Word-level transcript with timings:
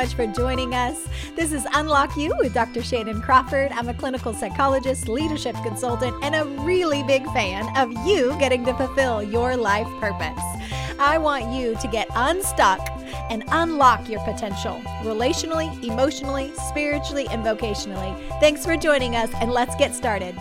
much 0.00 0.14
for 0.14 0.26
joining 0.26 0.74
us. 0.74 1.06
This 1.36 1.52
is 1.52 1.66
Unlock 1.74 2.16
You 2.16 2.34
with 2.38 2.54
Dr. 2.54 2.82
Shannon 2.82 3.20
Crawford. 3.20 3.70
I'm 3.72 3.90
a 3.90 3.92
clinical 3.92 4.32
psychologist, 4.32 5.08
leadership 5.08 5.54
consultant, 5.62 6.16
and 6.24 6.34
a 6.34 6.46
really 6.64 7.02
big 7.02 7.22
fan 7.32 7.68
of 7.76 7.92
you 8.06 8.34
getting 8.38 8.64
to 8.64 8.72
fulfill 8.72 9.22
your 9.22 9.58
life 9.58 9.86
purpose. 10.00 10.42
I 10.98 11.18
want 11.18 11.52
you 11.52 11.76
to 11.78 11.86
get 11.86 12.08
unstuck 12.14 12.80
and 13.28 13.44
unlock 13.48 14.08
your 14.08 14.20
potential 14.20 14.80
relationally, 15.02 15.68
emotionally, 15.84 16.50
spiritually, 16.68 17.28
and 17.30 17.44
vocationally. 17.44 18.16
Thanks 18.40 18.64
for 18.64 18.78
joining 18.78 19.16
us, 19.16 19.28
and 19.34 19.50
let's 19.50 19.76
get 19.76 19.94
started. 19.94 20.34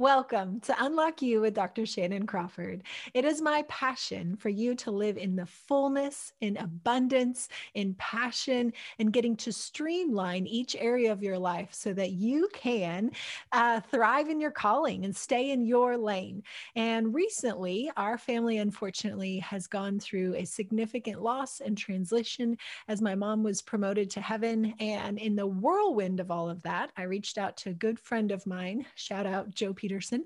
Welcome 0.00 0.60
to 0.60 0.76
Unlock 0.78 1.22
You 1.22 1.40
with 1.40 1.54
Dr. 1.54 1.84
Shannon 1.84 2.24
Crawford. 2.24 2.84
It 3.14 3.24
is 3.24 3.42
my 3.42 3.64
passion 3.66 4.36
for 4.36 4.48
you 4.48 4.76
to 4.76 4.92
live 4.92 5.18
in 5.18 5.34
the 5.34 5.44
fullness, 5.44 6.32
in 6.40 6.56
abundance, 6.58 7.48
in 7.74 7.94
passion, 7.94 8.72
and 9.00 9.12
getting 9.12 9.34
to 9.38 9.52
streamline 9.52 10.46
each 10.46 10.76
area 10.78 11.10
of 11.10 11.20
your 11.20 11.36
life 11.36 11.70
so 11.72 11.92
that 11.94 12.12
you 12.12 12.48
can 12.52 13.10
uh, 13.50 13.80
thrive 13.90 14.28
in 14.28 14.40
your 14.40 14.52
calling 14.52 15.04
and 15.04 15.16
stay 15.16 15.50
in 15.50 15.66
your 15.66 15.96
lane. 15.96 16.44
And 16.76 17.12
recently, 17.12 17.90
our 17.96 18.18
family 18.18 18.58
unfortunately 18.58 19.40
has 19.40 19.66
gone 19.66 19.98
through 19.98 20.36
a 20.36 20.44
significant 20.44 21.22
loss 21.22 21.58
and 21.58 21.76
transition 21.76 22.56
as 22.86 23.02
my 23.02 23.16
mom 23.16 23.42
was 23.42 23.62
promoted 23.62 24.10
to 24.10 24.20
heaven. 24.20 24.74
And 24.78 25.18
in 25.18 25.34
the 25.34 25.48
whirlwind 25.48 26.20
of 26.20 26.30
all 26.30 26.48
of 26.48 26.62
that, 26.62 26.92
I 26.96 27.02
reached 27.02 27.36
out 27.36 27.56
to 27.56 27.70
a 27.70 27.74
good 27.74 27.98
friend 27.98 28.30
of 28.30 28.46
mine, 28.46 28.86
shout 28.94 29.26
out 29.26 29.50
Joe 29.50 29.74
Peter 29.74 29.87
Peterson. 29.88 30.24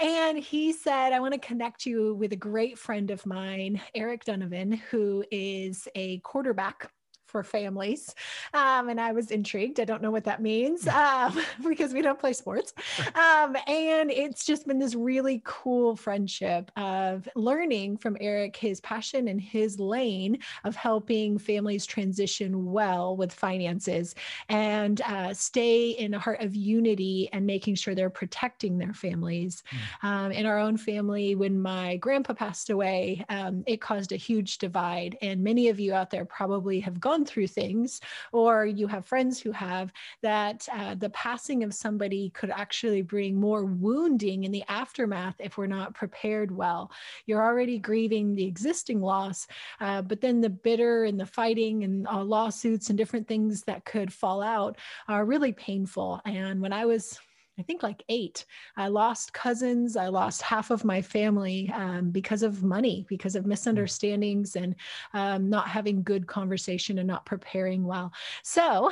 And 0.00 0.38
he 0.38 0.72
said, 0.72 1.12
I 1.12 1.20
want 1.20 1.34
to 1.34 1.40
connect 1.40 1.84
you 1.84 2.14
with 2.14 2.32
a 2.32 2.36
great 2.36 2.78
friend 2.78 3.10
of 3.10 3.26
mine, 3.26 3.78
Eric 3.94 4.24
Dunavant, 4.24 4.78
who 4.90 5.22
is 5.30 5.86
a 5.94 6.20
quarterback 6.20 6.90
for 7.34 7.42
families. 7.42 8.14
Um, 8.52 8.90
and 8.90 9.00
I 9.00 9.10
was 9.10 9.32
intrigued. 9.32 9.80
I 9.80 9.84
don't 9.84 10.00
know 10.00 10.12
what 10.12 10.22
that 10.22 10.40
means 10.40 10.86
um, 10.86 11.36
because 11.68 11.92
we 11.92 12.00
don't 12.00 12.16
play 12.16 12.32
sports. 12.32 12.72
Um, 13.16 13.56
and 13.66 14.08
it's 14.08 14.44
just 14.44 14.68
been 14.68 14.78
this 14.78 14.94
really 14.94 15.42
cool 15.44 15.96
friendship 15.96 16.70
of 16.76 17.28
learning 17.34 17.96
from 17.96 18.16
Eric 18.20 18.54
his 18.54 18.80
passion 18.82 19.26
and 19.26 19.40
his 19.40 19.80
lane 19.80 20.38
of 20.62 20.76
helping 20.76 21.36
families 21.36 21.84
transition 21.86 22.70
well 22.70 23.16
with 23.16 23.32
finances 23.32 24.14
and 24.48 25.00
uh, 25.00 25.34
stay 25.34 25.90
in 25.90 26.14
a 26.14 26.20
heart 26.20 26.40
of 26.40 26.54
unity 26.54 27.28
and 27.32 27.44
making 27.44 27.74
sure 27.74 27.96
they're 27.96 28.10
protecting 28.10 28.78
their 28.78 28.94
families. 28.94 29.64
Mm. 30.04 30.34
in 30.34 30.46
our 30.46 30.60
own 30.60 30.76
family, 30.76 31.34
when 31.34 31.60
my 31.60 31.96
grandpa 31.96 32.34
passed 32.34 32.70
away, 32.70 33.24
um, 33.28 33.64
it 33.66 33.80
caused 33.80 34.12
a 34.12 34.16
huge 34.16 34.58
divide. 34.58 35.18
And 35.20 35.42
many 35.42 35.68
of 35.68 35.80
you 35.80 35.94
out 35.94 36.10
there 36.10 36.24
probably 36.24 36.78
have 36.78 37.00
gone 37.00 37.23
through 37.24 37.48
things, 37.48 38.00
or 38.32 38.66
you 38.66 38.86
have 38.86 39.06
friends 39.06 39.40
who 39.40 39.52
have, 39.52 39.92
that 40.22 40.68
uh, 40.72 40.94
the 40.94 41.10
passing 41.10 41.62
of 41.62 41.74
somebody 41.74 42.30
could 42.30 42.50
actually 42.50 43.02
bring 43.02 43.34
more 43.34 43.64
wounding 43.64 44.44
in 44.44 44.52
the 44.52 44.64
aftermath 44.68 45.36
if 45.38 45.56
we're 45.56 45.66
not 45.66 45.94
prepared 45.94 46.50
well. 46.50 46.90
You're 47.26 47.42
already 47.42 47.78
grieving 47.78 48.34
the 48.34 48.44
existing 48.44 49.00
loss, 49.00 49.46
uh, 49.80 50.02
but 50.02 50.20
then 50.20 50.40
the 50.40 50.50
bitter 50.50 51.04
and 51.04 51.18
the 51.18 51.26
fighting 51.26 51.84
and 51.84 52.06
uh, 52.08 52.22
lawsuits 52.22 52.88
and 52.88 52.98
different 52.98 53.28
things 53.28 53.62
that 53.64 53.84
could 53.84 54.12
fall 54.12 54.42
out 54.42 54.76
are 55.08 55.24
really 55.24 55.52
painful. 55.52 56.20
And 56.24 56.60
when 56.60 56.72
I 56.72 56.86
was 56.86 57.18
I 57.58 57.62
think 57.62 57.82
like 57.82 58.02
eight. 58.08 58.44
I 58.76 58.88
lost 58.88 59.32
cousins. 59.32 59.96
I 59.96 60.08
lost 60.08 60.42
half 60.42 60.70
of 60.70 60.84
my 60.84 61.00
family 61.00 61.70
um, 61.72 62.10
because 62.10 62.42
of 62.42 62.62
money, 62.64 63.06
because 63.08 63.36
of 63.36 63.46
misunderstandings 63.46 64.56
and 64.56 64.74
um, 65.12 65.48
not 65.48 65.68
having 65.68 66.02
good 66.02 66.26
conversation 66.26 66.98
and 66.98 67.06
not 67.06 67.26
preparing 67.26 67.84
well. 67.84 68.12
So, 68.42 68.90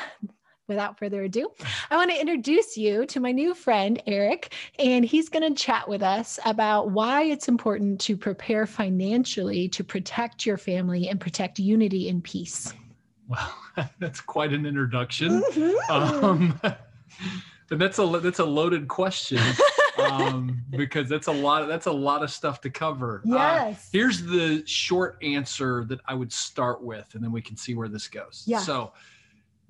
without 0.68 0.96
further 0.96 1.24
ado, 1.24 1.50
I 1.90 1.96
want 1.96 2.10
to 2.10 2.20
introduce 2.20 2.76
you 2.76 3.04
to 3.06 3.18
my 3.18 3.32
new 3.32 3.52
friend, 3.52 4.00
Eric, 4.06 4.54
and 4.78 5.04
he's 5.04 5.28
going 5.28 5.52
to 5.52 5.60
chat 5.60 5.88
with 5.88 6.02
us 6.02 6.38
about 6.44 6.92
why 6.92 7.24
it's 7.24 7.48
important 7.48 8.00
to 8.02 8.16
prepare 8.16 8.66
financially 8.66 9.68
to 9.70 9.82
protect 9.82 10.46
your 10.46 10.56
family 10.56 11.08
and 11.08 11.20
protect 11.20 11.58
unity 11.58 12.08
and 12.08 12.22
peace. 12.22 12.72
Well, 13.26 13.54
that's 13.98 14.20
quite 14.20 14.52
an 14.52 14.66
introduction. 14.66 15.42
Mm-hmm. 15.42 16.24
Um, 16.24 16.60
and 17.72 17.80
that's 17.80 17.98
a 17.98 18.06
that's 18.22 18.38
a 18.38 18.44
loaded 18.44 18.86
question 18.86 19.40
um, 19.98 20.62
because 20.70 21.08
that's 21.08 21.26
a 21.26 21.32
lot. 21.32 21.62
Of, 21.62 21.68
that's 21.68 21.86
a 21.86 21.92
lot 21.92 22.22
of 22.22 22.30
stuff 22.30 22.60
to 22.60 22.70
cover. 22.70 23.22
Uh, 23.26 23.32
yes. 23.32 23.76
Uh, 23.76 23.88
here's 23.92 24.22
the 24.22 24.62
short 24.66 25.16
answer 25.22 25.84
that 25.88 26.00
I 26.06 26.14
would 26.14 26.32
start 26.32 26.82
with, 26.82 27.14
and 27.14 27.24
then 27.24 27.32
we 27.32 27.40
can 27.40 27.56
see 27.56 27.74
where 27.74 27.88
this 27.88 28.08
goes. 28.08 28.44
Yeah. 28.46 28.58
So, 28.58 28.92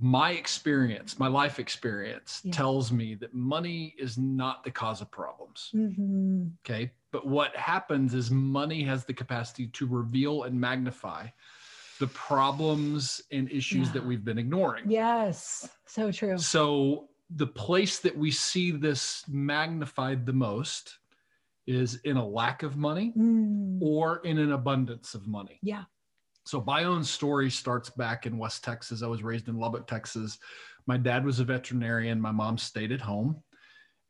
my 0.01 0.33
experience, 0.33 1.21
my 1.21 1.29
life 1.29 1.61
experience, 1.61 2.41
yeah. 2.43 2.53
tells 2.53 2.91
me 2.91 3.15
that 3.15 3.35
money 3.35 3.95
is 3.97 4.19
not 4.19 4.65
the 4.65 4.71
cause 4.73 5.01
of 5.01 5.09
problems. 5.13 5.71
Mm-hmm. 5.73 6.47
Okay, 6.67 6.91
but 7.13 7.25
what 7.25 7.55
happens 7.55 8.15
is 8.15 8.33
money 8.33 8.83
has 8.83 9.05
the 9.05 9.15
capacity 9.15 9.69
to 9.69 9.87
reveal 9.87 10.43
and 10.43 10.61
magnify 10.61 11.29
the 12.01 12.09
problems 12.09 13.23
and 13.31 13.49
issues 13.53 13.87
yeah. 13.87 13.93
that 13.93 14.05
we've 14.05 14.25
been 14.25 14.39
ignoring. 14.39 14.91
Yes, 14.91 15.69
so 15.87 16.11
true. 16.11 16.37
So 16.37 17.09
the 17.37 17.47
place 17.47 17.99
that 18.01 18.17
we 18.17 18.31
see 18.31 18.71
this 18.71 19.25
magnified 19.29 20.27
the 20.27 20.33
most 20.33 20.99
is 21.67 21.97
in 22.05 22.17
a 22.17 22.27
lack 22.27 22.63
of 22.63 22.77
money 22.77 23.13
mm. 23.17 23.81
or 23.81 24.19
in 24.25 24.39
an 24.39 24.53
abundance 24.53 25.15
of 25.15 25.27
money. 25.27 25.59
Yeah. 25.63 25.85
So 26.45 26.63
my 26.67 26.85
own 26.85 27.05
story 27.05 27.51
starts 27.51 27.91
back 27.91 28.27
in 28.27 28.37
West 28.37 28.65
Texas. 28.65 29.03
I 29.03 29.07
was 29.07 29.23
raised 29.23 29.49
in 29.49 29.59
Lubbock, 29.59 29.87
Texas. 29.87 30.39
My 30.87 30.97
dad 30.97 31.25
was 31.25 31.39
a 31.39 31.45
veterinarian. 31.45 32.21
My 32.21 32.33
mom 32.33 32.59
stayed 32.59 32.91
at 32.91 33.01
home 33.01 33.43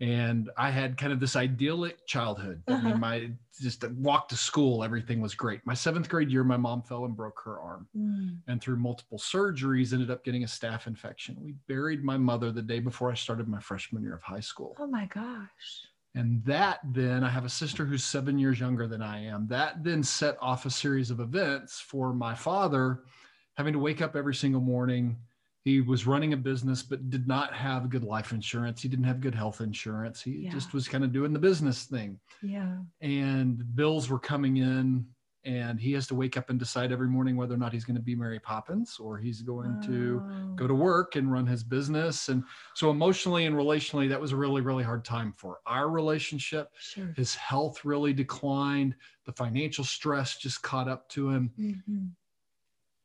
and 0.02 0.50
I 0.56 0.70
had 0.70 0.98
kind 0.98 1.12
of 1.12 1.20
this 1.20 1.36
idyllic 1.36 2.04
childhood. 2.08 2.60
Uh-huh. 2.66 2.76
I 2.76 2.82
mean, 2.82 2.92
uh-huh. 2.94 2.98
my 2.98 3.30
just 3.60 3.88
walk 3.92 4.28
to 4.28 4.36
school, 4.36 4.82
everything 4.82 5.20
was 5.20 5.36
great. 5.36 5.60
My 5.64 5.74
seventh 5.74 6.08
grade 6.08 6.28
year, 6.28 6.42
my 6.42 6.56
mom 6.56 6.82
fell 6.82 7.04
and 7.04 7.16
broke 7.16 7.40
her 7.44 7.60
arm, 7.60 7.86
mm. 7.96 8.36
and 8.48 8.60
through 8.60 8.76
multiple 8.76 9.18
surgeries, 9.18 9.92
ended 9.92 10.10
up 10.10 10.24
getting 10.24 10.42
a 10.42 10.46
staph 10.46 10.88
infection. 10.88 11.36
We 11.40 11.54
buried 11.68 12.02
my 12.02 12.16
mother 12.16 12.50
the 12.50 12.62
day 12.62 12.80
before 12.80 13.12
I 13.12 13.14
started 13.14 13.46
my 13.46 13.60
freshman 13.60 14.02
year 14.02 14.14
of 14.14 14.22
high 14.22 14.40
school. 14.40 14.74
Oh 14.80 14.88
my 14.88 15.06
gosh! 15.06 15.86
And 16.16 16.44
that 16.44 16.80
then, 16.92 17.22
I 17.22 17.28
have 17.28 17.44
a 17.44 17.50
sister 17.50 17.84
who's 17.84 18.04
seven 18.04 18.38
years 18.38 18.58
younger 18.58 18.88
than 18.88 19.02
I 19.02 19.24
am. 19.24 19.46
That 19.46 19.84
then 19.84 20.02
set 20.02 20.36
off 20.40 20.66
a 20.66 20.70
series 20.70 21.12
of 21.12 21.20
events 21.20 21.78
for 21.78 22.12
my 22.12 22.34
father 22.34 23.04
having 23.54 23.72
to 23.74 23.78
wake 23.78 24.02
up 24.02 24.16
every 24.16 24.34
single 24.34 24.60
morning 24.60 25.16
he 25.64 25.80
was 25.80 26.06
running 26.06 26.32
a 26.32 26.36
business 26.36 26.82
but 26.82 27.08
did 27.08 27.28
not 27.28 27.54
have 27.54 27.88
good 27.88 28.02
life 28.02 28.32
insurance. 28.32 28.82
He 28.82 28.88
didn't 28.88 29.04
have 29.04 29.20
good 29.20 29.34
health 29.34 29.60
insurance. 29.60 30.20
He 30.20 30.32
yeah. 30.32 30.50
just 30.50 30.74
was 30.74 30.88
kind 30.88 31.04
of 31.04 31.12
doing 31.12 31.32
the 31.32 31.38
business 31.38 31.84
thing. 31.84 32.18
Yeah. 32.42 32.78
And 33.00 33.62
bills 33.76 34.08
were 34.10 34.18
coming 34.18 34.56
in 34.56 35.06
and 35.44 35.80
he 35.80 35.92
has 35.92 36.06
to 36.08 36.14
wake 36.14 36.36
up 36.36 36.50
and 36.50 36.58
decide 36.58 36.92
every 36.92 37.08
morning 37.08 37.36
whether 37.36 37.54
or 37.54 37.58
not 37.58 37.72
he's 37.72 37.84
going 37.84 37.96
to 37.96 38.02
be 38.02 38.14
mary 38.14 38.38
poppins 38.38 38.98
or 39.00 39.18
he's 39.18 39.42
going 39.42 39.76
oh. 39.82 39.86
to 39.86 40.22
go 40.56 40.66
to 40.66 40.74
work 40.74 41.16
and 41.16 41.32
run 41.32 41.46
his 41.46 41.62
business. 41.64 42.28
And 42.28 42.44
so 42.74 42.90
emotionally 42.90 43.46
and 43.46 43.56
relationally 43.56 44.08
that 44.08 44.20
was 44.20 44.32
a 44.32 44.36
really 44.36 44.62
really 44.62 44.84
hard 44.84 45.04
time 45.04 45.32
for 45.32 45.60
our 45.66 45.88
relationship. 45.88 46.70
Sure. 46.78 47.12
his 47.16 47.34
health 47.36 47.84
really 47.84 48.12
declined. 48.12 48.96
The 49.26 49.32
financial 49.32 49.84
stress 49.84 50.38
just 50.38 50.62
caught 50.62 50.88
up 50.88 51.08
to 51.10 51.30
him. 51.30 51.52
Mm-hmm 51.58 52.06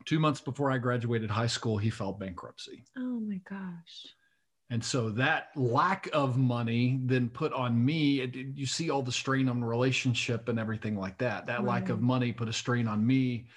two 0.08 0.20
months 0.20 0.42
before 0.42 0.72
I 0.72 0.80
graduated 0.80 1.30
high 1.30 1.48
school, 1.48 1.78
he 1.78 1.92
filed 1.92 2.20
bankruptcy. 2.20 2.84
Oh 2.98 3.20
my 3.20 3.40
gosh. 3.48 4.08
And 4.70 4.84
so 4.84 5.10
that 5.12 5.50
lack 5.56 6.10
of 6.12 6.38
money 6.38 7.00
then 7.04 7.30
put 7.30 7.54
on 7.54 7.86
me, 7.86 8.22
it, 8.22 8.36
you 8.36 8.66
see 8.66 8.90
all 8.90 9.02
the 9.02 9.12
strain 9.12 9.48
on 9.48 9.62
the 9.62 9.66
relationship 9.66 10.50
and 10.50 10.60
everything 10.60 10.98
like 10.98 11.18
that. 11.20 11.46
That 11.46 11.60
right. 11.60 11.68
lack 11.68 11.90
of 11.90 12.02
money 12.02 12.34
put 12.34 12.50
a 12.50 12.54
strain 12.54 12.88
on 12.88 13.06
me. 13.06 13.48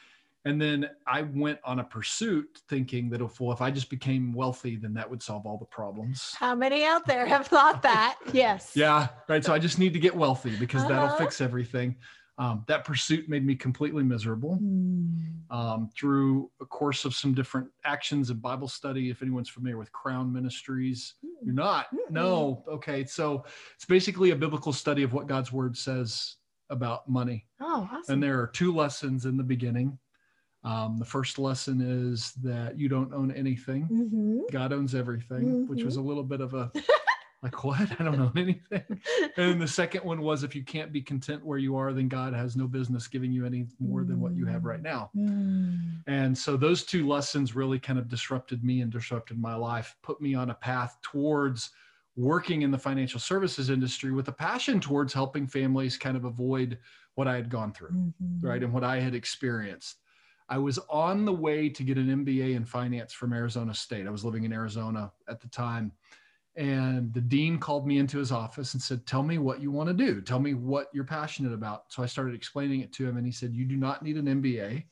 And 0.44 0.60
then 0.60 0.88
I 1.06 1.22
went 1.22 1.58
on 1.64 1.80
a 1.80 1.84
pursuit 1.84 2.62
thinking 2.68 3.10
that 3.10 3.20
if, 3.20 3.40
well, 3.40 3.52
if 3.52 3.60
I 3.60 3.70
just 3.70 3.90
became 3.90 4.32
wealthy, 4.32 4.76
then 4.76 4.94
that 4.94 5.08
would 5.08 5.22
solve 5.22 5.46
all 5.46 5.58
the 5.58 5.66
problems. 5.66 6.34
How 6.38 6.54
many 6.54 6.84
out 6.84 7.06
there 7.06 7.26
have 7.26 7.46
thought 7.46 7.82
that? 7.82 8.16
yes. 8.32 8.72
Yeah. 8.74 9.08
Right. 9.28 9.44
So 9.44 9.52
I 9.52 9.58
just 9.58 9.78
need 9.78 9.92
to 9.92 9.98
get 9.98 10.16
wealthy 10.16 10.56
because 10.56 10.82
uh-huh. 10.82 10.88
that'll 10.88 11.16
fix 11.18 11.40
everything. 11.40 11.96
Um, 12.40 12.64
that 12.68 12.86
pursuit 12.86 13.28
made 13.28 13.44
me 13.44 13.54
completely 13.54 14.02
miserable. 14.02 14.58
Mm. 14.62 15.10
Um, 15.50 15.90
through 15.94 16.50
a 16.62 16.64
course 16.64 17.04
of 17.04 17.14
some 17.14 17.34
different 17.34 17.68
actions 17.84 18.30
and 18.30 18.40
Bible 18.40 18.66
study, 18.66 19.10
if 19.10 19.20
anyone's 19.20 19.50
familiar 19.50 19.76
with 19.76 19.92
Crown 19.92 20.32
Ministries, 20.32 21.14
mm. 21.24 21.28
you're 21.44 21.54
not. 21.54 21.88
No. 22.08 22.64
Okay. 22.66 23.04
So 23.04 23.44
it's 23.76 23.84
basically 23.84 24.30
a 24.30 24.36
biblical 24.36 24.72
study 24.72 25.02
of 25.02 25.12
what 25.12 25.26
God's 25.26 25.52
word 25.52 25.76
says 25.76 26.36
about 26.70 27.06
money. 27.06 27.46
Oh, 27.60 27.86
awesome. 27.92 28.14
And 28.14 28.22
there 28.22 28.40
are 28.40 28.46
two 28.46 28.74
lessons 28.74 29.26
in 29.26 29.36
the 29.36 29.44
beginning. 29.44 29.98
Um, 30.64 30.96
the 30.98 31.04
first 31.04 31.38
lesson 31.38 31.82
is 31.82 32.32
that 32.42 32.78
you 32.78 32.88
don't 32.88 33.12
own 33.12 33.32
anything. 33.32 33.86
Mm-hmm. 33.90 34.40
God 34.50 34.72
owns 34.72 34.94
everything, 34.94 35.42
mm-hmm. 35.42 35.66
which 35.66 35.84
was 35.84 35.96
a 35.96 36.02
little 36.02 36.24
bit 36.24 36.40
of 36.40 36.54
a 36.54 36.72
Like, 37.42 37.64
what? 37.64 37.90
I 37.98 38.04
don't 38.04 38.18
know 38.18 38.32
anything. 38.36 38.82
and 39.36 39.60
the 39.60 39.68
second 39.68 40.04
one 40.04 40.20
was 40.20 40.42
if 40.42 40.54
you 40.54 40.62
can't 40.62 40.92
be 40.92 41.00
content 41.00 41.44
where 41.44 41.58
you 41.58 41.76
are, 41.76 41.92
then 41.92 42.08
God 42.08 42.34
has 42.34 42.56
no 42.56 42.66
business 42.66 43.08
giving 43.08 43.32
you 43.32 43.46
any 43.46 43.66
more 43.78 44.04
than 44.04 44.20
what 44.20 44.34
you 44.34 44.44
have 44.46 44.64
right 44.64 44.82
now. 44.82 45.10
Mm. 45.16 46.02
And 46.06 46.36
so 46.36 46.56
those 46.56 46.84
two 46.84 47.06
lessons 47.08 47.54
really 47.54 47.78
kind 47.78 47.98
of 47.98 48.08
disrupted 48.08 48.62
me 48.64 48.82
and 48.82 48.90
disrupted 48.92 49.38
my 49.38 49.54
life, 49.54 49.96
put 50.02 50.20
me 50.20 50.34
on 50.34 50.50
a 50.50 50.54
path 50.54 50.98
towards 51.02 51.70
working 52.16 52.62
in 52.62 52.70
the 52.70 52.78
financial 52.78 53.20
services 53.20 53.70
industry 53.70 54.12
with 54.12 54.28
a 54.28 54.32
passion 54.32 54.80
towards 54.80 55.12
helping 55.14 55.46
families 55.46 55.96
kind 55.96 56.16
of 56.16 56.24
avoid 56.24 56.76
what 57.14 57.26
I 57.28 57.34
had 57.36 57.48
gone 57.48 57.72
through, 57.72 57.90
Mhm. 57.92 58.42
right? 58.42 58.62
And 58.62 58.72
what 58.72 58.84
I 58.84 59.00
had 59.00 59.14
experienced. 59.14 59.96
I 60.48 60.58
was 60.58 60.78
on 60.90 61.24
the 61.24 61.32
way 61.32 61.68
to 61.68 61.82
get 61.84 61.96
an 61.96 62.10
MBA 62.10 62.54
in 62.54 62.64
finance 62.64 63.12
from 63.12 63.32
Arizona 63.32 63.72
State. 63.72 64.06
I 64.06 64.10
was 64.10 64.24
living 64.24 64.42
in 64.44 64.52
Arizona 64.52 65.12
at 65.28 65.40
the 65.40 65.48
time. 65.48 65.92
And 66.60 67.10
the 67.14 67.22
dean 67.22 67.56
called 67.56 67.86
me 67.86 67.96
into 67.96 68.18
his 68.18 68.30
office 68.30 68.74
and 68.74 68.82
said, 68.82 69.06
Tell 69.06 69.22
me 69.22 69.38
what 69.38 69.62
you 69.62 69.70
want 69.70 69.88
to 69.88 69.94
do. 69.94 70.20
Tell 70.20 70.38
me 70.38 70.52
what 70.52 70.90
you're 70.92 71.04
passionate 71.04 71.54
about. 71.54 71.84
So 71.88 72.02
I 72.02 72.06
started 72.06 72.34
explaining 72.34 72.80
it 72.82 72.92
to 72.92 73.08
him. 73.08 73.16
And 73.16 73.24
he 73.24 73.32
said, 73.32 73.54
You 73.54 73.64
do 73.64 73.78
not 73.78 74.02
need 74.02 74.18
an 74.18 74.26
MBA. 74.26 74.84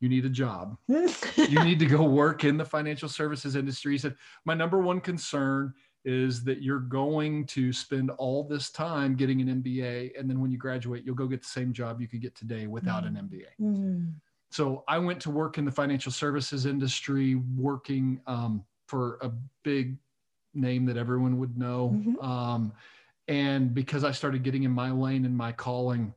You 0.00 0.08
need 0.08 0.24
a 0.24 0.28
job. 0.28 0.76
You 0.88 1.62
need 1.62 1.78
to 1.78 1.86
go 1.86 2.02
work 2.02 2.42
in 2.42 2.56
the 2.56 2.64
financial 2.64 3.08
services 3.08 3.54
industry. 3.54 3.92
He 3.92 3.98
said, 3.98 4.16
My 4.44 4.54
number 4.54 4.78
one 4.78 5.00
concern 5.00 5.72
is 6.04 6.42
that 6.42 6.60
you're 6.60 6.80
going 6.80 7.46
to 7.46 7.72
spend 7.72 8.10
all 8.10 8.42
this 8.42 8.70
time 8.70 9.14
getting 9.14 9.40
an 9.40 9.62
MBA. 9.62 10.18
And 10.18 10.28
then 10.28 10.40
when 10.40 10.50
you 10.50 10.58
graduate, 10.58 11.04
you'll 11.06 11.14
go 11.14 11.28
get 11.28 11.42
the 11.42 11.48
same 11.48 11.72
job 11.72 12.00
you 12.00 12.08
could 12.08 12.20
get 12.20 12.34
today 12.34 12.66
without 12.66 13.04
an 13.04 13.14
MBA. 13.14 13.64
Mm. 13.64 14.14
So 14.50 14.82
I 14.88 14.98
went 14.98 15.20
to 15.20 15.30
work 15.30 15.56
in 15.56 15.64
the 15.64 15.70
financial 15.70 16.10
services 16.10 16.66
industry, 16.66 17.36
working 17.56 18.20
um, 18.26 18.64
for 18.88 19.18
a 19.22 19.30
big 19.62 19.96
name 20.54 20.86
that 20.86 20.96
everyone 20.96 21.38
would 21.38 21.56
know. 21.56 21.90
Mhm. 21.90 22.22
Um, 22.22 22.72
and 23.28 23.72
because 23.74 24.04
I 24.04 24.12
started 24.12 24.42
getting 24.42 24.64
in 24.64 24.70
my 24.70 24.90
lane 24.90 25.24
and 25.24 25.36
my 25.36 25.52
calling, 25.52 26.14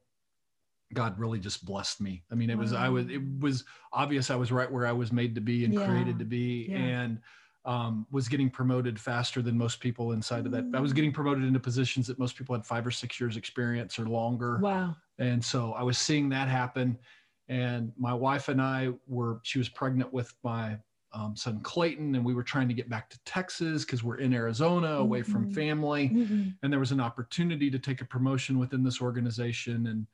God 0.93 1.17
really 1.19 1.39
just 1.39 1.65
blessed 1.65 1.99
me. 2.01 2.23
I 2.31 2.35
mean, 2.35 2.49
it 2.49 2.57
was 2.57 2.73
I 2.73 2.89
was 2.89 3.07
it 3.09 3.21
was 3.39 3.65
obvious 3.91 4.29
I 4.29 4.35
was 4.35 4.51
right 4.51 4.71
where 4.71 4.85
I 4.85 4.91
was 4.91 5.11
made 5.11 5.35
to 5.35 5.41
be 5.41 5.65
and 5.65 5.73
Yeah. 5.73 5.85
created 5.85 6.19
to 6.19 6.25
be, 6.25 6.67
Yeah. 6.69 6.77
and 6.77 7.21
um, 7.65 8.05
was 8.11 8.27
getting 8.29 8.47
promoted 8.49 8.99
faster 8.99 9.41
than 9.41 9.57
most 9.57 9.79
people 9.79 10.11
inside 10.11 10.45
of 10.45 10.51
that. 10.51 10.65
I 10.75 10.79
was 10.79 10.91
Mm. 10.91 10.95
getting 10.95 11.11
promoted 11.11 11.43
into 11.45 11.59
positions 11.59 12.05
that 12.05 12.19
most 12.19 12.35
people 12.37 12.53
had 12.53 12.63
five 12.63 12.85
or 12.85 12.91
six 12.91 13.19
years 13.19 13.37
experience 13.37 13.97
or 13.97 14.05
longer. 14.05 14.59
Wow. 14.59 14.95
And 15.17 15.43
so 15.43 15.73
I 15.73 15.81
was 15.81 15.97
seeing 15.97 16.29
that 16.29 16.47
happen. 16.47 16.99
And 17.47 17.91
my 17.97 18.13
wife 18.13 18.49
and 18.49 18.61
I 18.61 18.93
were, 19.07 19.39
she 19.41 19.57
was 19.57 19.67
pregnant 19.67 20.13
with 20.13 20.31
my 20.43 20.77
um, 21.15 21.35
son 21.35 21.61
Clayton, 21.61 22.13
and 22.15 22.25
we 22.25 22.33
were 22.33 22.43
trying 22.43 22.67
to 22.67 22.73
get 22.73 22.89
back 22.89 23.09
to 23.09 23.19
Texas 23.23 23.85
because 23.85 24.03
we're 24.03 24.17
in 24.17 24.33
Arizona 24.33 24.95
away 24.95 25.23
from 25.23 25.47
Mhm. 25.47 25.55
family. 25.55 26.09
Mhm. 26.09 26.57
And 26.61 26.71
there 26.71 26.79
was 26.79 26.91
an 26.91 26.99
opportunity 26.99 27.71
to 27.71 27.79
take 27.79 28.01
a 28.01 28.05
promotion 28.05 28.59
within 28.59 28.83
this 28.83 29.01
organization 29.01 29.87
and 29.87 30.05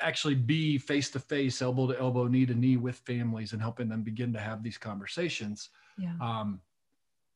actually 0.00 0.34
be 0.34 0.78
face 0.78 1.10
to 1.10 1.18
face, 1.18 1.62
elbow 1.62 1.86
to 1.90 1.98
elbow, 1.98 2.26
knee 2.28 2.46
to 2.46 2.54
knee 2.54 2.76
with 2.76 2.98
families 2.98 3.52
and 3.52 3.60
helping 3.62 3.88
them 3.88 4.02
begin 4.02 4.32
to 4.34 4.40
have 4.40 4.62
these 4.62 4.78
conversations. 4.78 5.70
Yeah. 5.98 6.14
Um, 6.20 6.60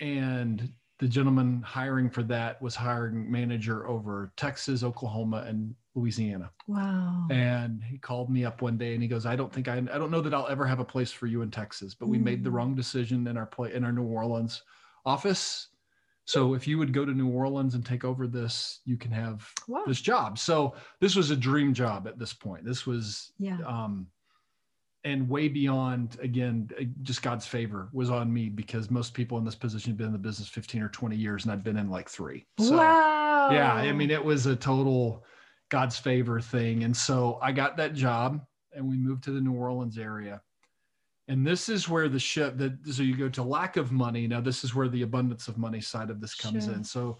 and 0.01 0.73
the 0.99 1.09
gentleman 1.09 1.63
hiring 1.63 2.09
for 2.09 2.23
that 2.25 2.61
was 2.63 2.75
hiring 2.75 3.31
manager 3.31 3.87
over 3.87 4.33
Texas, 4.37 4.83
Oklahoma, 4.83 5.45
and 5.47 5.75
Louisiana. 5.95 6.51
Wow. 6.67 7.27
And 7.31 7.83
he 7.85 7.99
called 7.99 8.31
me 8.31 8.45
up 8.45 8.63
one 8.63 8.79
day 8.79 8.95
and 8.95 9.03
he 9.03 9.09
goes, 9.09 9.27
I 9.27 9.37
don't 9.37 9.53
think 9.53 9.69
I, 9.69 9.77
I 9.77 9.99
don't 9.99 10.11
know 10.11 10.21
that 10.23 10.33
I'll 10.35 10.49
ever 10.49 10.67
have 10.67 10.81
a 10.81 10.85
place 10.85 11.13
for 11.13 11.27
you 11.27 11.43
in 11.43 11.51
Texas, 11.51 11.95
but 11.95 12.09
we 12.09 12.19
made 12.19 12.43
the 12.43 12.51
Mm. 12.51 12.55
wrong 12.55 12.75
decision 12.75 13.27
in 13.27 13.37
our 13.37 13.47
play 13.47 13.75
in 13.75 13.85
our 13.85 13.93
New 13.93 14.05
Orleans 14.05 14.63
office. 15.05 15.69
So 16.25 16.55
if 16.55 16.67
you 16.67 16.79
would 16.79 16.93
go 16.93 17.05
to 17.05 17.13
New 17.13 17.29
Orleans 17.31 17.75
and 17.75 17.85
take 17.85 18.05
over 18.05 18.27
this, 18.27 18.81
you 18.85 18.97
can 18.97 19.13
have 19.13 19.49
Wow. 19.69 19.85
this 19.87 20.01
job. 20.01 20.39
So 20.39 20.75
this 21.01 21.15
was 21.15 21.31
a 21.31 21.37
dream 21.37 21.73
job 21.75 22.09
at 22.09 22.19
this 22.19 22.33
point. 22.33 22.65
This 22.65 22.87
was, 22.87 23.33
Yeah. 23.39 23.59
um, 23.67 24.09
and 25.07 25.29
way 25.29 25.47
beyond 25.47 26.19
again, 26.21 26.69
uh, 26.81 26.85
just 27.03 27.23
God's 27.23 27.47
favor 27.47 27.89
was 27.93 28.11
on 28.11 28.33
me 28.33 28.49
because 28.49 28.91
most 28.91 29.15
people 29.15 29.39
in 29.39 29.45
this 29.45 29.55
position 29.55 29.93
have 29.93 29.97
been 29.97 30.09
in 30.09 30.13
the 30.13 30.19
business 30.19 30.49
15 30.49 30.83
or 30.83 30.89
20 30.89 31.15
years 31.15 31.45
and 31.45 31.53
I'd 31.53 31.63
been 31.63 31.77
in 31.77 31.89
like 31.89 32.09
three. 32.09 32.45
So 32.59 32.77
wow. 32.77 33.51
yeah, 33.53 33.73
I 33.73 33.93
mean, 33.93 34.11
it 34.11 34.23
was 34.23 34.47
a 34.47 34.57
total 34.57 35.25
God's 35.69 35.97
favor 35.97 36.41
thing. 36.41 36.83
And 36.83 36.95
so 36.95 37.39
I 37.41 37.53
got 37.53 37.77
that 37.77 37.95
job 37.95 38.45
and 38.73 38.87
we 38.87 38.97
moved 38.97 39.23
to 39.25 39.31
the 39.31 39.41
New 39.41 39.53
Orleans 39.55 39.97
area. 39.97 40.43
And 41.29 41.47
this 41.47 41.69
is 41.69 41.89
where 41.89 42.09
the 42.09 42.19
ship 42.19 42.59
that 42.59 42.77
so 42.93 43.05
you 43.05 43.17
go 43.17 43.29
to 43.29 43.45
lack 43.45 43.77
of 43.77 43.93
money. 43.93 44.27
Now, 44.27 44.41
this 44.41 44.65
is 44.65 44.75
where 44.75 44.89
the 44.89 45.03
abundance 45.03 45.47
of 45.47 45.57
money 45.57 45.81
side 45.81 46.11
of 46.11 46.21
this 46.21 46.35
comes 46.35 46.65
Sure. 46.65 46.75
in. 46.75 46.83
So 46.83 47.19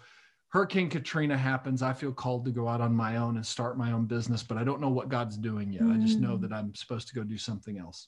Hurricane 0.49 0.89
Katrina 0.89 1.37
happens. 1.37 1.81
I 1.81 1.93
feel 1.93 2.13
called 2.13 2.45
to 2.45 2.51
go 2.51 2.67
out 2.67 2.79
on 2.79 2.95
my 2.95 3.17
own 3.17 3.35
and 3.35 3.45
start 3.45 3.77
my 3.77 3.91
own 3.91 4.05
business, 4.05 4.43
but 4.43 4.57
I 4.57 4.63
don't 4.63 4.79
know 4.79 4.89
what 4.89 5.09
God's 5.09 5.37
doing 5.37 5.73
yet. 5.73 5.83
I 5.83 5.97
just 5.97 6.19
know 6.19 6.37
Mm. 6.37 6.41
that 6.41 6.53
I'm 6.53 6.73
supposed 6.73 7.09
to 7.09 7.15
go 7.15 7.23
do 7.23 7.37
something 7.37 7.77
else. 7.77 8.07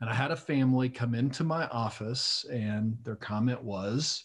And 0.00 0.08
I 0.08 0.14
had 0.14 0.30
a 0.30 0.36
family 0.36 0.88
come 0.88 1.14
into 1.14 1.44
my 1.44 1.66
office, 1.68 2.44
and 2.46 2.96
their 3.04 3.16
comment 3.16 3.62
was, 3.62 4.24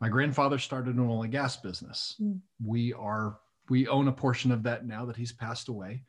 "My 0.00 0.08
grandfather 0.08 0.58
started 0.58 0.94
an 0.94 1.00
oil 1.00 1.24
and 1.24 1.32
gas 1.32 1.56
business. 1.56 2.16
Mm. 2.20 2.40
We 2.64 2.92
are 2.94 3.40
we 3.68 3.86
own 3.86 4.08
a 4.08 4.12
portion 4.12 4.50
of 4.50 4.62
that 4.62 4.86
now 4.86 5.04
that 5.04 5.16
he's 5.16 5.32
passed 5.32 5.68
away. 5.68 6.02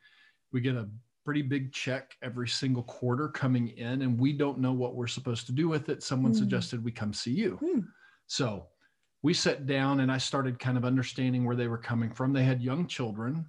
We 0.50 0.62
get 0.62 0.76
a 0.76 0.88
pretty 1.26 1.42
big 1.42 1.72
check 1.74 2.16
every 2.22 2.48
single 2.48 2.84
quarter 2.84 3.28
coming 3.28 3.68
in, 3.68 4.00
and 4.00 4.18
we 4.18 4.32
don't 4.32 4.60
know 4.60 4.72
what 4.72 4.94
we're 4.94 5.06
supposed 5.06 5.44
to 5.48 5.52
do 5.52 5.68
with 5.68 5.90
it. 5.90 6.02
Someone 6.02 6.32
Mm. 6.32 6.36
suggested 6.38 6.82
we 6.82 6.90
come 6.90 7.12
see 7.12 7.34
you. 7.34 7.58
Mm. 7.62 7.86
So 8.28 8.66
we 9.22 9.34
sat 9.34 9.66
down 9.66 10.00
and 10.00 10.10
I 10.10 10.18
started 10.18 10.58
kind 10.58 10.76
of 10.76 10.84
understanding 10.84 11.44
where 11.44 11.56
they 11.56 11.68
were 11.68 11.78
coming 11.78 12.10
from. 12.10 12.32
They 12.32 12.44
had 12.44 12.62
young 12.62 12.86
children 12.86 13.46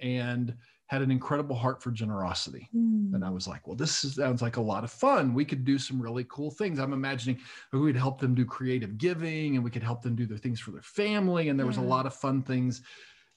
and 0.00 0.54
had 0.86 1.00
an 1.00 1.10
incredible 1.10 1.56
heart 1.56 1.82
for 1.82 1.90
generosity. 1.90 2.68
Mm. 2.76 3.14
And 3.14 3.24
I 3.24 3.30
was 3.30 3.48
like, 3.48 3.66
well, 3.66 3.76
this 3.76 4.04
is, 4.04 4.16
sounds 4.16 4.42
like 4.42 4.58
a 4.58 4.60
lot 4.60 4.84
of 4.84 4.90
fun. 4.90 5.32
We 5.32 5.44
could 5.44 5.64
do 5.64 5.78
some 5.78 6.02
really 6.02 6.26
cool 6.28 6.50
things. 6.50 6.78
I'm 6.78 6.92
imagining 6.92 7.38
we'd 7.72 7.96
help 7.96 8.20
them 8.20 8.34
do 8.34 8.44
creative 8.44 8.98
giving 8.98 9.54
and 9.54 9.64
we 9.64 9.70
could 9.70 9.82
help 9.82 10.02
them 10.02 10.14
do 10.14 10.26
their 10.26 10.36
things 10.36 10.60
for 10.60 10.70
their 10.70 10.82
family. 10.82 11.48
And 11.48 11.58
there 11.58 11.66
was 11.66 11.78
a 11.78 11.82
lot 11.82 12.04
of 12.04 12.14
fun 12.14 12.42
things 12.42 12.82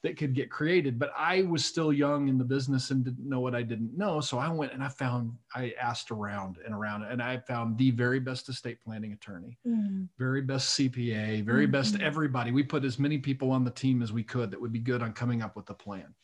that 0.06 0.16
could 0.16 0.34
get 0.34 0.50
created. 0.50 1.00
But 1.00 1.12
I 1.18 1.42
was 1.42 1.64
still 1.64 1.92
young 1.92 2.28
in 2.28 2.38
the 2.38 2.44
business 2.44 2.92
and 2.92 3.04
didn't 3.04 3.28
know 3.28 3.40
what 3.40 3.56
I 3.56 3.62
didn't 3.62 3.96
know. 3.98 4.20
So 4.20 4.38
I 4.38 4.48
went 4.48 4.72
and 4.72 4.82
I 4.82 4.88
found, 4.88 5.32
I 5.52 5.74
asked 5.80 6.12
around 6.12 6.58
and 6.64 6.72
around, 6.72 7.02
and 7.02 7.20
I 7.20 7.38
found 7.38 7.76
the 7.76 7.90
very 7.90 8.20
best 8.20 8.48
estate 8.48 8.78
planning 8.84 9.12
attorney 9.12 9.58
Mm. 9.66 10.08
very 10.16 10.42
best 10.42 10.74
CPA, 10.74 11.40
very 11.42 11.66
best 11.66 11.96
Mhm. 11.96 12.02
everybody. 12.02 12.52
We 12.52 12.62
put 12.62 12.84
as 12.84 12.98
many 13.00 13.18
people 13.18 13.50
on 13.50 13.64
the 13.64 13.70
team 13.70 14.00
as 14.00 14.12
we 14.12 14.22
could 14.22 14.52
that 14.52 14.60
would 14.60 14.72
be 14.72 14.78
good 14.78 15.02
on 15.02 15.12
coming 15.12 15.42
up 15.42 15.56
with 15.56 15.68
a 15.70 15.74
plan. 15.74 16.14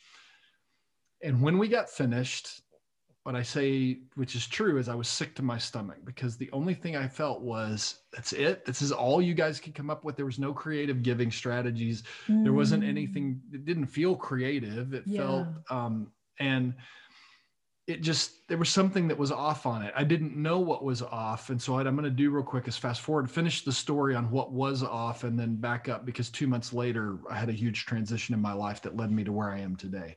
And 1.20 1.43
when 1.43 1.58
we 1.58 1.67
got 1.69 1.90
finished, 1.90 2.62
what 3.25 3.37
I 3.37 3.43
say, 3.43 4.00
which 4.17 4.35
is 4.35 4.49
true, 4.49 4.79
is 4.79 4.88
I 4.88 4.97
was 4.97 5.07
sick 5.07 5.35
to 5.37 5.43
my 5.43 5.57
stomach 5.57 5.99
because 6.05 6.37
the 6.37 6.50
only 6.52 6.75
thing 6.75 6.97
I 6.97 7.07
felt 7.07 7.41
was 7.41 8.00
that's 8.12 8.33
it. 8.33 8.64
This 8.64 8.83
is 8.83 8.91
all 8.91 9.23
you 9.23 9.35
guys 9.35 9.61
could 9.61 9.75
come 9.75 9.91
up 9.91 10.05
with. 10.05 10.17
There 10.17 10.26
was 10.26 10.41
no 10.41 10.52
creative 10.52 11.02
giving 11.02 11.31
strategies. 11.31 12.02
There 12.26 12.52
wasn't 12.52 12.83
Mm. 12.83 12.88
anything, 12.88 13.41
it 13.52 13.64
didn't 13.64 13.87
feel 13.87 14.17
creative. 14.17 14.93
It 14.93 15.07
felt, 15.17 15.47
um, 15.71 16.11
and 16.41 16.75
it 17.87 18.00
just, 18.00 18.49
there 18.49 18.59
was 18.59 18.71
something 18.71 19.07
that 19.09 19.19
was 19.19 19.31
off 19.31 19.67
on 19.67 19.83
it. 19.83 19.93
I 19.97 20.05
didn't 20.05 20.37
know 20.37 20.59
what 20.59 20.85
was 20.85 21.02
off. 21.02 21.50
And 21.50 21.61
so 21.61 21.75
what 21.75 21.87
I'm 21.87 21.97
going 21.97 22.05
to 22.05 22.11
do 22.11 22.31
real 22.31 22.45
quick 22.45 22.67
is 22.67 22.76
fast 22.76 23.02
forward, 23.02 23.31
finish 23.31 23.64
the 23.64 23.73
story 23.73 24.14
on 24.14 24.31
what 24.31 24.52
was 24.52 24.83
off, 24.83 25.25
and 25.25 25.38
then 25.38 25.57
back 25.57 25.88
up 25.88 26.05
because 26.05 26.29
two 26.31 26.47
months 26.49 26.73
later, 26.73 27.19
I 27.31 27.37
had 27.37 27.49
a 27.49 27.52
huge 27.52 27.85
transition 27.85 28.35
in 28.35 28.41
my 28.41 28.52
life 28.52 28.83
that 28.83 28.97
led 28.97 29.11
me 29.12 29.25
to 29.25 29.33
where 29.33 29.50
I 29.50 29.61
am 29.61 29.76
today. 29.76 30.17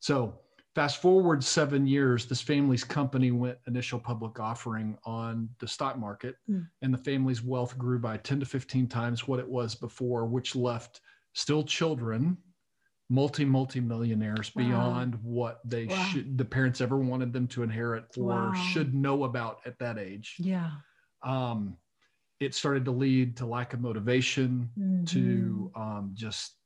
So 0.00 0.40
fast 0.74 1.02
forward 1.02 1.44
seven 1.44 1.86
years, 1.86 2.26
this 2.26 2.40
family's 2.40 2.84
company 2.84 3.30
went 3.30 3.58
initial 3.66 3.98
public 3.98 4.40
offering 4.40 4.96
on 5.04 5.48
the 5.58 5.68
stock 5.68 5.98
market, 5.98 6.36
Mm. 6.48 6.68
and 6.80 6.94
the 6.94 6.98
family's 6.98 7.42
wealth 7.42 7.76
grew 7.76 7.98
by 7.98 8.16
10 8.16 8.40
to 8.40 8.46
15 8.46 8.88
times 8.88 9.28
what 9.28 9.38
it 9.38 9.48
was 9.48 9.74
before, 9.74 10.26
which 10.26 10.56
left 10.56 11.00
still 11.34 11.62
children, 11.62 12.38
multi 13.10 13.44
multi 13.44 13.80
millionaires 13.80 14.54
Wow. 14.54 14.62
beyond 14.64 15.14
what 15.22 15.60
they 15.68 15.86
Wow. 15.86 15.94
should 16.04 16.38
the 16.38 16.44
parents 16.44 16.80
ever 16.80 16.96
wanted 16.96 17.32
them 17.34 17.46
to 17.48 17.62
inherit 17.62 18.06
or 18.16 18.24
Wow. 18.50 18.52
should 18.54 18.94
know 18.94 19.24
about 19.24 19.58
at 19.66 19.78
that 19.78 19.98
age. 19.98 20.36
Yeah. 20.38 20.70
Um, 21.22 21.76
it 22.40 22.54
started 22.54 22.84
to 22.86 22.90
lead 22.90 23.36
to 23.36 23.46
lack 23.46 23.74
of 23.74 23.80
motivation, 23.80 24.70
Mhm. 24.78 25.06
to 25.08 25.70
um, 25.74 26.10
just 26.14 26.56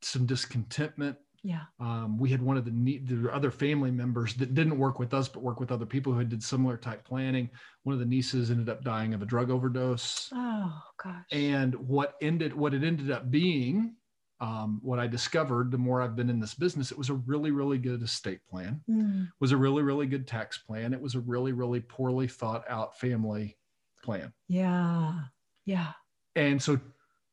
some 0.00 0.24
discontentment 0.26 1.18
yeah. 1.42 1.62
um, 1.80 2.18
we 2.18 2.28
had 2.30 2.42
one 2.42 2.56
of 2.56 2.64
the, 2.64 2.70
ne- 2.72 2.98
the 2.98 3.30
other 3.32 3.50
family 3.50 3.90
members 3.90 4.34
that 4.34 4.54
didn't 4.54 4.78
work 4.78 4.98
with 4.98 5.14
us 5.14 5.28
but 5.28 5.42
work 5.42 5.60
with 5.60 5.70
other 5.72 5.86
people 5.86 6.12
who 6.12 6.24
did 6.24 6.42
similar 6.42 6.76
type 6.76 7.04
planning 7.04 7.48
one 7.84 7.92
of 7.94 8.00
the 8.00 8.06
nieces 8.06 8.50
ended 8.50 8.68
up 8.68 8.82
dying 8.82 9.14
of 9.14 9.22
a 9.22 9.26
drug 9.26 9.50
overdose 9.50 10.28
Oh 10.34 10.72
gosh. 11.02 11.24
and 11.32 11.74
what 11.74 12.14
ended 12.20 12.54
what 12.54 12.74
it 12.74 12.82
ended 12.84 13.10
up 13.10 13.30
being 13.30 13.94
um, 14.40 14.78
what 14.82 14.98
i 15.00 15.06
discovered 15.06 15.70
the 15.70 15.78
more 15.78 16.00
i've 16.00 16.14
been 16.16 16.30
in 16.30 16.38
this 16.40 16.54
business 16.54 16.92
it 16.92 16.98
was 16.98 17.10
a 17.10 17.14
really 17.14 17.50
really 17.50 17.78
good 17.78 18.02
estate 18.02 18.40
plan 18.48 18.80
Mm. 18.88 19.28
was 19.40 19.52
a 19.52 19.56
really 19.56 19.82
really 19.82 20.06
good 20.06 20.26
tax 20.26 20.58
plan 20.58 20.92
it 20.94 21.00
was 21.00 21.14
a 21.16 21.20
really 21.20 21.52
really 21.52 21.80
poorly 21.80 22.28
thought 22.28 22.64
out 22.68 22.98
family 22.98 23.56
plan 24.04 24.32
Yeah. 24.48 25.14
Yeah. 25.64 25.92
and 26.36 26.62
so 26.62 26.78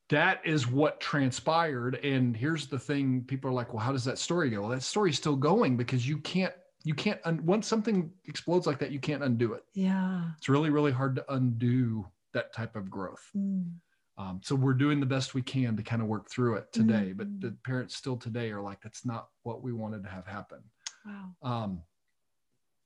that 0.10 0.42
is 0.46 0.68
what 0.68 1.00
transpired. 1.00 1.96
And 2.04 2.36
here's 2.38 2.68
the 2.68 2.78
thing 2.80 3.24
people 3.28 3.50
are 3.50 3.54
like, 3.54 3.74
well, 3.74 3.84
how 3.84 3.92
does 3.92 4.06
that 4.06 4.18
story 4.20 4.50
go? 4.50 4.62
Well, 4.62 4.70
that 4.70 4.84
story's 4.84 5.18
still 5.18 5.36
going 5.36 5.78
because 5.78 6.08
you 6.08 6.20
can't, 6.20 6.54
you 6.84 6.94
can't, 6.94 7.20
un- 7.26 7.44
once 7.46 7.66
something 7.68 8.12
explodes 8.26 8.68
like 8.68 8.78
that, 8.80 8.92
you 8.92 9.00
can't 9.00 9.24
undo 9.24 9.54
it. 9.54 9.64
Yeah. 9.74 10.24
It's 10.38 10.48
really, 10.50 10.70
really 10.70 10.92
hard 10.92 11.16
to 11.16 11.34
undo 11.34 12.06
that 12.34 12.54
type 12.54 12.76
of 12.76 12.90
growth. 12.90 13.28
Mm. 13.36 13.72
Um, 14.18 14.40
so 14.44 14.56
we're 14.56 14.74
doing 14.76 15.00
the 15.00 15.06
best 15.06 15.34
we 15.34 15.42
can 15.42 15.76
to 15.76 15.84
kind 15.84 16.02
of 16.02 16.08
work 16.08 16.30
through 16.30 16.56
it 16.58 16.72
today. 16.72 17.12
But 17.14 17.28
Mm. 17.28 17.42
the 17.42 17.58
parents 17.66 17.96
still 17.96 18.16
today 18.16 18.52
are 18.52 18.62
like, 18.62 18.82
that's 18.82 19.06
not 19.06 19.30
what 19.44 19.64
we 19.64 19.74
wanted 19.74 20.04
to 20.04 20.10
have 20.10 20.28
happen. 20.28 20.60
Wow. 21.06 21.36
Um, 21.42 21.82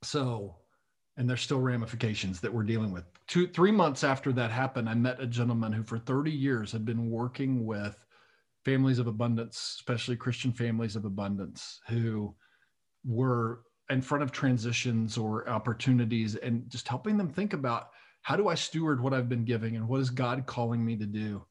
so, 0.02 0.56
and 1.20 1.30
there's 1.30 1.42
still 1.42 1.60
ramifications 1.60 2.40
that 2.40 2.52
we're 2.52 2.64
dealing 2.64 2.92
with. 2.94 3.04
Two, 3.28 3.46
three 3.46 3.72
months 3.72 4.06
after 4.06 4.32
that 4.32 4.52
happened, 4.52 4.90
I 4.90 4.94
met 4.94 5.20
a 5.20 5.28
gentleman 5.28 5.74
who, 5.74 5.84
for 5.84 6.00
30 6.00 6.32
years, 6.32 6.72
had 6.72 6.86
been 6.86 7.12
working 7.12 7.66
with 7.66 8.06
families 8.64 9.00
of 9.00 9.08
abundance, 9.08 9.76
especially 9.78 10.16
Christian 10.16 10.54
families 10.54 10.96
of 10.96 11.04
abundance, 11.04 11.82
who 11.90 12.34
were 13.06 13.64
in 13.90 14.02
front 14.02 14.24
of 14.24 14.32
transitions 14.32 15.18
or 15.18 15.48
opportunities 15.50 16.36
and 16.36 16.70
just 16.70 16.88
helping 16.88 17.18
them 17.18 17.30
think 17.30 17.52
about 17.52 17.90
how 18.22 18.38
do 18.38 18.48
I 18.48 18.56
steward 18.56 19.02
what 19.02 19.14
I've 19.14 19.30
been 19.30 19.46
giving 19.46 19.76
and 19.76 19.90
what 19.90 20.00
is 20.00 20.10
God 20.10 20.46
calling 20.46 20.86
me 20.86 20.96
to 20.96 21.06
do? 21.06 21.44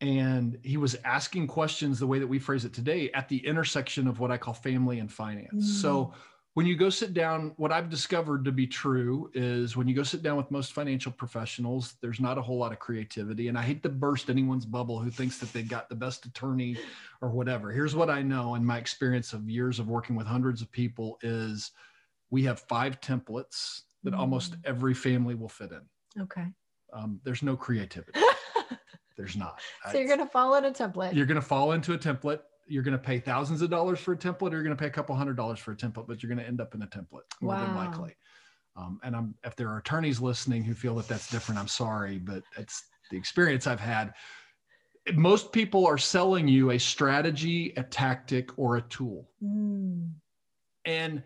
And 0.00 0.58
he 0.64 0.76
was 0.76 0.96
asking 1.04 1.46
questions 1.46 2.00
the 2.00 2.06
way 2.06 2.18
that 2.18 2.26
we 2.26 2.40
phrase 2.40 2.64
it 2.64 2.72
today 2.72 3.12
at 3.12 3.28
the 3.28 3.44
intersection 3.46 4.08
of 4.08 4.18
what 4.18 4.32
I 4.32 4.38
call 4.38 4.54
family 4.54 4.98
and 4.98 5.12
finance. 5.12 5.80
So 5.80 6.06
mm. 6.06 6.14
When 6.54 6.66
you 6.66 6.76
go 6.76 6.90
sit 6.90 7.14
down, 7.14 7.52
what 7.56 7.70
I've 7.70 7.88
discovered 7.88 8.44
to 8.44 8.50
be 8.52 8.66
true 8.66 9.30
is 9.32 9.76
when 9.76 9.86
you 9.86 9.94
go 9.94 10.02
sit 10.02 10.22
down 10.22 10.36
with 10.36 10.50
most 10.50 10.72
financial 10.72 11.12
professionals, 11.12 11.94
there's 12.00 12.18
not 12.18 12.36
a 12.36 12.42
whole 12.42 12.58
lot 12.58 12.72
of 12.72 12.80
creativity. 12.80 13.46
And 13.48 13.56
I 13.56 13.62
hate 13.62 13.82
to 13.84 13.88
burst 13.88 14.28
anyone's 14.28 14.66
bubble 14.66 14.98
who 14.98 15.10
thinks 15.10 15.38
that 15.38 15.52
they 15.52 15.62
got 15.62 15.88
the 15.88 15.94
best 15.94 16.26
attorney 16.26 16.76
or 17.20 17.28
whatever. 17.30 17.70
Here's 17.70 17.94
what 17.94 18.10
I 18.10 18.22
know 18.22 18.56
in 18.56 18.64
my 18.64 18.76
experience 18.78 19.32
of 19.32 19.48
years 19.48 19.78
of 19.78 19.88
working 19.88 20.16
with 20.16 20.26
hundreds 20.26 20.60
of 20.60 20.70
people 20.72 21.18
is 21.22 21.70
we 22.30 22.42
have 22.44 22.58
five 22.60 23.00
templates 23.00 23.82
that 24.02 24.14
almost 24.14 24.52
Mm. 24.52 24.60
every 24.64 24.94
family 24.94 25.34
will 25.36 25.48
fit 25.48 25.70
in. 25.72 26.22
Okay. 26.22 26.46
Um, 26.92 27.20
there's 27.22 27.42
no 27.42 27.56
creativity. 27.56 28.20
There's 29.16 29.36
not. 29.36 29.60
so 29.90 29.98
you're 29.98 30.06
going 30.06 30.20
to 30.20 30.26
follow 30.26 30.56
a 30.58 30.70
template. 30.70 31.12
you're 31.12 31.26
going 31.26 31.40
to 31.40 31.46
fall 31.46 31.72
into 31.72 31.92
a 31.92 31.98
template. 31.98 32.40
You're 32.68 32.82
going 32.82 32.92
to 32.92 33.02
pay 33.02 33.18
thousands 33.18 33.62
of 33.62 33.70
dollars 33.70 33.98
for 33.98 34.12
a 34.12 34.16
template, 34.16 34.52
or 34.52 34.56
you're 34.56 34.62
going 34.62 34.76
to 34.76 34.80
pay 34.80 34.86
a 34.86 34.90
couple 34.90 35.14
hundred 35.16 35.36
dollars 35.36 35.58
for 35.58 35.72
a 35.72 35.76
template, 35.76 36.06
but 36.06 36.22
you're 36.22 36.28
going 36.28 36.38
to 36.38 36.46
end 36.46 36.60
up 36.60 36.74
in 36.74 36.82
a 36.82 36.86
template 36.86 37.22
more 37.40 37.56
than 37.56 37.74
likely. 37.74 38.14
Um, 38.76 39.00
and 39.02 39.16
I'm, 39.16 39.34
if 39.44 39.56
there 39.56 39.68
are 39.70 39.78
attorneys 39.78 40.20
listening 40.20 40.62
who 40.62 40.74
feel 40.74 40.94
that 40.96 41.08
that's 41.08 41.28
different, 41.30 41.58
I'm 41.58 41.68
sorry, 41.68 42.18
but 42.18 42.42
it's 42.56 42.84
the 43.10 43.16
experience 43.16 43.66
I've 43.66 43.80
had. 43.80 44.14
Most 45.14 45.52
people 45.52 45.86
are 45.86 45.98
selling 45.98 46.46
you 46.46 46.70
a 46.70 46.78
strategy, 46.78 47.72
a 47.76 47.82
tactic, 47.82 48.56
or 48.58 48.76
a 48.76 48.82
tool. 48.82 49.28
Mm. 49.42 50.10
And 50.84 51.22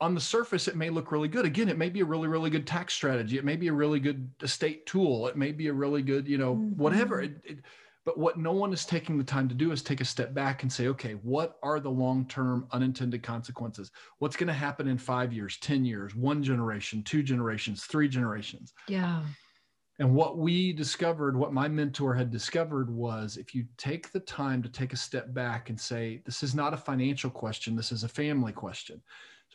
on 0.00 0.14
the 0.14 0.20
surface, 0.20 0.68
it 0.68 0.76
may 0.76 0.90
look 0.90 1.10
really 1.10 1.28
good. 1.28 1.44
Again, 1.44 1.68
it 1.68 1.78
may 1.78 1.90
be 1.90 2.00
a 2.00 2.04
really, 2.04 2.28
really 2.28 2.50
good 2.50 2.66
tax 2.66 2.94
strategy. 2.94 3.36
It 3.36 3.44
may 3.44 3.56
be 3.56 3.68
a 3.68 3.72
really 3.72 3.98
good 3.98 4.30
estate 4.42 4.86
tool. 4.86 5.26
It 5.26 5.36
may 5.36 5.52
be 5.52 5.68
a 5.68 5.72
really 5.72 6.02
good, 6.02 6.28
you 6.28 6.38
know, 6.38 6.54
whatever. 6.54 7.22
Mhm. 7.22 7.24
It, 7.24 7.40
it, 7.44 7.58
but 8.06 8.16
what 8.16 8.38
no 8.38 8.52
one 8.52 8.72
is 8.72 8.86
taking 8.86 9.18
the 9.18 9.24
time 9.24 9.48
to 9.48 9.54
do 9.54 9.72
is 9.72 9.82
take 9.82 10.00
a 10.00 10.04
step 10.04 10.32
back 10.32 10.62
and 10.62 10.72
say, 10.72 10.86
okay, 10.86 11.14
what 11.22 11.58
are 11.64 11.80
the 11.80 11.90
long 11.90 12.24
term 12.26 12.68
unintended 12.70 13.24
consequences? 13.24 13.90
What's 14.20 14.36
going 14.36 14.46
to 14.46 14.52
happen 14.52 14.86
in 14.86 14.96
five 14.96 15.32
years, 15.32 15.58
10 15.58 15.84
years, 15.84 16.14
one 16.14 16.40
generation, 16.40 17.02
two 17.02 17.24
generations, 17.24 17.84
three 17.84 18.08
generations? 18.08 18.72
Yeah. 18.86 19.22
And 19.98 20.14
what 20.14 20.38
we 20.38 20.72
discovered, 20.72 21.36
what 21.36 21.52
my 21.52 21.66
mentor 21.66 22.14
had 22.14 22.30
discovered 22.30 22.90
was 22.90 23.38
if 23.38 23.56
you 23.56 23.64
take 23.76 24.12
the 24.12 24.20
time 24.20 24.62
to 24.62 24.68
take 24.68 24.92
a 24.92 24.96
step 24.96 25.34
back 25.34 25.68
and 25.68 25.80
say, 25.80 26.22
this 26.24 26.44
is 26.44 26.54
not 26.54 26.74
a 26.74 26.76
financial 26.76 27.30
question, 27.30 27.74
this 27.74 27.90
is 27.90 28.04
a 28.04 28.08
family 28.08 28.52
question. 28.52 29.02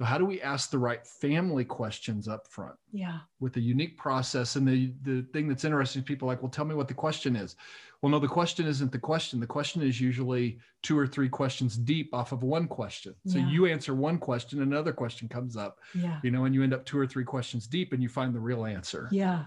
So, 0.02 0.06
how 0.06 0.18
do 0.18 0.26
we 0.26 0.42
ask 0.42 0.72
the 0.72 0.80
right 0.80 1.06
family 1.06 1.64
questions 1.64 2.28
up 2.28 2.48
front 2.48 2.74
Yeah. 2.92 3.20
with 3.40 3.56
a 3.58 3.60
unique 3.60 3.98
process? 4.00 4.56
And 4.56 4.68
the, 4.68 4.92
the 5.04 5.22
thing 5.32 5.48
that's 5.48 5.64
interesting, 5.64 6.02
people 6.02 6.28
like, 6.28 6.42
well, 6.42 6.50
tell 6.50 6.66
me 6.66 6.74
what 6.74 6.88
the 6.88 6.96
question 6.96 7.36
is. 7.36 7.56
Well, 8.02 8.10
no, 8.10 8.18
the 8.18 8.28
question 8.28 8.66
isn't 8.66 8.92
the 8.92 8.98
question. 8.98 9.40
The 9.40 9.46
question 9.46 9.84
is 9.84 10.02
usually 10.02 10.58
two 10.82 10.98
or 10.98 11.06
three 11.06 11.30
questions 11.30 11.78
deep 11.78 12.16
off 12.16 12.32
of 12.32 12.42
one 12.42 12.68
question. 12.68 13.14
So, 13.28 13.38
Yeah. 13.38 13.48
you 13.52 13.68
answer 13.68 13.94
one 13.94 14.18
question, 14.18 14.64
another 14.64 14.92
question 14.92 15.30
comes 15.30 15.56
up, 15.56 15.78
Yeah. 15.94 16.20
you 16.24 16.32
know, 16.32 16.46
and 16.46 16.56
you 16.56 16.64
end 16.64 16.74
up 16.74 16.84
two 16.84 16.98
or 16.98 17.06
three 17.06 17.24
questions 17.24 17.68
deep 17.68 17.94
and 17.94 18.02
you 18.02 18.10
find 18.10 18.34
the 18.34 18.40
real 18.40 18.66
answer. 18.66 19.08
Yeah. 19.12 19.46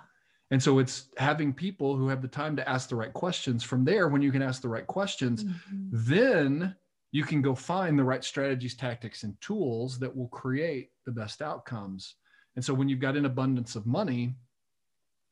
And 0.52 0.62
so 0.62 0.78
it's 0.78 1.08
having 1.16 1.52
people 1.52 1.96
who 1.96 2.06
have 2.06 2.22
the 2.22 2.28
time 2.28 2.54
to 2.54 2.68
ask 2.68 2.88
the 2.88 2.94
right 2.94 3.12
questions. 3.12 3.64
From 3.64 3.84
there, 3.84 4.06
when 4.08 4.22
you 4.22 4.30
can 4.30 4.42
ask 4.42 4.62
the 4.62 4.68
right 4.68 4.86
questions, 4.86 5.42
Mhm. 5.42 5.88
then 5.90 6.76
you 7.14 7.22
can 7.24 7.40
go 7.40 7.54
find 7.54 7.96
the 7.98 8.04
right 8.04 8.24
strategies, 8.24 8.74
tactics, 8.76 9.22
and 9.22 9.40
tools 9.40 10.00
that 10.00 10.14
will 10.14 10.28
create 10.28 10.90
the 11.06 11.12
best 11.12 11.40
outcomes. 11.42 12.16
And 12.56 12.64
so 12.66 12.74
when 12.74 12.90
you've 12.90 13.00
got 13.06 13.16
an 13.16 13.24
abundance 13.26 13.76
of 13.76 13.86
money, 13.86 14.34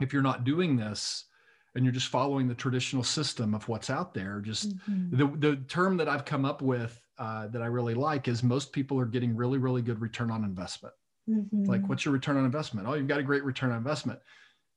if 0.00 0.12
you're 0.12 0.22
not 0.22 0.44
doing 0.44 0.76
this 0.76 1.26
and 1.74 1.84
you're 1.84 1.92
just 1.92 2.08
following 2.08 2.48
the 2.48 2.54
traditional 2.54 3.02
system 3.02 3.54
of 3.54 3.66
what's 3.68 3.90
out 3.90 4.14
there, 4.14 4.40
just 4.40 4.78
Mhm. 4.88 5.10
the, 5.18 5.26
the 5.48 5.56
term 5.64 5.96
that 5.96 6.08
I've 6.08 6.24
come 6.24 6.44
up 6.44 6.62
with 6.62 7.00
uh, 7.18 7.48
that 7.48 7.62
I 7.62 7.66
really 7.66 7.94
like 7.94 8.28
is 8.28 8.42
most 8.42 8.72
people 8.72 8.98
are 9.00 9.06
getting 9.06 9.36
really, 9.36 9.58
really 9.58 9.82
good 9.82 10.00
return 10.00 10.30
on 10.30 10.44
investment. 10.44 10.94
Mhm. 11.28 11.66
Like, 11.66 11.88
what's 11.88 12.04
your 12.04 12.14
return 12.14 12.36
on 12.36 12.44
investment? 12.44 12.86
Oh, 12.88 12.94
you've 12.94 13.08
got 13.08 13.20
a 13.20 13.24
great 13.24 13.44
return 13.44 13.70
on 13.70 13.78
investment. 13.78 14.20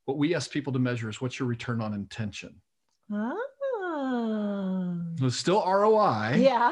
What 0.05 0.17
we 0.17 0.35
ask 0.35 0.51
people 0.51 0.73
to 0.73 0.79
measure 0.79 1.09
is 1.09 1.21
what's 1.21 1.39
your 1.39 1.47
return 1.47 1.81
on 1.81 1.93
intention. 1.93 2.61
Ah. 3.11 3.54
It's 5.21 5.37
still 5.37 5.63
ROI, 5.65 6.35
Yeah. 6.37 6.71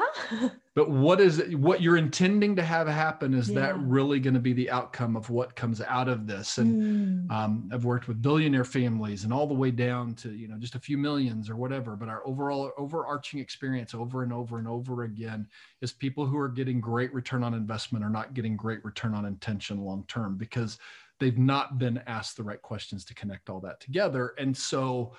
but 0.74 0.90
what 0.90 1.20
is 1.20 1.38
it, 1.38 1.54
what 1.58 1.80
you're 1.80 1.96
intending 1.96 2.56
to 2.56 2.62
have 2.62 2.88
happen? 2.88 3.32
Is 3.32 3.46
that 3.54 3.78
really 3.80 4.20
going 4.20 4.34
to 4.34 4.40
be 4.40 4.52
the 4.52 4.70
outcome 4.70 5.16
of 5.16 5.30
what 5.30 5.54
comes 5.54 5.80
out 5.80 6.08
of 6.08 6.26
this? 6.26 6.58
And 6.58 7.28
Mm. 7.28 7.30
um, 7.30 7.70
I've 7.72 7.84
worked 7.84 8.06
with 8.08 8.20
billionaire 8.20 8.64
families 8.64 9.24
and 9.24 9.32
all 9.32 9.46
the 9.46 9.54
way 9.54 9.70
down 9.70 10.14
to 10.16 10.32
you 10.32 10.48
know 10.48 10.58
just 10.58 10.74
a 10.74 10.80
few 10.80 10.98
millions 10.98 11.48
or 11.48 11.56
whatever. 11.56 11.96
But 11.96 12.08
our 12.08 12.26
overall 12.26 12.72
overarching 12.76 13.40
experience 13.40 13.94
over 13.94 14.22
and 14.22 14.32
over 14.32 14.58
and 14.58 14.68
over 14.68 15.04
again 15.04 15.48
is 15.80 15.92
people 15.92 16.26
who 16.26 16.36
are 16.38 16.48
getting 16.48 16.80
great 16.80 17.14
return 17.14 17.44
on 17.44 17.54
investment 17.54 18.04
are 18.04 18.10
not 18.10 18.34
getting 18.34 18.56
great 18.56 18.84
return 18.84 19.14
on 19.14 19.24
intention 19.24 19.78
long 19.78 20.04
term 20.06 20.36
because 20.36 20.78
they've 21.20 21.38
not 21.38 21.78
been 21.78 22.02
asked 22.06 22.36
the 22.36 22.42
right 22.42 22.60
questions 22.60 23.04
to 23.04 23.14
connect 23.14 23.48
all 23.48 23.60
that 23.60 23.80
together. 23.80 24.34
And 24.38 24.54
so 24.56 25.14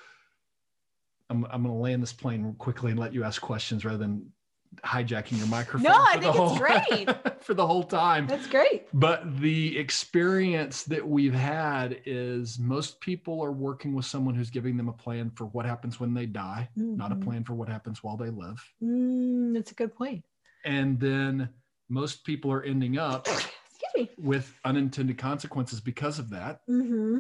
I'm, 1.30 1.46
I'm 1.46 1.64
going 1.64 1.74
to 1.76 1.82
land 1.82 2.02
this 2.04 2.14
plane 2.14 2.54
quickly 2.58 2.92
and 2.92 3.00
let 3.00 3.14
you 3.14 3.24
ask 3.24 3.42
questions 3.42 3.84
rather 3.86 3.98
than 3.98 4.32
hijacking 4.84 5.38
your 5.38 5.48
microphone. 5.48 5.84
No, 5.92 5.98
I 5.98 6.16
for 6.16 6.20
the 6.22 6.34
think 6.34 6.52
it's 6.52 6.60
great. 7.26 7.34
for 7.44 7.54
the 7.54 7.66
whole 7.66 7.84
time. 7.84 8.28
That's 8.28 8.48
great. 8.48 8.88
But 8.94 9.40
the 9.40 9.78
experience 9.78 10.84
that 10.84 11.08
we've 11.08 11.34
had 11.34 12.02
is 12.06 12.60
most 12.60 13.00
people 13.00 13.42
are 13.42 13.52
working 13.54 13.96
with 13.96 14.06
someone 14.06 14.36
who's 14.36 14.50
giving 14.50 14.76
them 14.78 14.90
a 14.90 14.94
plan 14.94 15.32
for 15.36 15.46
what 15.46 15.66
happens 15.66 16.00
when 16.00 16.14
they 16.14 16.26
die, 16.26 16.70
not 16.76 17.12
a 17.12 17.16
Mhm. 17.16 17.24
plan 17.24 17.44
for 17.44 17.54
what 17.56 17.70
happens 17.70 18.04
while 18.04 18.18
they 18.18 18.30
live. 18.30 18.62
Mm, 18.84 19.54
that's 19.54 19.72
a 19.72 19.76
good 19.76 19.96
point. 19.96 20.24
And 20.66 21.00
then 21.00 21.50
most 21.90 22.24
people 22.26 22.52
are 22.52 22.64
ending 22.64 22.98
up 22.98 23.28
Excuse 23.28 23.52
me. 23.96 24.10
with 24.18 24.54
unintended 24.66 25.18
consequences 25.18 25.80
because 25.80 26.20
of 26.20 26.30
that. 26.32 26.62
Mm-hmm. 26.70 27.20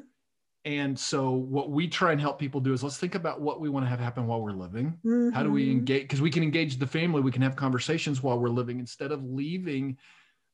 And 0.65 0.97
so, 0.99 1.29
what 1.31 1.69
we 1.69 1.87
try 1.87 2.11
and 2.11 2.19
help 2.19 2.39
people 2.39 2.59
do 2.59 2.73
is 2.73 2.83
let's 2.83 2.97
think 2.97 3.13
about 3.13 3.39
what 3.39 3.61
we 3.61 3.69
want 3.69 3.85
to 3.85 3.89
have 3.89 3.99
happen 3.99 4.25
while 4.25 4.41
we're 4.41 4.51
living. 4.51 4.99
How 5.31 5.43
do 5.43 5.51
we 5.51 5.67
Mhm. 5.67 5.71
engage? 5.71 6.01
Because 6.03 6.21
we 6.21 6.31
can 6.31 6.41
engage 6.41 6.77
the 6.77 6.87
family, 6.87 7.21
we 7.21 7.31
can 7.31 7.43
have 7.43 7.55
conversations 7.55 8.23
while 8.23 8.39
we're 8.39 8.49
living 8.49 8.79
instead 8.79 9.11
of 9.11 9.23
leaving. 9.23 9.97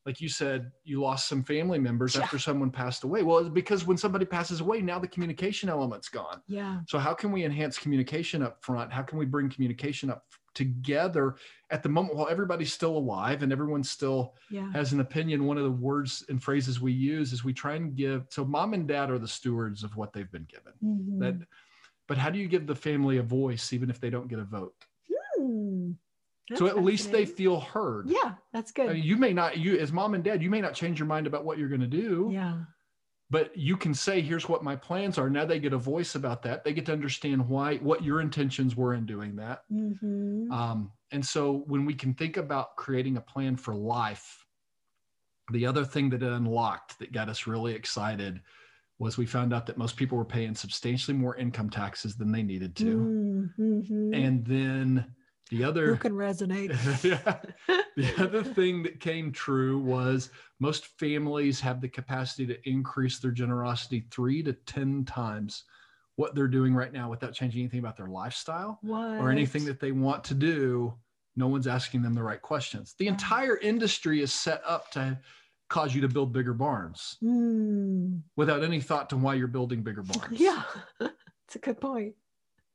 Like 0.04 0.20
you 0.20 0.28
said, 0.28 0.72
you 0.84 1.00
lost 1.00 1.28
some 1.28 1.42
family 1.42 1.78
members 1.78 2.14
Yeah. 2.14 2.22
after 2.22 2.38
someone 2.38 2.70
passed 2.70 3.04
away. 3.04 3.22
Well, 3.22 3.38
it's 3.38 3.48
because 3.48 3.86
when 3.86 3.96
somebody 3.96 4.26
passes 4.26 4.60
away, 4.60 4.82
now 4.82 4.98
the 4.98 5.08
communication 5.08 5.70
element's 5.70 6.10
gone. 6.10 6.42
Yeah. 6.46 6.80
So, 6.88 6.98
how 6.98 7.14
can 7.14 7.32
we 7.32 7.44
enhance 7.44 7.78
communication 7.78 8.42
up 8.42 8.62
front? 8.62 8.92
How 8.92 9.02
can 9.02 9.16
we 9.18 9.24
bring 9.24 9.48
communication 9.48 10.10
up 10.10 10.24
together 10.54 11.36
at 11.70 11.82
the 11.82 11.88
moment 11.88 12.16
while 12.16 12.28
everybody's 12.28 12.72
still 12.72 12.96
alive 12.96 13.42
and 13.42 13.52
everyone 13.52 13.82
still 13.82 14.34
Yeah. 14.50 14.70
has 14.72 14.92
an 14.92 15.00
opinion? 15.00 15.44
One 15.44 15.58
of 15.58 15.64
the 15.64 15.70
words 15.70 16.24
and 16.28 16.42
phrases 16.42 16.80
we 16.80 16.92
use 16.92 17.32
is 17.32 17.44
we 17.44 17.52
try 17.52 17.74
and 17.74 17.94
give. 17.94 18.26
So, 18.30 18.44
mom 18.44 18.74
and 18.74 18.86
dad 18.86 19.10
are 19.10 19.18
the 19.18 19.28
stewards 19.28 19.82
of 19.84 19.96
what 19.96 20.12
they've 20.12 20.30
been 20.30 20.46
given. 20.48 20.72
Mhm. 20.84 21.18
That, 21.20 21.46
but 22.06 22.18
how 22.18 22.30
do 22.30 22.38
you 22.38 22.48
give 22.48 22.66
the 22.66 22.74
family 22.74 23.18
a 23.18 23.22
voice 23.22 23.72
even 23.72 23.90
if 23.90 24.00
they 24.00 24.10
don't 24.10 24.28
get 24.28 24.38
a 24.38 24.44
vote? 24.44 24.74
Hmm. 25.38 25.92
so 26.54 26.66
at 26.66 26.82
least 26.82 27.10
they 27.10 27.24
feel 27.24 27.58
heard. 27.60 28.08
Yeah, 28.10 28.34
that's 28.52 28.72
good. 28.72 28.90
I 28.90 28.94
mean, 28.94 29.02
you 29.04 29.16
may 29.16 29.32
not, 29.32 29.56
you 29.56 29.78
as 29.78 29.90
mom 29.92 30.12
and 30.14 30.22
dad, 30.22 30.42
you 30.42 30.50
may 30.50 30.60
not 30.60 30.74
change 30.74 30.98
your 30.98 31.06
mind 31.06 31.26
about 31.26 31.44
what 31.46 31.56
you're 31.56 31.68
going 31.70 31.80
to 31.80 31.86
do, 31.86 32.28
yeah. 32.30 32.64
But 33.32 33.56
you 33.56 33.78
can 33.78 33.94
say, 33.94 34.20
here's 34.20 34.46
what 34.46 34.62
my 34.62 34.76
plans 34.76 35.16
are. 35.16 35.30
Now 35.30 35.46
they 35.46 35.58
get 35.58 35.72
a 35.72 35.78
voice 35.78 36.16
about 36.16 36.42
that. 36.42 36.64
They 36.64 36.74
get 36.74 36.84
to 36.86 36.92
understand 36.92 37.48
why, 37.48 37.76
what 37.78 38.04
your 38.04 38.20
intentions 38.20 38.76
were 38.76 38.92
in 38.92 39.06
doing 39.06 39.36
that. 39.36 39.62
Mm-hmm. 39.72 40.52
Um, 40.52 40.92
and 41.12 41.24
so 41.24 41.64
when 41.66 41.86
we 41.86 41.94
can 41.94 42.12
think 42.12 42.36
about 42.36 42.76
creating 42.76 43.16
a 43.16 43.22
plan 43.22 43.56
for 43.56 43.74
life, 43.74 44.44
the 45.50 45.64
other 45.64 45.82
thing 45.82 46.10
that 46.10 46.22
it 46.22 46.30
unlocked 46.30 46.98
that 46.98 47.12
got 47.12 47.30
us 47.30 47.46
really 47.46 47.72
excited 47.72 48.42
was 48.98 49.16
we 49.16 49.24
found 49.24 49.54
out 49.54 49.64
that 49.64 49.78
most 49.78 49.96
people 49.96 50.18
were 50.18 50.26
paying 50.26 50.54
substantially 50.54 51.16
more 51.16 51.34
income 51.36 51.70
taxes 51.70 52.16
than 52.16 52.32
they 52.32 52.42
needed 52.42 52.76
to. 52.76 53.48
Mm-hmm. 53.58 54.12
And 54.12 54.44
then 54.44 55.06
the 55.50 55.64
other 55.64 55.86
Who 55.86 55.96
can 55.96 56.12
resonate? 56.12 56.70
yeah. 57.04 57.38
The 57.96 58.22
other 58.24 58.42
thing 58.54 58.82
that 58.84 59.00
came 59.00 59.32
true 59.32 59.78
was 59.78 60.30
most 60.60 60.86
families 60.98 61.60
have 61.60 61.80
the 61.80 61.88
capacity 61.88 62.46
to 62.46 62.68
increase 62.68 63.18
their 63.18 63.32
generosity 63.32 64.04
three 64.10 64.42
to 64.44 64.52
10 64.52 65.04
times 65.04 65.64
what 66.16 66.34
they're 66.34 66.48
doing 66.48 66.74
right 66.74 66.92
now 66.92 67.10
without 67.10 67.32
changing 67.34 67.60
anything 67.60 67.80
about 67.80 67.96
their 67.96 68.06
lifestyle 68.06 68.78
What? 68.82 69.18
or 69.20 69.30
anything 69.30 69.64
that 69.66 69.80
they 69.80 69.92
want 69.92 70.24
to 70.24 70.34
do. 70.34 70.94
No 71.36 71.48
one's 71.48 71.66
asking 71.66 72.02
them 72.02 72.14
the 72.14 72.22
right 72.22 72.40
questions. 72.40 72.94
The 72.98 73.08
entire 73.08 73.56
industry 73.56 74.20
is 74.20 74.32
set 74.32 74.62
up 74.66 74.90
to 74.92 75.18
cause 75.70 75.94
you 75.94 76.02
to 76.02 76.08
build 76.08 76.32
bigger 76.32 76.52
barns 76.52 77.16
Mm. 77.22 78.20
without 78.36 78.62
any 78.62 78.80
thought 78.80 79.08
to 79.10 79.16
why 79.16 79.34
you're 79.34 79.48
building 79.48 79.82
bigger 79.82 80.02
barns. 80.02 80.32
Yeah, 80.40 80.62
it's 81.00 81.56
a 81.56 81.58
good 81.58 81.80
point. 81.80 82.14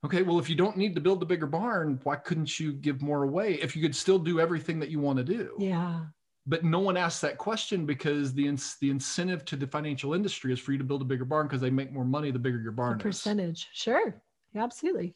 Okay, 0.06 0.22
well, 0.22 0.38
if 0.39 0.50
you 0.50 0.56
don't 0.56 0.77
need 0.77 0.94
to 0.96 1.01
build 1.01 1.20
the 1.20 1.25
bigger 1.25 1.48
barn, 1.48 2.00
why 2.04 2.16
couldn't 2.16 2.60
you 2.60 2.72
give 2.74 3.01
more 3.01 3.24
away 3.24 3.56
if 3.56 3.75
you 3.75 3.82
could 3.82 3.96
still 3.96 4.20
do 4.20 4.39
everything 4.39 4.80
that 4.80 4.89
you 4.89 5.00
want 5.00 5.18
to 5.18 5.24
do? 5.24 5.54
Yeah. 5.58 6.01
But 6.46 6.63
no 6.63 6.80
one 6.80 6.96
asks 6.96 7.20
that 7.22 7.38
question 7.38 7.86
because 7.86 8.34
the 8.34 8.48
ins- 8.48 8.77
the 8.80 8.89
incentive 8.89 9.44
to 9.46 9.56
the 9.58 9.68
financial 9.68 10.13
industry 10.13 10.54
is 10.54 10.60
for 10.60 10.72
you 10.72 10.77
to 10.77 10.84
build 10.84 11.01
a 11.01 11.06
bigger 11.06 11.25
barn 11.25 11.48
because 11.48 11.60
they 11.62 11.70
make 11.72 11.92
more 11.92 12.06
money 12.06 12.32
the 12.32 12.39
bigger 12.39 12.60
your 12.60 12.72
A 12.72 12.75
barn 12.75 13.00
is. 13.00 13.04
percentage. 13.04 13.68
Sure. 13.74 14.22
Yeah, 14.54 14.63
absolutely. 14.63 15.13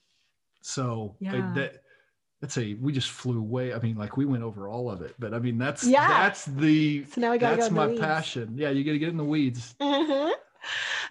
So 0.61 1.15
Yeah. 1.19 1.53
that 1.55 1.83
that's 2.41 2.57
a 2.57 2.73
we 2.73 2.91
just 2.91 3.11
flew 3.11 3.39
away. 3.39 3.73
I 3.73 3.79
mean, 3.79 3.95
like 3.95 4.17
we 4.17 4.25
went 4.25 4.43
over 4.43 4.67
all 4.67 4.89
of 4.91 5.01
it, 5.03 5.15
but 5.19 5.33
I 5.33 5.39
mean 5.39 5.57
that's 5.57 5.85
Yeah. 5.85 6.07
that's 6.07 6.45
the 6.45 7.05
So 7.05 7.21
now 7.21 7.31
we 7.31 7.37
got 7.37 7.51
to 7.51 7.55
go 7.55 7.61
that's 7.61 7.69
the 7.69 7.75
my 7.75 7.87
weeds. 7.87 8.01
passion. 8.01 8.53
Yeah, 8.57 8.71
you 8.71 8.83
got 8.83 8.91
to 8.93 8.99
get 8.99 9.09
in 9.09 9.17
the 9.17 9.23
weeds. 9.23 9.75
Mhm. 9.79 10.33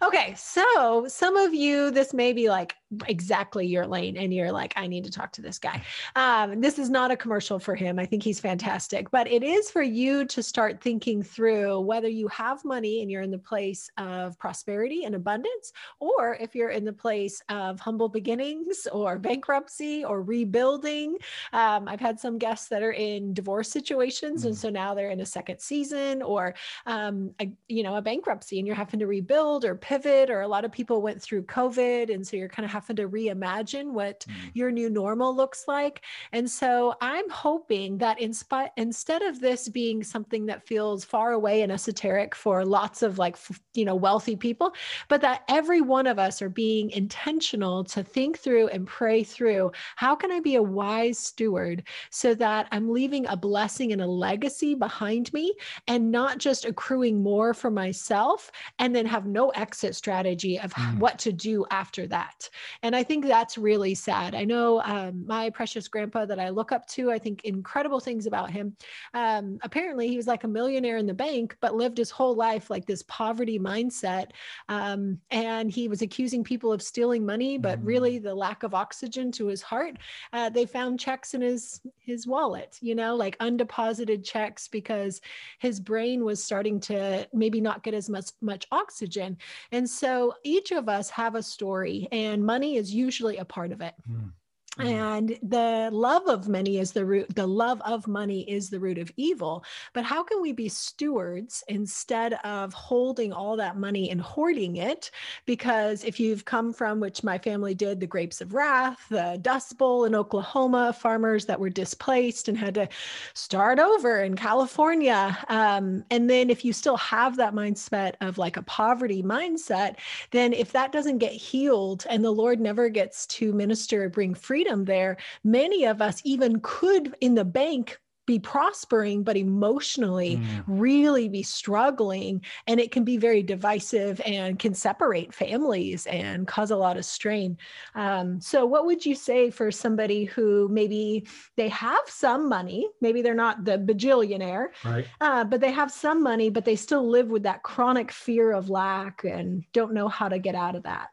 Okay, 0.03 0.35
so 0.37 1.07
some 1.09 1.37
of 1.37 1.53
you, 1.55 1.91
this 1.91 2.13
may 2.15 2.33
be 2.33 2.49
like 2.49 2.75
exactly 3.07 3.67
your 3.67 3.87
lane, 3.87 4.17
and 4.17 4.35
you're 4.35 4.53
like, 4.53 4.73
I 4.77 4.87
need 4.87 5.05
to 5.05 5.11
talk 5.11 5.33
to 5.33 5.43
this 5.43 5.59
guy. 5.59 5.83
Um, 6.17 6.61
this 6.61 6.79
is 6.79 6.91
not 6.91 7.11
a 7.11 7.17
commercial 7.17 7.59
for 7.59 7.75
him. 7.75 7.99
I 7.99 8.07
think 8.07 8.23
he's 8.23 8.41
fantastic, 8.41 9.11
but 9.11 9.27
it 9.31 9.43
is 9.43 9.71
for 9.71 9.83
you 9.83 10.25
to 10.27 10.43
start 10.43 10.81
thinking 10.81 11.23
through 11.23 11.81
whether 11.81 12.09
you 12.09 12.29
have 12.29 12.65
money 12.65 13.03
and 13.03 13.11
you're 13.11 13.23
in 13.23 13.31
the 13.31 13.39
place 13.39 13.91
of 13.97 14.39
prosperity 14.39 15.05
and 15.05 15.15
abundance, 15.15 15.73
or 16.01 16.37
if 16.41 16.55
you're 16.55 16.71
in 16.71 16.85
the 16.85 16.93
place 16.93 17.43
of 17.49 17.79
humble 17.81 18.09
beginnings 18.09 18.87
or 18.93 19.19
bankruptcy 19.19 20.05
or 20.05 20.23
rebuilding. 20.23 21.17
Um, 21.53 21.87
I've 21.87 22.01
had 22.01 22.19
some 22.19 22.39
guests 22.39 22.69
that 22.69 22.83
are 22.83 22.93
in 22.93 23.35
divorce 23.35 23.71
situations, 23.71 24.45
and 24.45 24.55
Mm. 24.55 24.59
so 24.59 24.71
now 24.71 24.95
they're 24.95 25.11
in 25.11 25.21
a 25.21 25.27
second 25.27 25.61
season 25.61 26.23
or 26.23 26.55
um, 26.87 27.33
a, 27.41 27.51
you 27.69 27.83
know, 27.83 27.97
a 27.97 28.03
bankruptcy 28.03 28.59
and 28.59 28.67
you're 28.67 28.77
having 28.77 29.01
to 29.01 29.07
rebuild 29.07 29.65
or 29.65 29.75
pivot, 29.75 30.31
or 30.31 30.41
a 30.41 30.49
lot 30.49 30.65
of 30.65 30.73
people 30.73 31.03
went 31.03 31.23
through 31.23 31.43
COVID. 31.45 32.13
And 32.13 32.27
so 32.27 32.37
you're 32.37 32.49
kind 32.49 32.65
of 32.65 32.71
having 32.81 32.97
to 32.97 33.09
reimagine 33.09 33.93
what 33.93 34.21
Mm. 34.29 34.51
your 34.55 34.71
new 34.71 34.91
normal 34.91 35.35
looks 35.35 35.67
like. 35.69 36.03
And 36.33 36.51
so 36.51 36.95
I'm 37.01 37.29
hoping 37.31 37.99
that 37.99 38.21
in 38.21 38.33
spite, 38.33 38.71
instead 38.77 39.23
of 39.23 39.41
this 39.41 39.69
being 39.69 40.03
something 40.03 40.47
that 40.47 40.67
feels 40.67 41.05
far 41.05 41.33
away 41.33 41.63
and 41.63 41.71
esoteric 41.73 42.35
for 42.35 42.65
lots 42.65 43.03
of 43.03 43.19
like, 43.19 43.37
you 43.75 43.85
know, 43.85 43.95
wealthy 43.95 44.37
people, 44.37 44.75
but 45.09 45.21
that 45.21 45.43
every 45.49 45.81
one 45.81 46.07
of 46.07 46.19
us 46.19 46.43
are 46.43 46.49
being 46.49 46.91
intentional 46.91 47.85
to 47.85 48.03
think 48.03 48.39
through 48.39 48.69
and 48.69 48.87
pray 48.87 49.23
through 49.23 49.71
how 49.97 50.15
can 50.15 50.31
I 50.31 50.41
be 50.41 50.55
a 50.57 50.63
wise 50.63 51.19
steward 51.19 51.85
so 52.11 52.35
that 52.35 52.67
I'm 52.73 52.91
leaving 52.91 53.27
a 53.27 53.37
blessing 53.37 53.93
and 53.93 54.01
a 54.03 54.07
legacy 54.07 54.75
behind 54.75 55.33
me 55.33 55.55
and 55.87 56.11
not 56.11 56.39
just 56.39 56.65
accruing 56.65 57.23
more 57.23 57.55
for 57.55 57.71
myself 57.71 58.51
and 58.79 58.95
then 58.95 59.07
have 59.07 59.27
no 59.27 59.51
exit 59.51 59.95
strategy 59.95 60.59
of 60.59 60.73
Mm. 60.75 60.99
what 60.99 61.19
to 61.21 61.33
do 61.33 61.67
after 61.71 62.07
that. 62.07 62.49
And 62.83 62.95
I 62.95 63.03
think 63.03 63.27
that's 63.27 63.59
really 63.59 63.95
sad. 63.95 64.35
I 64.35 64.45
know 64.45 64.81
um, 64.83 65.27
my 65.27 65.51
precious 65.51 65.89
grandpa 65.89 66.25
that 66.27 66.39
I 66.39 66.49
look 66.49 66.73
up 66.73 66.87
to, 66.89 67.11
I 67.11 67.19
think 67.19 67.45
incredible 67.45 68.01
things 68.01 68.27
about 68.27 68.51
him. 68.51 68.77
Um, 69.15 69.59
apparently, 69.63 70.09
he 70.09 70.17
was 70.17 70.27
like 70.27 70.45
a 70.45 70.49
millionaire 70.49 70.97
in 70.99 71.07
the 71.07 71.15
bank, 71.15 71.57
but 71.61 71.75
lived 71.75 71.99
his 71.99 72.11
whole 72.11 72.35
life 72.35 72.71
like 72.71 72.87
this 72.87 73.03
poverty 73.05 73.59
mindset. 73.59 74.31
Um, 74.69 75.19
and 75.31 75.71
he 75.71 75.89
was 75.89 76.03
accusing 76.03 76.45
people 76.45 76.73
of 76.73 76.83
stealing 76.83 77.25
money, 77.25 77.59
but 77.59 77.81
Mm. 77.81 77.87
really 77.87 78.19
the 78.19 78.35
lack 78.35 78.63
of 78.63 78.75
oxygen 78.75 79.31
to 79.33 79.47
his 79.47 79.63
heart. 79.63 79.97
Uh, 80.33 80.49
they 80.51 80.67
found 80.67 80.99
checks 81.01 81.35
in 81.35 81.41
his 81.41 81.81
his 81.99 82.27
wallet, 82.27 82.77
you 82.81 82.95
know, 82.95 83.15
like 83.15 83.39
undeposited 83.39 84.25
checks 84.25 84.67
because 84.69 85.21
his 85.59 85.79
brain 85.79 86.25
was 86.25 86.43
starting 86.43 86.81
to 86.81 87.27
maybe 87.33 87.61
not 87.61 87.83
get 87.83 87.95
as 87.95 88.09
much 88.09 88.31
much 88.41 88.67
oxygen. 88.73 89.37
And 89.73 89.89
so 89.89 90.35
each 90.43 90.73
of 90.73 90.89
us 90.89 91.11
have 91.11 91.35
a 91.37 91.43
story, 91.43 92.09
and 92.13 92.45
money 92.45 92.60
is 92.63 92.95
usually 92.95 93.37
a 93.37 93.45
part 93.45 93.73
of 93.73 93.81
it. 93.81 93.95
Mm. 94.11 94.33
Mm. 94.79 94.85
And 94.85 95.39
the 95.43 95.91
love 95.93 96.29
of 96.29 96.49
many 96.49 96.79
is 96.79 96.93
the 96.93 97.05
root, 97.05 97.35
the 97.35 97.47
love 97.47 97.83
of 97.83 98.07
money 98.07 98.49
is 98.49 98.71
the 98.71 98.79
root 98.79 98.99
of 98.99 99.11
evil. 99.17 99.65
But 99.93 100.05
how 100.05 100.23
can 100.23 100.41
we 100.41 100.53
be 100.53 100.69
stewards 100.69 101.65
instead 101.67 102.35
of 102.45 102.73
holding 102.73 103.33
all 103.33 103.57
that 103.57 103.77
money 103.77 104.11
and 104.11 104.21
hoarding 104.21 104.77
it? 104.77 105.11
Because 105.45 106.05
if 106.05 106.21
you've 106.21 106.45
come 106.45 106.73
from, 106.73 107.01
which 107.01 107.25
my 107.25 107.37
family 107.37 107.75
did, 107.75 107.99
the 107.99 108.07
grapes 108.07 108.41
of 108.41 108.55
wrath, 108.55 109.05
the 109.09 109.39
Dust 109.43 109.77
Bowl 109.77 110.05
in 110.05 110.15
Oklahoma, 110.15 110.93
farmers 110.93 111.47
that 111.47 111.59
were 111.59 111.71
displaced 111.71 112.47
and 112.49 112.57
had 112.57 112.75
to 112.75 112.89
start 113.35 113.81
over 113.81 114.23
in 114.23 114.37
California. 114.37 115.37
Um, 115.49 116.05
and 116.11 116.31
then 116.31 116.49
if 116.49 116.65
you 116.65 116.73
still 116.73 116.97
have 116.99 117.37
that 117.37 117.55
mindset 117.55 118.15
of 118.21 118.39
like 118.39 118.57
a 118.57 118.63
poverty 118.63 119.23
mindset, 119.23 119.97
then 120.31 120.53
if 120.53 120.71
that 120.73 120.93
doesn't 120.93 121.19
get 121.19 121.33
healed 121.33 122.07
and 122.09 122.25
the 122.25 122.31
Lord 122.31 122.61
never 122.61 122.89
gets 122.89 123.27
to 123.27 123.53
minister 123.53 124.05
or 124.05 124.09
bring 124.09 124.33
freedom 124.33 124.60
there, 124.85 125.17
many 125.45 125.85
of 125.85 126.01
us 126.03 126.21
even 126.25 126.61
could 126.63 127.15
in 127.21 127.35
the 127.35 127.45
bank 127.45 127.99
be 128.27 128.39
prospering, 128.39 129.25
but 129.25 129.37
emotionally 129.37 130.37
Mm. 130.37 130.65
really 130.69 131.29
be 131.29 131.43
struggling. 131.43 132.45
And 132.69 132.79
it 132.79 132.93
can 132.93 133.03
be 133.03 133.17
very 133.17 133.43
divisive 133.43 134.21
and 134.25 134.57
can 134.57 134.73
separate 134.73 135.35
families 135.35 136.07
and 136.07 136.47
cause 136.47 136.71
a 136.71 136.77
lot 136.77 136.97
of 136.97 137.05
strain. 137.05 137.59
Um, 137.97 138.41
so, 138.41 138.65
what 138.67 138.87
would 138.87 139.05
you 139.05 139.17
say 139.17 139.51
for 139.51 139.73
somebody 139.73 140.27
who 140.27 140.69
maybe 140.69 141.27
they 141.57 141.69
have 141.71 142.03
some 142.07 142.49
money, 142.49 142.89
maybe 143.01 143.21
they're 143.21 143.35
not 143.35 143.65
the 143.65 143.79
bajillionaire, 143.79 144.69
Right. 144.85 145.07
uh, 145.21 145.43
but 145.43 145.61
they 145.61 145.73
have 145.73 145.91
some 145.91 146.23
money, 146.23 146.51
but 146.51 146.65
they 146.65 146.77
still 146.77 147.09
live 147.09 147.31
with 147.31 147.43
that 147.43 147.65
chronic 147.65 148.13
fear 148.13 148.53
of 148.53 148.71
lack 148.71 149.25
and 149.25 149.65
don't 149.73 149.93
know 149.93 150.07
how 150.07 150.29
to 150.29 150.39
get 150.39 150.55
out 150.55 150.77
of 150.77 150.85
that? 150.85 151.09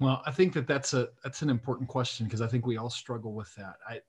Well, 0.00 0.22
I 0.26 0.30
think 0.30 0.52
that 0.54 0.66
that's 0.66 0.94
a 0.94 1.08
that's 1.24 1.42
an 1.42 1.50
important 1.50 1.88
question 1.88 2.26
because 2.26 2.40
I 2.40 2.46
think 2.46 2.66
we 2.66 2.76
all 2.76 2.90
struggle 2.90 3.32
with 3.32 3.52
that. 3.56 3.76
I 3.88 4.00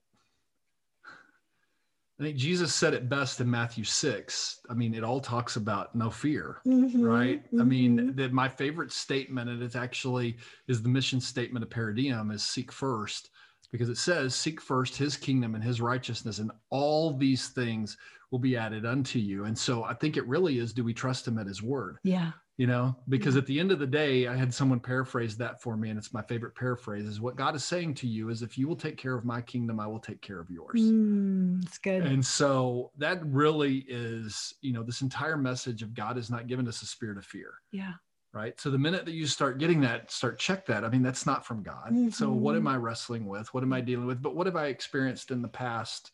I 2.19 2.23
think 2.23 2.37
Jesus 2.37 2.75
said 2.75 2.93
it 2.93 3.07
best 3.07 3.39
in 3.39 3.49
Matthew 3.49 3.85
six. 3.85 4.59
I 4.69 4.73
mean, 4.73 4.93
it 4.93 5.05
all 5.05 5.21
talks 5.21 5.55
about 5.55 5.95
no 5.95 6.09
fear, 6.09 6.57
Mhm, 6.65 7.01
right? 7.07 7.41
I 7.57 7.63
mhm. 7.63 7.67
mean, 7.67 8.15
that 8.17 8.33
my 8.33 8.49
favorite 8.49 8.91
statement, 8.91 9.49
and 9.49 9.63
it's 9.63 9.77
actually 9.77 10.37
is 10.67 10.81
the 10.81 10.89
mission 10.89 11.21
statement 11.21 11.63
of 11.63 11.69
Paradiem, 11.69 12.33
is 12.33 12.43
seek 12.43 12.73
first, 12.73 13.29
because 13.71 13.87
it 13.87 13.97
says, 13.97 14.35
"Seek 14.35 14.59
first 14.59 14.97
His 14.97 15.15
kingdom 15.15 15.55
and 15.55 15.63
His 15.63 15.79
righteousness, 15.79 16.39
and 16.39 16.51
all 16.69 17.13
these 17.17 17.47
things 17.49 17.97
will 18.31 18.39
be 18.39 18.57
added 18.57 18.85
unto 18.85 19.17
you." 19.17 19.45
And 19.45 19.57
so, 19.57 19.85
I 19.85 19.93
think 19.93 20.17
it 20.17 20.27
really 20.27 20.59
is: 20.59 20.73
Do 20.73 20.83
we 20.83 20.93
trust 20.93 21.25
Him 21.27 21.37
at 21.39 21.47
His 21.47 21.63
word? 21.63 21.99
yeah. 22.03 22.33
You 22.59 22.67
know 22.67 22.93
because 23.07 23.37
at 23.37 23.45
the 23.45 23.57
end 23.57 23.71
of 23.71 23.79
the 23.79 23.87
day 23.87 24.27
i 24.27 24.35
had 24.35 24.53
someone 24.53 24.81
paraphrase 24.81 25.37
that 25.37 25.61
for 25.61 25.77
me 25.77 25.89
and 25.89 25.97
it's 25.97 26.13
my 26.13 26.21
favorite 26.23 26.53
paraphrase 26.55 27.05
is 27.05 27.21
what 27.21 27.37
god 27.37 27.55
is 27.55 27.63
saying 27.63 27.93
to 27.93 28.05
you 28.05 28.27
is 28.29 28.41
if 28.41 28.57
you 28.57 28.67
will 28.67 28.75
take 28.75 28.97
care 28.97 29.15
of 29.15 29.23
my 29.23 29.39
kingdom 29.41 29.79
i 29.79 29.87
will 29.87 29.99
take 29.99 30.21
care 30.21 30.41
of 30.41 30.49
yours. 30.49 30.81
Mm, 30.81 31.63
it's 31.65 31.77
good. 31.77 32.03
and 32.03 32.23
so 32.23 32.91
that 32.97 33.25
really 33.25 33.85
is 33.87 34.53
you 34.61 34.73
know 34.73 34.83
this 34.83 35.01
entire 35.01 35.37
message 35.37 35.81
of 35.81 35.93
god 35.93 36.17
has 36.17 36.29
not 36.29 36.47
given 36.47 36.67
us 36.67 36.81
a 36.81 36.85
spirit 36.85 37.17
of 37.17 37.25
fear. 37.25 37.53
Yeah. 37.71 37.93
right? 38.33 38.59
So 38.59 38.69
the 38.69 38.77
minute 38.77 39.05
that 39.05 39.13
you 39.13 39.25
start 39.25 39.57
getting 39.57 39.79
that 39.81 40.11
start 40.11 40.37
check 40.37 40.65
that 40.65 40.83
i 40.83 40.89
mean 40.89 41.01
that's 41.01 41.25
not 41.25 41.45
from 41.45 41.63
god. 41.63 41.95
So 42.11 42.29
what 42.33 42.55
am 42.57 42.63
Mhm. 42.63 42.71
i 42.71 42.75
wrestling 42.75 43.25
with? 43.25 43.53
What 43.53 43.63
am 43.63 43.71
i 43.71 43.79
dealing 43.79 44.05
with? 44.05 44.21
But 44.21 44.35
what 44.35 44.47
have 44.47 44.57
i 44.57 44.65
experienced 44.67 45.31
in 45.31 45.41
the 45.41 45.47
past 45.47 46.11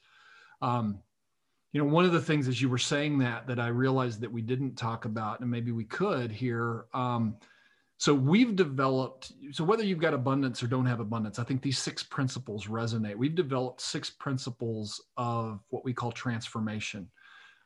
um 0.61 0.99
you 1.75 1.83
know 1.83 1.89
one 1.89 2.05
of 2.05 2.13
the 2.13 2.21
things 2.21 2.47
as 2.47 2.61
you 2.61 2.69
were 2.69 2.77
saying 2.77 3.17
that 3.17 3.45
that 3.47 3.59
i 3.59 3.67
realized 3.67 4.21
that 4.21 4.31
we 4.31 4.41
didn't 4.41 4.77
talk 4.77 5.03
about 5.03 5.41
and 5.41 5.51
maybe 5.51 5.73
we 5.73 5.83
could 5.83 6.31
here 6.31 6.85
um 6.93 7.35
so 7.97 8.13
we've 8.13 8.55
developed 8.55 9.33
so 9.51 9.61
whether 9.61 9.83
you've 9.83 9.99
got 9.99 10.13
abundance 10.13 10.63
or 10.63 10.67
don't 10.67 10.85
have 10.85 11.01
abundance 11.01 11.37
i 11.37 11.43
think 11.43 11.61
these 11.61 11.77
six 11.77 12.01
principles 12.01 12.67
resonate. 12.67 13.17
We've 13.17 13.35
developed 13.35 13.81
six 13.81 14.09
principles 14.09 15.03
of 15.17 15.59
what 15.67 15.83
we 15.83 15.93
call 15.93 16.13
transformation 16.13 17.09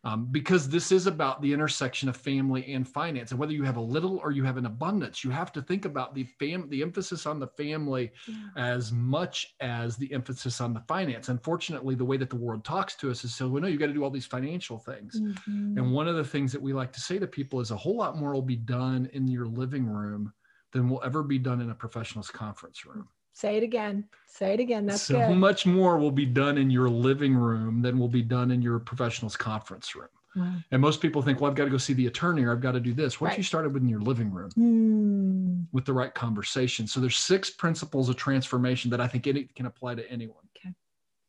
um, 0.03 0.27
because 0.31 0.69
this 0.69 0.91
is 0.91 1.07
about 1.07 1.41
the 1.41 1.51
intersection 1.51 2.07
of 2.07 2.15
family 2.15 2.73
and 2.73 2.87
finance 2.87 3.31
and 3.31 3.39
whether 3.39 3.51
you 3.51 3.63
have 3.63 3.77
a 3.77 3.81
little 3.81 4.17
or 4.19 4.31
you 4.31 4.43
have 4.43 4.57
an 4.57 4.65
abundance 4.65 5.23
you 5.23 5.29
have 5.29 5.51
to 5.51 5.61
think 5.61 5.85
about 5.85 6.15
the 6.15 6.23
fam 6.23 6.69
the 6.69 6.81
emphasis 6.81 7.25
on 7.25 7.39
the 7.39 7.47
family 7.47 8.11
Yeah. 8.27 8.35
as 8.55 8.91
much 8.91 9.55
as 9.59 9.97
the 9.97 10.11
emphasis 10.13 10.61
on 10.61 10.73
the 10.73 10.81
finance 10.81 11.29
unfortunately 11.29 11.95
the 11.95 12.05
way 12.05 12.17
that 12.17 12.29
the 12.29 12.35
world 12.37 12.63
talks 12.63 12.95
to 12.97 13.11
us 13.11 13.23
is 13.23 13.35
so 13.35 13.47
well 13.49 13.61
no 13.61 13.67
you 13.67 13.77
got 13.77 13.87
to 13.87 13.93
do 13.93 14.03
all 14.03 14.09
these 14.09 14.25
financial 14.25 14.77
things 14.77 15.19
Mhm. 15.19 15.77
and 15.77 15.91
one 15.91 16.07
of 16.07 16.15
the 16.15 16.23
things 16.23 16.51
that 16.53 16.61
we 16.61 16.71
like 16.73 16.93
to 16.93 17.01
say 17.01 17.19
to 17.19 17.27
people 17.27 17.59
is 17.59 17.71
a 17.71 17.77
whole 17.77 17.97
lot 17.97 18.17
more 18.17 18.33
will 18.33 18.41
be 18.41 18.55
done 18.55 19.09
in 19.13 19.27
your 19.27 19.47
living 19.47 19.85
room 19.85 20.33
than 20.71 20.87
will 20.89 21.01
ever 21.03 21.23
be 21.23 21.39
done 21.39 21.61
in 21.61 21.71
a 21.71 21.75
professional's 21.75 22.29
conference 22.31 22.85
room 22.85 23.07
Say 23.39 23.55
it 23.55 23.63
again. 23.63 24.03
Say 24.27 24.53
it 24.53 24.59
again. 24.59 24.85
That's 24.85 25.03
so 25.03 25.17
good. 25.17 25.37
much 25.37 25.65
more 25.65 25.97
will 25.97 26.11
be 26.11 26.25
done 26.25 26.57
in 26.57 26.69
your 26.69 26.89
living 26.89 27.33
room 27.33 27.81
than 27.81 27.97
will 27.97 28.09
be 28.09 28.21
done 28.21 28.51
in 28.51 28.61
your 28.61 28.79
professional's 28.79 29.37
conference 29.37 29.95
room. 29.95 30.09
Wow. 30.35 30.55
And 30.71 30.81
most 30.81 30.99
people 30.99 31.21
think, 31.21 31.39
well, 31.39 31.49
I've 31.49 31.55
got 31.55 31.63
to 31.63 31.69
go 31.69 31.77
see 31.77 31.93
the 31.93 32.07
attorney 32.07 32.43
or 32.43 32.51
I've 32.51 32.59
got 32.59 32.73
to 32.73 32.81
do 32.81 32.93
this. 32.93 33.21
What 33.21 33.31
if 33.31 33.37
you 33.37 33.43
started 33.45 33.73
with 33.73 33.81
in 33.81 33.87
your 33.87 34.01
living 34.01 34.29
room 34.29 34.49
Hmm. 34.51 35.61
with 35.71 35.85
the 35.85 35.93
right 35.93 36.13
conversation? 36.13 36.85
So 36.85 36.99
there's 36.99 37.17
six 37.17 37.49
principles 37.49 38.09
of 38.09 38.17
transformation 38.17 38.91
that 38.91 38.99
I 38.99 39.07
think 39.07 39.25
any 39.25 39.45
can 39.45 39.67
apply 39.67 39.95
to 39.95 40.11
anyone. 40.11 40.43
Okay. 40.57 40.75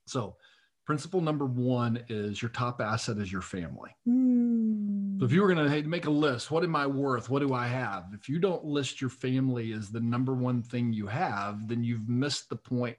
So 0.09 0.35
principle 0.91 1.21
number 1.21 1.47
one 1.47 2.03
is 2.09 2.43
your 2.43 2.49
top 2.49 2.81
asset 2.81 3.17
is 3.19 3.31
your 3.31 3.43
family. 3.43 3.91
Hmm. 4.07 5.21
So 5.21 5.25
if 5.25 5.31
you 5.31 5.41
were 5.41 5.47
going 5.47 5.65
to 5.65 5.71
hey, 5.71 5.83
make 5.83 6.07
a 6.07 6.11
list, 6.11 6.51
what 6.51 6.65
am 6.65 6.75
I 6.75 6.85
worth? 6.89 7.31
What 7.31 7.47
do 7.47 7.55
I 7.55 7.69
have? 7.69 8.07
If 8.13 8.29
you 8.29 8.41
don't 8.41 8.65
list 8.65 9.01
your 9.01 9.09
family 9.09 9.73
as 9.73 9.93
the 9.93 10.01
number 10.01 10.35
one 10.35 10.65
thing 10.65 10.93
you 10.93 11.07
have, 11.07 11.69
then 11.69 11.85
you've 11.85 12.09
missed 12.09 12.49
the 12.49 12.57
point 12.57 12.97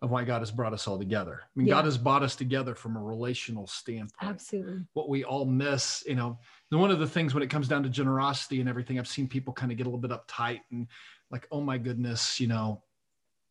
of 0.00 0.10
why 0.10 0.24
God 0.24 0.38
has 0.38 0.50
brought 0.50 0.72
us 0.72 0.88
all 0.88 0.98
together. 0.98 1.42
I 1.44 1.48
mean, 1.54 1.66
Yeah. 1.66 1.74
God 1.74 1.84
has 1.84 1.98
brought 1.98 2.22
us 2.22 2.34
together 2.34 2.74
from 2.74 2.96
a 2.96 3.02
relational 3.02 3.66
standpoint. 3.66 4.30
Absolutely. 4.30 4.86
What 4.94 5.10
we 5.10 5.22
all 5.22 5.44
miss, 5.44 6.02
you 6.06 6.14
know, 6.14 6.38
one 6.70 6.90
of 6.90 6.98
the 6.98 7.06
things 7.06 7.34
when 7.34 7.42
it 7.42 7.50
comes 7.50 7.68
down 7.68 7.82
to 7.82 7.90
generosity 7.90 8.60
and 8.60 8.70
everything, 8.70 8.98
I've 8.98 9.06
seen 9.06 9.28
people 9.28 9.52
kind 9.52 9.70
of 9.70 9.76
get 9.76 9.86
a 9.86 9.90
little 9.90 10.00
bit 10.00 10.12
uptight 10.12 10.60
and 10.70 10.86
like, 11.30 11.46
oh 11.52 11.60
my 11.60 11.76
goodness, 11.76 12.40
you 12.40 12.46
know, 12.46 12.82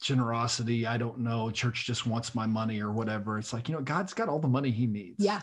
generosity, 0.01 0.85
I 0.85 0.97
don't 0.97 1.19
know, 1.19 1.49
church 1.51 1.85
just 1.85 2.05
wants 2.05 2.35
my 2.35 2.45
money 2.45 2.81
or 2.81 2.91
whatever. 2.91 3.37
It's 3.37 3.53
like, 3.53 3.69
you 3.69 3.75
know, 3.75 3.81
God's 3.81 4.13
got 4.13 4.27
all 4.27 4.39
the 4.39 4.47
money 4.47 4.71
he 4.71 4.87
needs. 4.87 5.23
Yeah. 5.23 5.41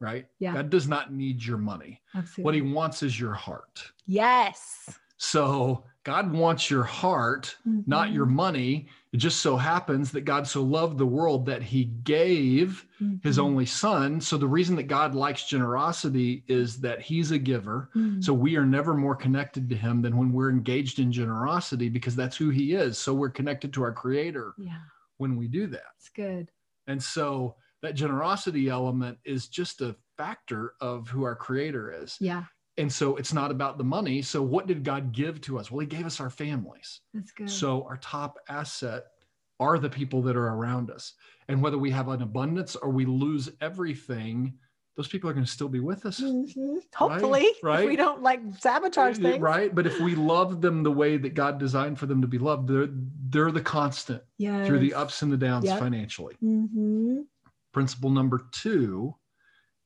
Right. 0.00 0.26
Yeah. 0.38 0.54
God 0.54 0.70
does 0.70 0.88
not 0.88 1.12
need 1.12 1.44
your 1.44 1.58
money. 1.58 2.00
Absolutely. 2.14 2.44
What 2.44 2.54
he 2.54 2.62
wants 2.62 3.02
is 3.02 3.18
your 3.18 3.34
heart. 3.34 3.92
yes. 4.06 4.90
So 5.16 5.84
God 6.04 6.32
wants 6.32 6.70
your 6.70 6.82
heart, 6.84 7.56
not 7.64 8.12
your 8.12 8.26
Mhm. 8.26 8.30
money. 8.34 8.88
It 9.12 9.16
just 9.16 9.40
so 9.40 9.56
happens 9.56 10.10
that 10.12 10.22
God 10.22 10.46
so 10.46 10.62
loved 10.62 10.98
the 10.98 11.06
world 11.06 11.46
that 11.46 11.62
he 11.62 11.84
gave 11.84 12.86
his 13.22 13.38
Mhm. 13.38 13.42
only 13.42 13.64
son. 13.66 14.20
So 14.20 14.36
the 14.36 14.46
reason 14.46 14.76
that 14.76 14.82
God 14.82 15.14
likes 15.14 15.48
generosity 15.48 16.44
is 16.46 16.80
that 16.82 17.00
he's 17.00 17.30
a 17.30 17.38
giver. 17.38 17.90
Mhm. 17.94 18.22
So 18.22 18.34
we 18.34 18.56
are 18.56 18.66
never 18.66 18.92
more 18.94 19.16
connected 19.16 19.68
to 19.70 19.76
him 19.76 20.02
than 20.02 20.16
when 20.18 20.30
we're 20.32 20.50
engaged 20.50 20.98
in 20.98 21.10
generosity 21.10 21.88
because 21.88 22.14
that's 22.14 22.36
who 22.36 22.50
he 22.50 22.74
is. 22.74 22.98
So 22.98 23.14
we're 23.14 23.30
connected 23.30 23.72
to 23.72 23.82
our 23.82 23.92
creator 23.92 24.54
yeah, 24.58 24.80
when 25.16 25.36
we 25.36 25.48
do 25.48 25.66
that. 25.68 25.84
it's 25.96 26.10
good. 26.10 26.50
And 26.86 27.02
so 27.02 27.56
that 27.80 27.94
generosity 27.94 28.68
element 28.68 29.18
is 29.24 29.48
just 29.48 29.80
a 29.80 29.96
factor 30.18 30.74
of 30.80 31.08
who 31.08 31.22
our 31.22 31.34
creator 31.36 31.90
is. 31.90 32.18
Yeah, 32.20 32.44
And 32.76 32.92
so 32.92 33.16
it's 33.16 33.32
not 33.32 33.50
about 33.50 33.78
the 33.78 33.84
money. 33.84 34.20
So 34.22 34.42
what 34.42 34.66
did 34.66 34.82
God 34.84 35.12
give 35.12 35.40
to 35.42 35.58
us? 35.58 35.70
Well, 35.70 35.80
he 35.80 35.86
gave 35.86 36.06
us 36.06 36.20
our 36.20 36.30
families. 36.30 37.00
that's 37.12 37.30
good. 37.32 37.48
So 37.48 37.84
our 37.84 37.96
top 37.98 38.38
asset 38.48 39.04
are 39.60 39.78
the 39.78 39.88
people 39.90 40.20
that 40.22 40.36
are 40.36 40.48
around 40.48 40.90
us. 40.90 41.14
And 41.48 41.62
whether 41.62 41.78
we 41.78 41.90
have 41.92 42.08
an 42.08 42.22
abundance 42.22 42.74
or 42.74 42.90
we 42.90 43.04
lose 43.06 43.48
everything, 43.60 44.54
those 44.96 45.06
people 45.06 45.30
are 45.30 45.32
going 45.32 45.44
to 45.46 45.50
still 45.50 45.68
be 45.68 45.78
with 45.80 46.04
us. 46.06 46.20
Mhm. 46.20 46.78
Hopefully, 46.94 47.42
if 47.42 47.62
right. 47.62 47.86
we 47.86 47.94
don't 47.96 48.22
like 48.22 48.40
sabotage 48.58 49.18
things. 49.18 49.40
Right. 49.40 49.72
But 49.72 49.86
if 49.86 50.00
we 50.00 50.14
love 50.16 50.60
them 50.60 50.82
the 50.82 50.90
way 50.92 51.16
that 51.16 51.34
God 51.34 51.58
designed 51.58 51.98
for 51.98 52.06
them 52.06 52.20
to 52.22 52.28
be 52.28 52.38
loved, 52.38 52.68
they're 52.68 52.88
they're 53.28 53.50
the 53.52 53.60
constant 53.60 54.22
Yeah. 54.38 54.64
through 54.64 54.78
the 54.80 54.94
ups 54.94 55.22
and 55.22 55.32
the 55.32 55.36
downs 55.36 55.64
Yep. 55.66 55.78
financially. 55.78 56.34
hmm 56.40 57.20
Principle 57.72 58.10
number 58.10 58.46
two 58.52 59.14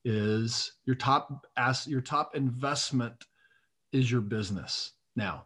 is 0.05 0.73
your 0.85 0.95
top 0.95 1.45
ass 1.57 1.87
your 1.87 2.01
top 2.01 2.35
investment 2.35 3.25
is 3.91 4.11
your 4.11 4.21
business. 4.21 4.93
Now, 5.15 5.45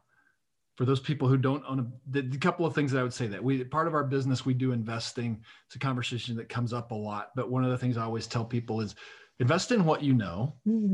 for 0.75 0.85
those 0.85 0.99
people 0.99 1.27
who 1.27 1.37
don't 1.37 1.63
own 1.67 1.79
a 1.79 1.87
the, 2.11 2.21
the 2.21 2.37
couple 2.37 2.65
of 2.65 2.73
things 2.73 2.91
that 2.91 2.99
I 2.99 3.03
would 3.03 3.13
say 3.13 3.27
that 3.27 3.43
we 3.43 3.63
part 3.63 3.87
of 3.87 3.93
our 3.93 4.03
business 4.03 4.45
we 4.45 4.53
do 4.53 4.71
investing. 4.71 5.41
It's 5.67 5.75
a 5.75 5.79
conversation 5.79 6.35
that 6.37 6.49
comes 6.49 6.73
up 6.73 6.91
a 6.91 6.95
lot, 6.95 7.29
but 7.35 7.51
one 7.51 7.63
of 7.63 7.71
the 7.71 7.77
things 7.77 7.97
I 7.97 8.03
always 8.03 8.27
tell 8.27 8.45
people 8.45 8.81
is 8.81 8.95
invest 9.39 9.71
in 9.71 9.83
what 9.83 10.03
you 10.03 10.13
know 10.13 10.53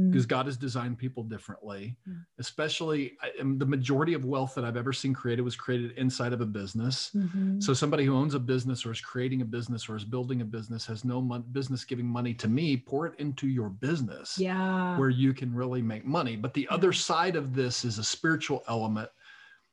because 0.09 0.25
God 0.25 0.45
has 0.45 0.55
designed 0.55 0.97
people 0.97 1.23
differently. 1.23 1.97
Yeah. 2.07 2.13
Especially 2.39 3.17
I- 3.21 3.31
the 3.57 3.65
majority 3.65 4.13
of 4.13 4.23
wealth 4.25 4.55
that 4.55 4.63
I've 4.63 4.77
ever 4.77 4.93
seen 4.93 5.13
created 5.13 5.41
was 5.41 5.55
created 5.57 5.91
inside 5.97 6.31
of 6.31 6.39
a 6.41 6.45
business. 6.45 7.09
hmm 7.11 7.59
So 7.59 7.73
somebody 7.73 8.05
who 8.05 8.15
owns 8.15 8.35
a 8.35 8.39
business 8.39 8.85
or 8.85 8.91
is 8.91 9.01
creating 9.01 9.41
a 9.41 9.45
business 9.45 9.89
or 9.89 9.95
is 9.97 10.05
building 10.05 10.41
a 10.41 10.45
business 10.45 10.85
has 10.85 11.03
no 11.03 11.21
mon- 11.21 11.43
business 11.51 11.83
giving 11.83 12.05
money 12.07 12.33
to 12.35 12.47
me. 12.47 12.77
Pour 12.77 13.05
it 13.07 13.19
into 13.19 13.47
your 13.47 13.69
business 13.69 14.37
Yeah. 14.39 14.97
where 14.97 15.09
you 15.09 15.33
can 15.33 15.53
really 15.53 15.81
make 15.81 16.05
money. 16.05 16.37
But 16.37 16.53
the 16.53 16.67
other 16.69 16.93
side 16.93 17.35
of 17.35 17.53
this 17.53 17.83
is 17.83 17.99
a 17.99 18.03
spiritual 18.03 18.63
element, 18.69 19.09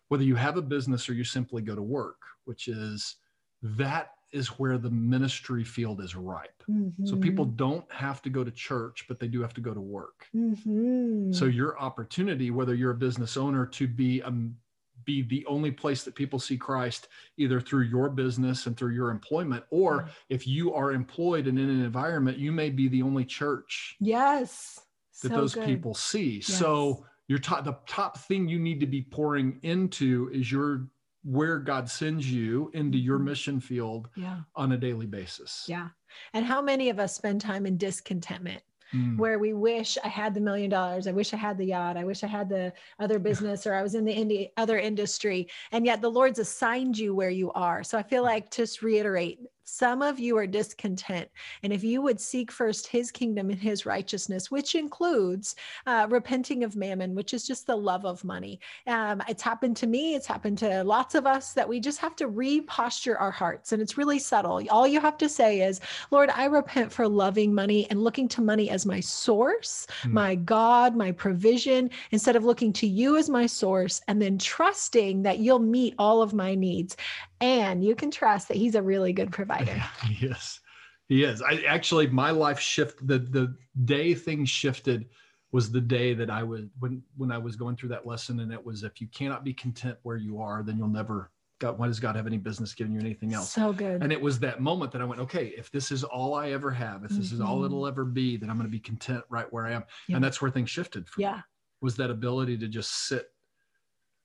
whether 0.09 0.24
you 0.24 0.35
have 0.35 0.57
a 0.57 0.62
business 0.62 1.09
or 1.09 1.14
you 1.14 1.24
simply 1.24 1.62
go 1.62 1.76
to 1.76 1.83
work, 1.83 2.18
which 2.46 2.66
is 2.66 3.16
that 3.62 4.11
is 4.32 4.48
where 4.58 4.78
the 4.78 4.90
ministry 4.90 5.64
field 5.64 6.00
is 6.00 6.14
ripe. 6.16 6.62
So 7.04 7.16
people 7.16 7.44
don't 7.44 7.90
have 7.92 8.20
to 8.22 8.30
go 8.30 8.42
to 8.42 8.50
church, 8.50 9.04
but 9.08 9.20
they 9.20 9.28
do 9.28 9.40
have 9.40 9.54
to 9.54 9.60
go 9.60 9.72
to 9.72 9.80
work. 9.80 10.26
hmm 10.32 11.30
So 11.32 11.44
your 11.44 11.78
opportunity, 11.80 12.50
whether 12.50 12.74
you're 12.74 12.90
a 12.90 12.96
business 12.96 13.36
owner, 13.36 13.64
to 13.66 13.86
be 13.86 14.22
um, 14.22 14.56
be 15.04 15.22
the 15.22 15.46
only 15.46 15.70
place 15.70 16.02
that 16.02 16.14
people 16.16 16.38
see 16.40 16.56
Christ, 16.56 17.08
either 17.36 17.60
through 17.60 17.82
your 17.82 18.08
business 18.08 18.66
and 18.66 18.76
through 18.76 18.92
your 18.94 19.10
employment, 19.10 19.64
or 19.70 20.04
Yeah. 20.06 20.12
if 20.30 20.46
you 20.48 20.74
are 20.74 20.90
employed 20.92 21.46
and 21.46 21.58
in 21.58 21.70
an 21.70 21.84
environment, 21.84 22.38
you 22.38 22.50
may 22.50 22.70
be 22.70 22.88
the 22.88 23.02
only 23.02 23.24
church 23.24 23.96
yes. 24.00 24.80
that 25.22 25.28
So 25.28 25.36
those 25.36 25.54
good. 25.54 25.64
people 25.64 25.94
see. 25.94 26.36
Yes. 26.36 26.46
So 26.46 27.06
your 27.28 27.38
top 27.38 27.64
the 27.64 27.78
top 27.86 28.18
thing 28.18 28.48
you 28.48 28.58
need 28.58 28.80
to 28.80 28.86
be 28.86 29.02
pouring 29.02 29.60
into 29.62 30.28
is 30.32 30.50
your 30.50 30.88
where 31.26 31.58
God 31.58 31.90
sends 31.90 32.30
you 32.30 32.70
into 32.72 32.96
your 32.96 33.18
Mhm. 33.18 33.24
mission 33.24 33.60
field 33.60 34.08
Yeah. 34.14 34.42
on 34.54 34.70
a 34.72 34.76
daily 34.78 35.06
basis. 35.06 35.64
Yeah. 35.68 35.88
And 36.32 36.46
how 36.46 36.62
many 36.62 36.88
of 36.88 37.00
us 37.00 37.14
spend 37.16 37.40
time 37.40 37.66
in 37.66 37.76
discontentment? 37.76 38.62
Mm. 38.94 39.18
where 39.18 39.40
we 39.40 39.52
wish 39.52 39.98
I 40.04 40.06
had 40.08 40.32
the 40.32 40.40
million 40.40 40.70
dollars. 40.70 41.08
I 41.08 41.12
wish 41.12 41.34
I 41.34 41.36
had 41.36 41.58
the 41.58 41.64
yacht. 41.64 41.96
I 41.96 42.04
wish 42.04 42.22
I 42.22 42.28
had 42.28 42.48
the 42.48 42.72
other 43.00 43.18
business 43.18 43.66
or 43.66 43.74
I 43.74 43.82
was 43.82 43.96
in 43.96 44.04
the 44.04 44.12
indi- 44.12 44.52
other 44.56 44.78
industry. 44.78 45.48
And 45.72 45.84
yet 45.84 46.00
the 46.00 46.08
Lord's 46.08 46.38
assigned 46.38 46.96
you 46.96 47.12
where 47.12 47.28
you 47.28 47.50
are. 47.50 47.82
So 47.82 47.98
I 47.98 48.04
feel 48.04 48.22
like 48.22 48.48
just 48.52 48.82
reiterate 48.82 49.40
some 49.66 50.00
of 50.00 50.18
you 50.18 50.38
are 50.38 50.46
discontent. 50.46 51.29
And 51.64 51.72
if 51.72 51.83
you 51.83 52.00
would 52.00 52.20
seek 52.20 52.52
first 52.52 52.87
his 52.87 53.11
kingdom 53.11 53.50
and 53.50 53.59
his 53.59 53.85
righteousness, 53.85 54.50
which 54.50 54.76
includes 54.76 55.57
uh, 55.87 56.07
repenting 56.09 56.62
of 56.62 56.76
mammon, 56.76 57.14
which 57.14 57.35
is 57.35 57.46
just 57.46 57.66
the 57.66 57.76
love 57.76 58.07
of 58.07 58.22
money. 58.24 58.61
Um, 58.87 59.20
it's 59.29 59.42
happened 59.42 59.76
to 59.79 59.88
me. 59.88 60.14
It's 60.14 60.26
happened 60.26 60.59
to 60.59 60.85
lots 60.85 61.16
of 61.16 61.26
us 61.26 61.52
that 61.55 61.68
we 61.68 61.81
just 61.81 61.98
have 61.98 62.14
to 62.16 62.29
reposture 62.29 63.18
our 63.18 63.33
hearts. 63.33 63.72
And 63.72 63.83
it's 63.83 63.98
really 63.98 64.20
subtle. 64.20 64.62
All 64.70 64.87
you 64.87 65.00
have 65.00 65.18
to 65.18 65.29
say 65.29 65.62
is, 65.62 65.81
Lord, 66.12 66.31
I 66.31 66.44
repent 66.44 66.92
for 66.92 67.09
loving 67.09 67.52
money 67.52 67.90
and 67.90 68.02
looking 68.02 68.29
to 68.29 68.40
money 68.40 68.70
as 68.70 68.87
my 68.87 69.00
source, 69.00 69.87
Hmm. 70.02 70.14
my 70.14 70.35
God, 70.37 70.94
my 70.94 71.11
provision, 71.11 71.90
instead 72.12 72.37
of 72.37 72.44
looking 72.44 72.72
to 72.74 72.87
you 72.87 73.16
as 73.16 73.29
my 73.29 73.46
source 73.46 74.00
and 74.07 74.22
then 74.22 74.38
trusting 74.38 75.22
that 75.22 75.40
you'll 75.40 75.59
meet 75.59 75.94
all 75.98 76.22
of 76.22 76.33
my 76.33 76.55
needs. 76.55 76.96
And 77.40 77.85
you 77.85 77.94
can 77.94 78.11
trust 78.11 78.49
that 78.49 78.57
He's 78.57 78.75
a 78.75 78.83
really 78.83 79.12
good 79.12 79.31
provider. 79.33 79.83
Yes, 80.20 80.61
he 81.09 81.22
is. 81.25 81.42
I 81.42 81.62
actually, 81.68 82.07
my 82.09 82.31
life 82.31 82.59
shift. 82.59 83.07
The 83.07 83.18
the 83.18 83.57
day 83.85 84.14
things 84.14 84.49
shifted 84.49 85.09
was 85.53 85.70
the 85.70 85.81
day 85.81 86.14
that 86.14 86.31
I 86.31 86.42
was 86.42 86.62
when 86.81 87.03
when 87.16 87.31
I 87.31 87.38
was 87.38 87.55
going 87.57 87.77
through 87.77 87.90
that 87.90 88.07
lesson, 88.07 88.40
and 88.40 88.53
it 88.53 88.64
was 88.64 88.83
if 88.83 89.01
you 89.01 89.07
cannot 89.09 89.44
be 89.44 89.53
content 89.55 89.99
where 90.03 90.16
you 90.16 90.40
are, 90.40 90.62
then 90.62 90.79
you'll 90.79 90.88
never. 90.88 91.31
God, 91.59 91.79
why 91.79 91.87
does 91.87 92.01
God 92.01 92.16
have 92.16 92.27
any 92.27 92.37
business 92.37 92.75
giving 92.75 92.92
you 92.92 93.01
anything 93.01 93.33
else? 93.33 93.51
So 93.53 93.72
good. 93.72 94.03
And 94.03 94.12
it 94.12 94.20
was 94.20 94.38
that 94.40 94.61
moment 94.61 94.92
that 94.92 95.01
I 95.01 95.07
went, 95.07 95.22
okay, 95.22 95.55
if 95.57 95.70
this 95.70 95.90
is 95.90 96.05
all 96.05 96.35
I 96.35 96.51
ever 96.51 96.70
have, 96.70 97.03
if 97.03 97.12
this 97.12 97.33
is 97.33 97.40
all 97.40 97.61
Mhm. 97.62 97.66
it'll 97.66 97.87
ever 97.87 98.05
be, 98.05 98.37
then 98.37 98.51
I'm 98.51 98.57
going 98.59 98.68
to 98.68 98.70
be 98.70 98.79
content 98.81 99.25
right 99.31 99.51
where 99.51 99.64
I 99.64 99.72
am. 99.72 99.85
Yeah. 100.07 100.16
And 100.16 100.25
that's 100.25 100.42
where 100.42 100.51
things 100.51 100.68
shifted 100.68 101.09
for 101.09 101.20
me. 101.20 101.25
yeah, 101.25 101.40
Was 101.81 101.96
that 101.96 102.11
ability 102.11 102.59
to 102.59 102.68
just 102.68 103.07
sit 103.09 103.29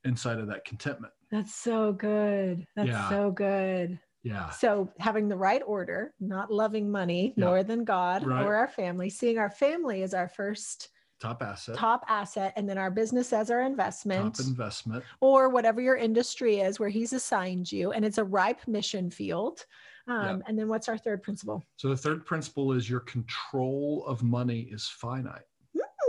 inside 0.04 0.38
of 0.38 0.46
that 0.48 0.64
contentment. 0.64 1.12
that's 1.30 1.54
so 1.54 1.92
good. 1.92 2.66
That's 2.76 2.88
Yeah. 2.88 3.08
so 3.08 3.30
good. 3.30 3.98
Yeah. 4.22 4.50
So 4.50 4.92
having 4.98 5.28
the 5.28 5.36
right 5.36 5.62
order, 5.66 6.12
not 6.20 6.52
loving 6.52 6.90
money 6.90 7.32
Yeah. 7.36 7.46
more 7.46 7.62
than 7.64 7.84
God 7.84 8.24
Right. 8.26 8.44
or 8.44 8.54
our 8.54 8.68
family, 8.68 9.08
seeing 9.10 9.38
our 9.38 9.50
family 9.50 10.02
as 10.02 10.12
our 10.14 10.28
first 10.28 10.90
Top 11.20 11.42
asset. 11.42 11.76
top 11.76 12.04
asset, 12.08 12.52
and 12.56 12.68
then 12.68 12.76
our 12.78 12.90
business 12.90 13.32
as 13.32 13.50
our 13.50 13.62
investment, 13.62 14.34
top 14.36 14.46
investment. 14.46 15.04
or 15.20 15.48
whatever 15.48 15.80
your 15.80 15.96
industry 15.96 16.58
is 16.60 16.78
where 16.78 16.88
He's 16.90 17.12
assigned 17.12 17.70
you, 17.72 17.92
and 17.92 18.04
it's 18.04 18.18
a 18.18 18.24
ripe 18.24 18.66
mission 18.68 19.10
field. 19.10 19.64
Um, 20.08 20.24
Yeah. 20.24 20.38
And 20.46 20.58
then 20.58 20.68
what's 20.68 20.88
our 20.88 20.98
third 20.98 21.22
principle? 21.22 21.64
So 21.76 21.88
the 21.88 21.96
third 21.96 22.26
principle 22.26 22.72
is 22.72 22.90
your 22.90 23.00
control 23.00 24.04
of 24.06 24.22
money 24.22 24.62
is 24.62 24.86
finite. 24.88 25.46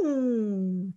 Hmm. 0.02 0.90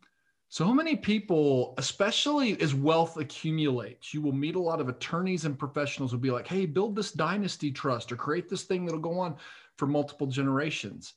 So 0.56 0.64
how 0.64 0.72
many 0.72 0.96
people, 0.96 1.74
especially 1.76 2.58
as 2.62 2.74
wealth 2.74 3.18
accumulates, 3.18 4.14
you 4.14 4.22
will 4.22 4.32
meet 4.32 4.54
a 4.54 4.58
lot 4.58 4.80
of 4.80 4.88
attorneys 4.88 5.44
and 5.44 5.58
professionals 5.58 6.12
will 6.12 6.18
be 6.18 6.30
like, 6.30 6.46
hey, 6.46 6.64
build 6.64 6.96
this 6.96 7.12
dynasty 7.12 7.70
trust 7.70 8.10
or 8.10 8.16
create 8.16 8.48
this 8.48 8.62
thing 8.62 8.86
that'll 8.86 8.98
go 8.98 9.18
on 9.18 9.36
for 9.76 9.86
multiple 9.86 10.26
generations. 10.26 11.12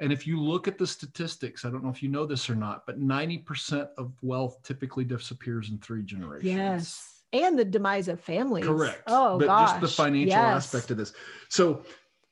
And 0.00 0.10
if 0.10 0.26
you 0.26 0.40
look 0.40 0.68
at 0.68 0.78
the 0.78 0.86
statistics, 0.86 1.66
I 1.66 1.70
don't 1.70 1.84
know 1.84 1.90
if 1.90 2.02
you 2.02 2.08
know 2.08 2.24
this 2.24 2.48
or 2.48 2.54
not, 2.54 2.86
but 2.86 2.98
90% 2.98 3.90
of 3.98 4.14
wealth 4.22 4.62
typically 4.62 5.04
disappears 5.04 5.68
in 5.68 5.76
three 5.80 6.02
generations. 6.02 6.54
Yes. 6.54 7.24
And 7.34 7.58
the 7.58 7.66
demise 7.66 8.08
of 8.08 8.18
families. 8.18 8.64
Correct. 8.64 9.02
Oh, 9.06 9.38
but 9.38 9.48
gosh. 9.48 9.68
just 9.68 9.80
the 9.82 9.88
financial 9.88 10.40
Yes. 10.40 10.64
aspect 10.64 10.90
of 10.90 10.96
this. 10.96 11.12
So 11.50 11.82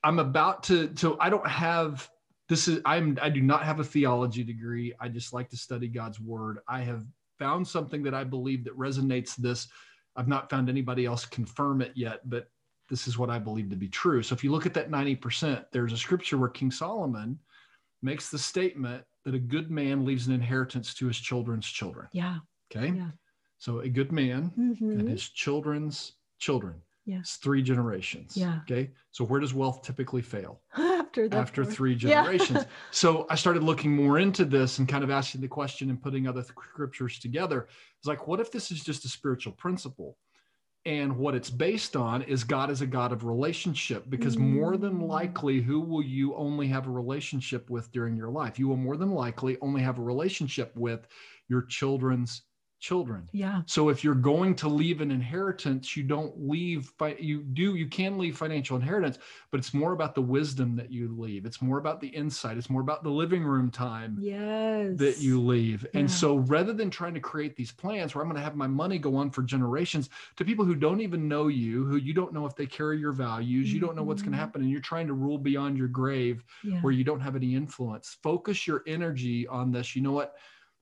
I'm 0.02 0.20
about 0.20 0.62
to, 0.62 0.90
so 0.96 1.18
I 1.20 1.28
don't 1.28 1.46
have 1.46 2.08
this 2.48 2.68
is 2.68 2.80
I'm 2.84 3.18
I 3.20 3.28
do 3.28 3.40
not 3.42 3.64
have 3.64 3.80
a 3.80 3.84
theology 3.84 4.44
degree. 4.44 4.94
I 5.00 5.08
just 5.08 5.32
like 5.32 5.48
to 5.50 5.56
study 5.56 5.88
God's 5.88 6.20
word. 6.20 6.58
I 6.68 6.80
have 6.80 7.04
found 7.38 7.66
something 7.66 8.02
that 8.04 8.14
I 8.14 8.24
believe 8.24 8.64
that 8.64 8.78
resonates 8.78 9.36
this. 9.36 9.68
I've 10.14 10.28
not 10.28 10.48
found 10.48 10.68
anybody 10.68 11.04
else 11.04 11.26
confirm 11.26 11.82
it 11.82 11.92
yet, 11.94 12.28
but 12.28 12.48
this 12.88 13.06
is 13.08 13.18
what 13.18 13.30
I 13.30 13.38
believe 13.38 13.68
to 13.70 13.76
be 13.76 13.88
true. 13.88 14.22
So 14.22 14.34
if 14.34 14.44
you 14.44 14.52
look 14.52 14.64
at 14.64 14.74
that 14.74 14.90
90%, 14.90 15.64
there's 15.72 15.92
a 15.92 15.96
scripture 15.96 16.38
where 16.38 16.48
King 16.48 16.70
Solomon 16.70 17.38
makes 18.00 18.30
the 18.30 18.38
statement 18.38 19.04
that 19.24 19.34
a 19.34 19.38
good 19.38 19.70
man 19.70 20.04
leaves 20.04 20.28
an 20.28 20.32
inheritance 20.32 20.94
to 20.94 21.06
his 21.08 21.18
children's 21.18 21.66
children. 21.66 22.06
Yeah. 22.12 22.38
Okay. 22.70 22.94
Yeah. 22.96 23.10
So 23.58 23.80
a 23.80 23.88
good 23.88 24.12
man 24.12 24.52
and 24.56 25.02
Mhm. 25.02 25.08
his 25.08 25.28
children's 25.28 26.12
children. 26.38 26.80
Yeah. 27.06 27.20
It's 27.20 27.36
three 27.36 27.62
generations. 27.62 28.36
Yeah. 28.36 28.58
Okay. 28.62 28.90
So 29.12 29.24
where 29.24 29.38
does 29.40 29.54
wealth 29.54 29.82
typically 29.82 30.22
fail? 30.22 30.60
After 30.76 31.28
After 31.32 31.64
three 31.64 31.92
Yeah. 31.92 31.98
generations. 32.24 32.64
so 32.90 33.26
I 33.30 33.36
started 33.36 33.62
looking 33.62 33.94
more 33.94 34.18
into 34.18 34.44
this 34.44 34.78
and 34.80 34.88
kind 34.88 35.04
of 35.04 35.10
asking 35.10 35.40
the 35.40 35.48
question 35.48 35.88
and 35.88 36.02
putting 36.02 36.26
other 36.26 36.42
scriptures 36.42 37.18
together. 37.20 37.68
It's 37.98 38.08
like, 38.08 38.26
what 38.26 38.40
if 38.40 38.50
this 38.50 38.70
is 38.72 38.82
just 38.82 39.04
a 39.04 39.08
spiritual 39.08 39.52
principle? 39.52 40.18
And 40.84 41.16
what 41.16 41.34
it's 41.34 41.50
based 41.50 41.96
on 41.96 42.22
is 42.22 42.44
God 42.44 42.70
is 42.70 42.80
a 42.80 42.86
God 42.86 43.12
of 43.12 43.24
relationship 43.24 44.04
because 44.08 44.36
more 44.36 44.76
than 44.76 45.00
Mm. 45.00 45.08
likely, 45.08 45.60
who 45.60 45.80
will 45.80 46.02
you 46.02 46.34
only 46.36 46.68
have 46.68 46.86
a 46.86 46.90
relationship 46.90 47.70
with 47.70 47.90
during 47.92 48.16
your 48.16 48.30
life? 48.30 48.58
You 48.58 48.68
will 48.68 48.76
more 48.76 48.96
than 48.96 49.10
likely 49.10 49.58
only 49.60 49.82
have 49.82 49.98
a 49.98 50.02
relationship 50.02 50.74
with 50.76 51.06
your 51.48 51.62
children's 51.62 52.42
children. 52.86 53.28
Yeah. 53.32 53.62
So 53.66 53.88
if 53.88 54.04
you're 54.04 54.14
going 54.32 54.54
to 54.56 54.68
leave 54.68 55.00
an 55.00 55.10
inheritance, 55.10 55.96
you 55.96 56.04
don't 56.04 56.32
leave, 56.38 56.92
fi- 56.98 57.16
you 57.18 57.42
do, 57.42 57.74
you 57.74 57.88
can 57.88 58.16
leave 58.16 58.36
financial 58.36 58.76
inheritance, 58.76 59.18
but 59.50 59.58
it's 59.58 59.74
more 59.74 59.92
about 59.92 60.14
the 60.14 60.22
wisdom 60.22 60.76
that 60.76 60.92
you 60.92 61.04
leave. 61.18 61.46
It's 61.46 61.60
more 61.60 61.78
about 61.78 62.00
the 62.00 62.06
insight. 62.06 62.56
It's 62.56 62.70
more 62.70 62.82
about 62.82 63.02
the 63.02 63.10
living 63.10 63.42
room 63.44 63.72
time 63.72 64.16
Yes. 64.20 64.96
that 64.98 65.18
you 65.18 65.40
leave. 65.40 65.84
And 65.94 66.08
so 66.08 66.36
rather 66.36 66.72
than 66.72 66.88
trying 66.90 67.14
to 67.14 67.20
create 67.20 67.56
these 67.56 67.72
plans 67.72 68.14
where 68.14 68.22
I'm 68.22 68.28
going 68.30 68.38
to 68.40 68.44
have 68.44 68.54
my 68.54 68.68
money 68.68 68.98
go 68.98 69.16
on 69.16 69.30
for 69.32 69.42
generations 69.42 70.08
to 70.36 70.44
people 70.44 70.64
who 70.64 70.76
don't 70.76 71.00
even 71.00 71.26
know 71.26 71.48
you, 71.48 71.84
who 71.86 71.96
you 71.96 72.12
don't 72.14 72.32
know 72.32 72.46
if 72.46 72.54
they 72.54 72.66
carry 72.66 72.98
your 73.00 73.12
values, 73.12 73.72
you 73.72 73.80
don't 73.80 73.96
know 73.96 74.04
what's 74.04 74.22
going 74.22 74.32
to 74.32 74.38
Mhm. 74.38 74.46
happen, 74.46 74.62
and 74.62 74.70
you're 74.70 74.80
trying 74.92 75.08
to 75.08 75.14
rule 75.14 75.38
beyond 75.38 75.76
your 75.76 75.88
grave 75.88 76.44
Yeah. 76.62 76.80
where 76.82 76.92
you 76.92 77.02
don't 77.02 77.20
have 77.20 77.34
any 77.34 77.56
influence. 77.56 78.16
Focus 78.22 78.64
your 78.66 78.84
energy 78.86 79.46
on 79.48 79.72
this. 79.72 79.96
You 79.96 80.02
know 80.02 80.12
what? 80.12 80.36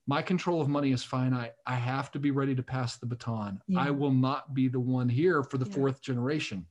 My 0.07 0.21
control 0.21 0.61
of 0.61 0.67
money 0.69 0.91
is 0.91 1.03
finite. 1.03 1.53
I 1.65 1.75
have 1.75 2.11
to 2.11 2.19
be 2.19 2.31
ready 2.31 2.53
to 2.55 2.63
pass 2.63 2.97
the 2.97 3.05
baton. 3.07 3.59
Yeah. 3.67 3.79
I 3.81 3.89
will 3.89 4.11
not 4.11 4.53
be 4.53 4.67
the 4.67 4.79
one 4.79 5.09
here 5.09 5.41
for 5.43 5.57
the 5.57 5.65
Yeah. 5.65 5.73
fourth 5.73 6.01
generation. 6.01 6.67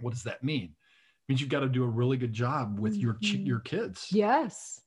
What 0.00 0.12
does 0.12 0.24
that 0.24 0.42
mean? 0.42 0.64
It 0.64 1.28
means 1.28 1.40
you've 1.40 1.50
got 1.50 1.60
to 1.60 1.68
do 1.68 1.84
a 1.84 1.88
really 1.88 2.16
good 2.16 2.32
job 2.32 2.78
with 2.80 2.96
your 2.96 3.14
chi- 3.14 3.20
Mhm. 3.36 3.46
your 3.46 3.60
kids 3.60 4.08
Yes. 4.10 4.80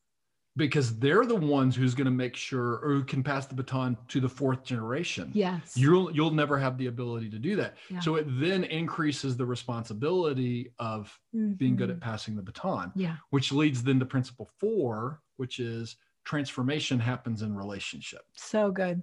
because 0.58 1.00
they're 1.00 1.26
the 1.26 1.36
ones 1.36 1.76
who's 1.78 1.96
going 1.96 2.06
to 2.06 2.12
make 2.12 2.36
sure 2.36 2.80
or 2.84 2.94
who 2.96 3.04
can 3.06 3.24
pass 3.24 3.46
the 3.48 3.56
baton 3.56 3.98
to 4.10 4.20
the 4.20 4.28
fourth 4.28 4.64
generation. 4.66 5.32
Yes. 5.34 5.78
You'll 5.78 6.12
you'll 6.14 6.32
never 6.32 6.58
have 6.60 6.78
the 6.78 6.88
ability 6.88 7.30
to 7.30 7.40
do 7.40 7.56
that. 7.56 7.78
Yeah. 7.90 8.02
So 8.02 8.16
it 8.16 8.26
then 8.28 8.66
increases 8.66 9.38
the 9.38 9.46
responsibility 9.46 10.74
of 10.78 11.18
being 11.56 11.78
good 11.78 11.90
Mhm. 11.90 11.94
at 11.94 12.00
passing 12.02 12.36
the 12.36 12.42
baton 12.42 12.92
Yeah. 12.96 13.18
which 13.30 13.54
leads 13.54 13.82
then 13.84 14.00
to 14.00 14.06
principle 14.06 14.50
four, 14.58 15.22
which 15.38 15.60
is 15.62 15.96
transformation 16.24 17.00
happens 17.00 17.42
in 17.42 17.56
relationship, 17.56 18.22
So 18.36 18.72
good. 18.72 19.02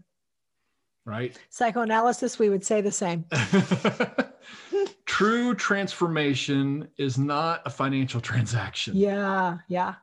right? 1.04 1.38
Psychoanalysis, 1.50 2.38
we 2.38 2.48
would 2.48 2.64
say 2.64 2.80
the 2.80 2.92
same. 2.92 3.24
True 5.06 5.54
transformation 5.54 6.88
is 6.98 7.18
not 7.18 7.62
a 7.64 7.70
financial 7.70 8.20
transaction. 8.20 8.96
Yeah. 8.96 9.58
Yeah. 9.68 9.94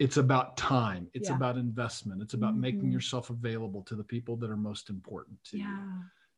It's 0.00 0.16
about 0.16 0.56
time, 0.56 1.08
it's 1.14 1.28
Yeah. 1.28 1.36
about 1.36 1.56
investment, 1.56 2.20
it's 2.20 2.34
about 2.34 2.56
making 2.56 2.88
Mhm. 2.90 2.92
yourself 2.92 3.30
available 3.30 3.82
to 3.82 3.94
the 3.94 4.02
people 4.02 4.36
that 4.38 4.50
are 4.50 4.56
most 4.56 4.90
important 4.90 5.42
to 5.44 5.58
you. 5.58 5.78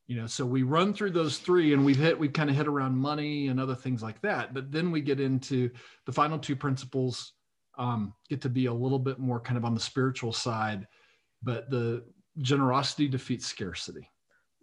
You 0.09 0.16
know 0.20 0.26
so 0.28 0.46
we 0.46 0.62
run 0.62 0.94
through 0.94 1.11
those 1.11 1.38
three 1.38 1.72
and 1.72 1.85
we've 1.85 1.96
hit 1.96 2.16
we've 2.16 2.32
kind 2.32 2.48
of 2.48 2.54
hit 2.54 2.68
around 2.68 2.96
money 2.96 3.48
and 3.48 3.59
other 3.59 3.74
things 3.74 4.04
like 4.04 4.20
that 4.20 4.54
but 4.54 4.70
then 4.70 4.92
we 4.92 5.00
get 5.00 5.18
into 5.18 5.68
the 6.04 6.12
final 6.12 6.38
two 6.38 6.54
principles 6.54 7.32
um, 7.78 8.14
get 8.28 8.40
to 8.42 8.48
be 8.48 8.66
a 8.66 8.72
little 8.72 8.98
bit 8.98 9.18
more 9.18 9.40
kind 9.40 9.56
of 9.58 9.64
on 9.64 9.74
the 9.74 9.80
spiritual 9.80 10.32
side 10.32 10.86
but 11.42 11.68
the 11.70 12.02
generosity 12.40 13.08
defeats 13.08 13.46
scarcity 13.46 14.08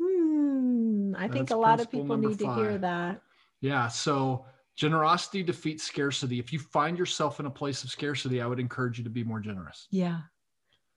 Hmm. 0.01 1.13
I 1.17 1.27
think 1.27 1.51
a 1.51 1.55
lot 1.55 1.79
of 1.79 1.89
people 1.91 2.17
need 2.17 2.39
to 2.39 2.55
hear 2.55 2.77
that. 2.79 3.21
yeah 3.61 3.87
so 3.87 4.45
generosity 4.75 5.43
defeats 5.43 5.83
scarcity 5.83 6.39
if 6.39 6.51
you 6.51 6.59
find 6.59 6.97
yourself 6.97 7.39
in 7.39 7.45
a 7.45 7.49
place 7.49 7.83
of 7.83 7.91
scarcity 7.91 8.41
i 8.41 8.47
would 8.47 8.59
encourage 8.59 8.97
you 8.97 9.03
to 9.03 9.09
be 9.09 9.23
more 9.23 9.39
generous 9.39 9.87
Yeah. 9.91 10.19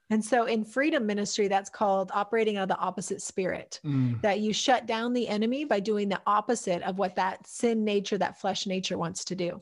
And 0.08 0.24
so 0.24 0.44
in 0.44 0.64
freedom 0.64 1.04
ministry, 1.04 1.48
that's 1.48 1.68
called 1.68 2.12
operating 2.14 2.58
out 2.58 2.62
of 2.62 2.68
the 2.68 2.76
opposite 2.78 3.20
spirit. 3.20 3.80
Mm, 3.84 4.20
That 4.22 4.38
you 4.38 4.52
shut 4.52 4.86
down 4.86 5.12
the 5.12 5.26
enemy 5.26 5.64
by 5.64 5.80
doing 5.80 6.08
the 6.08 6.22
opposite 6.28 6.80
of 6.84 6.96
what 6.96 7.16
that 7.16 7.44
sin 7.44 7.84
nature, 7.84 8.16
that 8.18 8.40
flesh 8.40 8.66
nature 8.68 8.96
wants 8.98 9.24
to 9.24 9.34
do. 9.34 9.58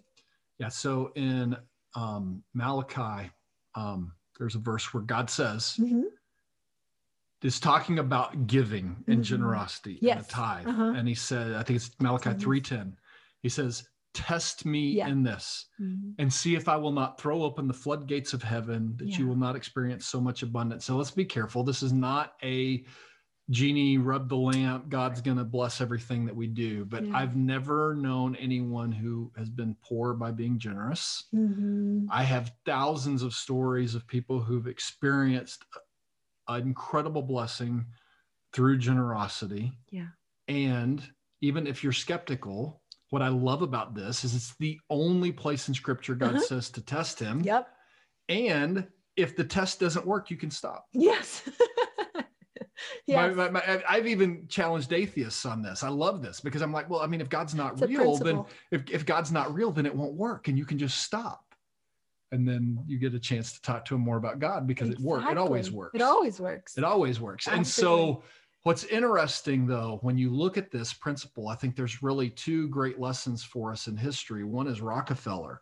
yeah 0.59 0.69
so 0.69 1.13
in 1.15 1.57
um, 1.95 2.43
malachi 2.55 3.31
um, 3.75 4.13
there's 4.39 4.55
a 4.55 4.59
verse 4.61 4.93
where 4.93 5.03
god 5.03 5.29
says 5.31 5.77
Mhm. 5.81 6.05
is 7.43 7.61
talking 7.61 7.99
about 7.99 8.47
giving 8.47 9.05
and 9.07 9.21
Mhm. 9.21 9.25
generosity 9.25 9.93
and 9.97 10.03
Yes. 10.03 10.27
the 10.27 10.33
tithe. 10.33 10.67
Uh-huh. 10.67 10.95
And 10.97 11.07
he 11.07 11.15
said, 11.15 11.53
I 11.53 11.63
think 11.63 11.77
it's 11.77 11.91
Malachi 12.01 12.31
Mhm. 12.31 12.41
3:10. 12.41 12.97
He 13.43 13.51
says, 13.51 13.87
Test 14.15 14.65
me 14.65 14.93
Yeah. 14.93 15.09
in 15.09 15.25
this 15.25 15.67
Mhm. 15.81 16.15
and 16.19 16.33
see 16.33 16.55
if 16.55 16.69
I 16.69 16.77
will 16.77 16.93
not 16.93 17.21
throw 17.21 17.43
open 17.43 17.67
the 17.67 17.75
floodgates 17.75 18.33
of 18.33 18.43
heaven 18.45 18.97
that 18.97 19.19
you 19.19 19.27
will 19.27 19.37
not 19.37 19.57
experience 19.57 20.07
so 20.07 20.21
much 20.21 20.43
abundance. 20.43 20.85
So 20.85 20.97
let's 20.97 21.11
be 21.11 21.25
careful. 21.25 21.65
This 21.65 21.83
is 21.83 21.93
not 21.93 22.35
a 22.43 22.87
genie 23.51 23.99
rub 23.99 24.29
the 24.29 24.37
lamp 24.37 24.89
god's 24.89 25.21
going 25.21 25.37
to 25.37 25.45
bless 25.45 25.81
everything 25.81 26.25
that 26.25 26.35
we 26.35 26.47
do 26.47 26.85
but 26.87 27.05
Yeah. 27.07 27.17
i've 27.19 27.37
never 27.37 27.95
known 27.95 28.37
anyone 28.37 28.91
who 28.91 29.31
has 29.37 29.51
been 29.51 29.77
poor 29.83 30.15
by 30.15 30.31
being 30.31 30.59
generous 30.59 31.25
Mhm. 31.35 32.07
I 32.11 32.23
have 32.23 32.53
thousands 32.65 33.23
of 33.23 33.35
stories 33.35 33.95
of 33.95 34.07
people 34.07 34.41
who've 34.41 34.67
experienced 34.67 35.65
an 36.49 36.63
incredible 36.63 37.23
blessing 37.23 37.87
through 38.53 38.79
generosity. 38.79 39.73
Yeah. 39.91 40.09
And 40.49 41.03
even 41.41 41.67
if 41.67 41.83
you're 41.83 41.93
skeptical, 41.95 42.83
what 43.11 43.23
I 43.23 43.29
love 43.29 43.63
about 43.63 43.95
this 43.95 44.23
is 44.25 44.35
it's 44.35 44.55
the 44.59 44.79
only 44.91 45.33
place 45.33 45.67
in 45.69 45.75
scripture 45.75 46.15
God 46.15 46.35
Uh-huh. 46.37 46.41
says 46.45 46.71
to 46.71 46.83
test 46.83 47.19
him. 47.19 47.41
Yep. 47.41 47.69
And 48.29 48.87
if 49.17 49.35
the 49.37 49.45
test 49.45 49.81
doesn't 49.81 50.07
work, 50.07 50.31
you 50.31 50.37
can 50.37 50.51
stop. 50.51 50.87
Yes. 50.93 51.43
yes. 53.07 53.35
My, 53.35 53.51
my, 53.51 53.61
my, 53.67 53.83
I've 53.89 54.07
even 54.07 54.47
challenged 54.49 54.93
atheists 54.93 55.45
on 55.45 55.63
this. 55.63 55.83
I 55.83 55.89
love 55.89 56.23
this 56.23 56.41
because 56.41 56.63
I'm 56.63 56.73
like, 56.73 56.89
well, 56.89 57.01
I 57.01 57.07
mean, 57.07 57.21
if 57.21 57.29
God's 57.29 57.55
not 57.55 57.75
It's 57.75 57.83
real, 57.83 58.17
then 58.17 58.45
if, 58.71 58.89
if 58.91 59.07
God's 59.07 59.33
not 59.33 59.55
real, 59.55 59.71
then 59.71 59.87
it 59.87 59.95
won't 59.95 60.15
work 60.15 60.49
and 60.49 60.59
you 60.59 60.65
can 60.65 60.79
just 60.79 61.03
stop. 61.03 61.55
And 62.33 62.49
then 62.49 62.83
you 62.87 62.99
get 62.99 63.15
a 63.15 63.21
chance 63.21 63.53
to 63.53 63.63
talk 63.63 63.85
to 63.87 63.95
him 63.95 64.01
more 64.01 64.17
about 64.17 64.41
God 64.41 64.67
because 64.67 64.91
it 64.91 64.99
works. 64.99 65.27
It 65.31 65.39
always 65.39 65.71
works. 65.71 65.95
It 65.95 66.03
always 66.03 66.41
works. 66.41 66.77
It 66.77 66.85
always 66.85 67.21
works. 67.21 67.47
And 67.47 67.65
so 67.65 68.25
what's 68.65 68.85
interesting 68.85 69.67
though, 69.67 69.99
when 70.03 70.19
you 70.19 70.31
look 70.31 70.59
at 70.59 70.71
this 70.73 70.93
principle, 70.93 71.49
I 71.49 71.55
think 71.55 71.77
there's 71.77 72.03
really 72.03 72.31
two 72.31 72.69
great 72.69 72.99
lessons 72.99 73.45
for 73.45 73.71
us 73.71 73.87
in 73.87 73.97
history. 73.97 74.43
One 74.43 74.67
is 74.67 74.81
Rockefeller 74.81 75.61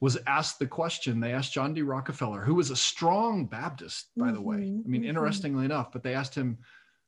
was 0.00 0.18
asked 0.26 0.58
the 0.58 0.66
question. 0.66 1.20
They 1.20 1.32
asked 1.32 1.52
John 1.52 1.74
D. 1.74 1.82
Rockefeller, 1.82 2.40
who 2.42 2.54
was 2.54 2.70
a 2.70 2.76
strong 2.76 3.46
Baptist, 3.46 4.10
by 4.16 4.32
the 4.32 4.40
way. 4.40 4.56
Mhm, 4.58 4.84
I 4.84 4.88
mean, 4.88 5.02
mhm. 5.02 5.08
interestingly 5.08 5.64
enough, 5.66 5.92
but 5.92 6.02
they 6.02 6.14
asked 6.14 6.34
him, 6.34 6.58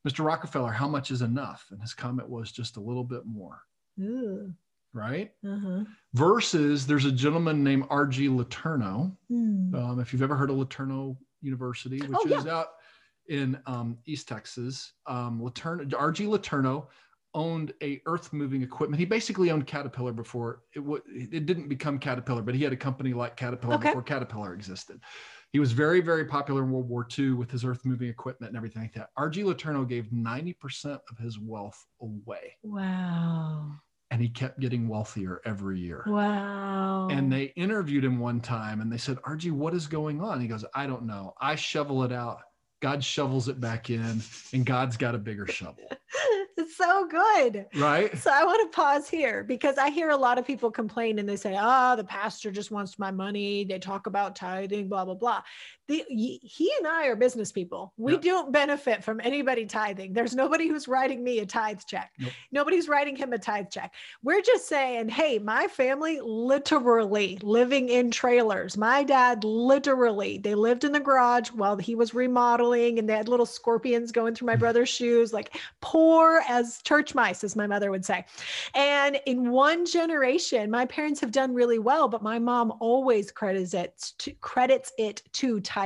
Mr. 0.07 0.25
Rockefeller, 0.25 0.73
how 0.73 0.89
much 0.89 1.11
is 1.11 1.23
enough? 1.23 1.67
And 1.71 1.81
his 1.81 1.95
comment 1.95 2.29
was 2.29 2.53
just 2.53 2.77
a 2.77 2.81
little 2.81 3.05
bit 3.05 3.25
more, 3.25 3.63
Ooh. 4.01 4.53
right? 4.93 5.33
Uh-huh. 5.47 5.85
Versus 6.13 6.87
there's 6.87 7.05
a 7.07 7.13
gentleman 7.13 7.63
named 7.65 7.85
R.G. 7.89 8.29
Letourneau. 8.29 9.17
Hmm. 9.29 9.75
Um, 9.75 10.01
if 10.01 10.13
you've 10.13 10.23
ever 10.23 10.37
heard 10.37 10.51
of 10.51 10.57
LeTourneau 10.57 11.17
University, 11.41 12.01
which 12.01 12.11
Oh, 12.21 12.27
yeah. 12.27 12.39
is 12.39 12.47
out 12.47 12.69
in 13.29 13.59
um, 13.67 13.97
East 14.05 14.29
Texas, 14.29 14.93
um, 15.07 15.41
Letourneau, 15.41 15.95
R.G. 15.99 16.25
Letourneau 16.27 16.89
owned 17.35 17.73
a 17.83 18.01
earth 18.07 18.33
moving 18.33 18.63
equipment. 18.63 18.99
He 19.01 19.07
basically 19.07 19.51
owned 19.51 19.67
Caterpillar 19.67 20.13
before 20.13 20.63
it 20.75 20.81
w- 20.81 21.03
it 21.09 21.47
didn't 21.47 21.69
become 21.69 21.99
Caterpillar, 21.99 22.43
but 22.43 22.55
he 22.55 22.63
had 22.63 22.73
a 22.73 22.77
company 22.77 23.13
like 23.15 23.37
Caterpillar 23.37 23.75
Okay. 23.77 23.89
before 23.89 24.03
Caterpillar 24.03 24.55
existed. 24.55 25.01
He 25.51 25.59
was 25.59 25.73
very, 25.73 26.01
very 26.01 26.25
popular 26.25 26.63
in 26.63 26.71
World 26.71 26.89
War 26.89 27.07
II 27.19 27.33
with 27.33 27.51
his 27.51 27.65
earth 27.65 27.85
moving 27.85 28.09
equipment 28.09 28.51
and 28.51 28.57
everything 28.57 28.83
like 28.83 28.95
that. 28.95 29.11
R.G. 29.17 29.43
Letourneau 29.43 29.87
gave 29.87 30.07
90% 30.07 30.99
of 31.11 31.19
his 31.19 31.39
wealth 31.39 31.85
away 32.01 32.57
Wow. 32.63 33.73
and 34.11 34.21
he 34.23 34.29
kept 34.31 34.61
getting 34.61 34.89
wealthier 34.89 35.41
every 35.45 35.79
year. 35.79 36.05
Wow. 36.07 37.09
And 37.11 37.31
they 37.33 37.45
interviewed 37.57 38.05
him 38.05 38.19
one 38.19 38.41
time 38.41 38.81
and 38.81 38.91
they 38.91 38.97
said, 38.99 39.19
RG, 39.23 39.53
what 39.53 39.75
is 39.75 39.87
going 39.87 40.23
on? 40.23 40.41
He 40.41 40.49
goes, 40.49 40.65
I 40.75 40.87
don't 40.87 41.05
know. 41.05 41.35
I 41.41 41.55
shovel 41.55 42.03
it 42.03 42.13
out. 42.13 42.39
God 42.81 43.05
shovels 43.05 43.47
it 43.49 43.61
back 43.61 43.91
in, 43.91 44.21
and 44.53 44.67
God's 44.67 44.97
got 44.97 45.15
a 45.15 45.19
bigger 45.19 45.47
shovel. 45.47 45.85
it's 46.63 46.77
so 46.77 47.07
good. 47.07 47.67
Right? 47.77 48.17
So 48.19 48.31
I 48.33 48.45
want 48.45 48.71
to 48.71 48.77
pause 48.77 49.09
here 49.09 49.45
because 49.45 49.79
I 49.79 49.91
hear 49.91 50.11
a 50.11 50.17
lot 50.17 50.39
of 50.39 50.47
people 50.47 50.71
complain 50.71 51.19
and 51.19 51.29
they 51.29 51.37
say, 51.37 51.57
"Oh, 51.61 51.97
the 51.97 52.05
pastor 52.05 52.51
just 52.51 52.71
wants 52.71 52.99
my 52.99 53.11
money." 53.11 53.65
They 53.65 53.79
talk 53.79 54.07
about 54.07 54.37
tithing, 54.37 54.89
blah 54.89 55.05
blah 55.05 55.15
blah. 55.15 55.43
The, 55.93 56.41
he 56.43 56.73
and 56.79 56.87
I 56.87 57.07
are 57.07 57.17
business 57.17 57.53
people. 57.53 57.93
We 57.99 58.13
Yep. 58.13 58.23
don't 58.23 58.53
benefit 58.53 59.05
from 59.05 59.21
anybody 59.23 59.67
tithing. 59.67 60.15
There's 60.15 60.35
nobody 60.35 60.69
who's 60.69 60.89
writing 60.89 61.23
me 61.23 61.41
a 61.41 61.47
tithe 61.47 61.81
check. 61.87 62.13
Nope. 62.19 62.33
Nobody's 62.51 62.89
writing 62.89 63.15
him 63.15 63.33
a 63.35 63.39
tithe 63.39 63.69
check. 63.71 63.93
We're 64.23 64.41
just 64.41 64.67
saying, 64.69 65.11
"Hey, 65.11 65.39
my 65.39 65.67
family 65.67 66.19
literally 66.23 67.39
living 67.43 67.91
in 67.91 68.11
trailers. 68.11 68.79
My 68.79 69.05
dad 69.05 69.45
literally 69.45 70.39
they 70.39 70.55
lived 70.55 70.85
in 70.85 70.93
the 70.93 71.01
garage 71.01 71.51
while 71.51 71.77
he 71.77 71.95
was 71.95 72.15
remodeling, 72.15 72.99
and 72.99 73.07
they 73.09 73.15
had 73.15 73.29
little 73.29 73.45
scorpions 73.45 74.13
going 74.13 74.35
through 74.35 74.47
my 74.47 74.57
mm. 74.57 74.61
brother's 74.61 74.89
shoes, 74.89 75.33
like 75.33 75.57
poor 75.83 76.43
as 76.49 76.81
church 76.85 77.15
mice, 77.15 77.45
as 77.45 77.55
my 77.55 77.67
mother 77.67 77.91
would 77.91 78.05
say." 78.05 78.25
And 78.75 79.21
in 79.27 79.51
one 79.51 79.85
generation, 79.85 80.71
my 80.71 80.87
parents 80.87 81.21
have 81.21 81.33
done 81.33 81.53
really 81.53 81.79
well, 81.79 82.09
but 82.09 82.23
my 82.23 82.39
mom 82.39 82.73
always 82.81 83.31
credits 83.31 83.75
it 83.75 84.13
to, 84.19 84.33
credits 84.41 84.93
it 84.97 85.23
to 85.33 85.61
tithing, 85.61 85.82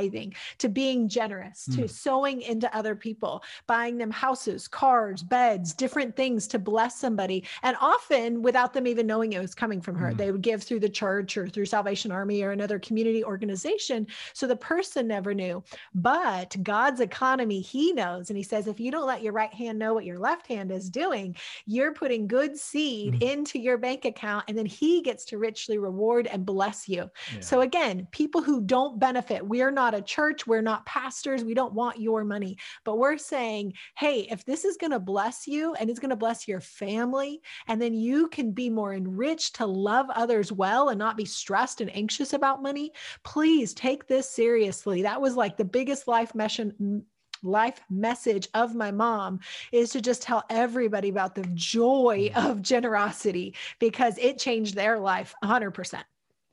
to 0.59 0.69
being 0.69 1.09
generous, 1.09 1.65
to 1.67 1.83
Mm. 1.83 1.91
sowing 1.91 2.43
into 2.43 2.75
other 2.77 2.95
people, 2.95 3.43
buying 3.67 3.99
them 3.99 4.11
houses, 4.11 4.69
cars, 4.69 5.23
beds, 5.23 5.73
different 5.73 6.15
things 6.17 6.47
to 6.49 6.59
bless 6.59 6.97
somebody. 6.99 7.45
And 7.63 7.77
often 7.81 8.43
without 8.43 8.73
them 8.73 8.87
even 8.87 9.07
knowing 9.07 9.33
it 9.33 9.41
was 9.41 9.55
coming 9.55 9.81
from 9.81 9.97
her, 9.97 10.13
Mm. 10.13 10.17
they 10.17 10.33
would 10.33 10.43
give 10.43 10.63
through 10.63 10.81
the 10.81 10.89
church 10.89 11.37
or 11.37 11.49
through 11.49 11.67
Salvation 11.67 12.11
Army 12.13 12.43
or 12.43 12.51
another 12.51 12.79
community 12.79 13.25
organization. 13.25 14.07
So 14.33 14.47
the 14.47 14.57
person 14.57 15.07
never 15.07 15.35
knew. 15.35 15.63
But 15.95 16.57
God's 16.63 17.01
economy, 17.01 17.61
he 17.61 17.93
knows. 17.93 18.31
And 18.31 18.37
he 18.37 18.43
says, 18.43 18.67
if 18.67 18.81
you 18.81 18.91
don't 18.91 19.07
let 19.07 19.23
your 19.23 19.33
right 19.33 19.53
hand 19.53 19.79
know 19.79 19.95
what 19.95 20.05
your 20.05 20.19
left 20.19 20.47
hand 20.47 20.71
is 20.71 20.91
doing, 20.91 21.37
you're 21.67 21.93
putting 21.95 22.27
good 22.27 22.57
seed 22.59 23.15
Mhm. 23.15 23.23
into 23.33 23.59
your 23.59 23.79
bank 23.79 24.05
account 24.05 24.45
and 24.49 24.57
then 24.57 24.67
he 24.67 25.01
gets 25.03 25.25
to 25.27 25.39
richly 25.39 25.79
reward 25.79 26.27
and 26.27 26.45
bless 26.45 26.89
you. 26.89 27.11
Yeah. 27.35 27.41
So 27.41 27.61
again, 27.61 28.07
people 28.11 28.43
who 28.43 28.61
don't 28.61 28.99
benefit, 28.99 29.47
we're 29.47 29.71
not 29.77 29.95
a 29.95 30.03
church, 30.03 30.45
we're 30.47 30.61
not 30.61 30.85
pastors, 30.87 31.45
we 31.45 31.55
don't 31.55 31.73
want 31.75 32.01
your 32.01 32.25
money, 32.25 32.59
but 32.85 32.99
we're 32.99 33.19
saying, 33.19 33.75
hey, 33.97 34.27
if 34.29 34.45
this 34.45 34.65
is 34.65 34.77
going 34.77 34.91
to 34.91 34.99
bless 34.99 35.47
you 35.47 35.75
and 35.75 35.89
it's 35.89 36.01
going 36.01 36.11
to 36.11 36.17
bless 36.17 36.49
your 36.49 36.61
family, 36.61 37.41
and 37.69 37.81
then 37.81 37.95
you 37.95 38.27
can 38.27 38.51
be 38.51 38.69
more 38.69 38.93
enriched 38.93 39.55
to 39.57 39.67
love 39.67 40.07
others 40.11 40.51
well 40.51 40.89
and 40.89 40.99
not 40.99 41.17
be 41.17 41.25
stressed 41.25 41.81
and 41.81 41.95
anxious 41.95 42.33
about 42.33 42.62
money, 42.62 42.91
please 43.23 43.73
take 43.75 44.09
this 44.09 44.29
seriously. 44.29 45.03
That 45.03 45.21
was 45.21 45.37
like 45.37 45.57
the 45.57 45.65
biggest 45.65 46.09
life 46.09 46.35
mission 46.35 47.05
life 47.43 47.83
message 47.91 48.49
of 48.55 48.75
my 48.75 48.91
mom 48.91 49.39
is 49.71 49.91
to 49.91 50.01
just 50.01 50.23
tell 50.23 50.43
everybody 50.49 51.11
about 51.11 51.35
the 51.35 51.47
joy 51.55 52.31
Mm. 52.35 52.51
of 52.51 52.62
generosity 52.62 53.55
because 53.79 54.17
it 54.19 54.39
changed 54.39 54.75
their 54.75 54.99
life 54.99 55.35
100%. 55.45 56.03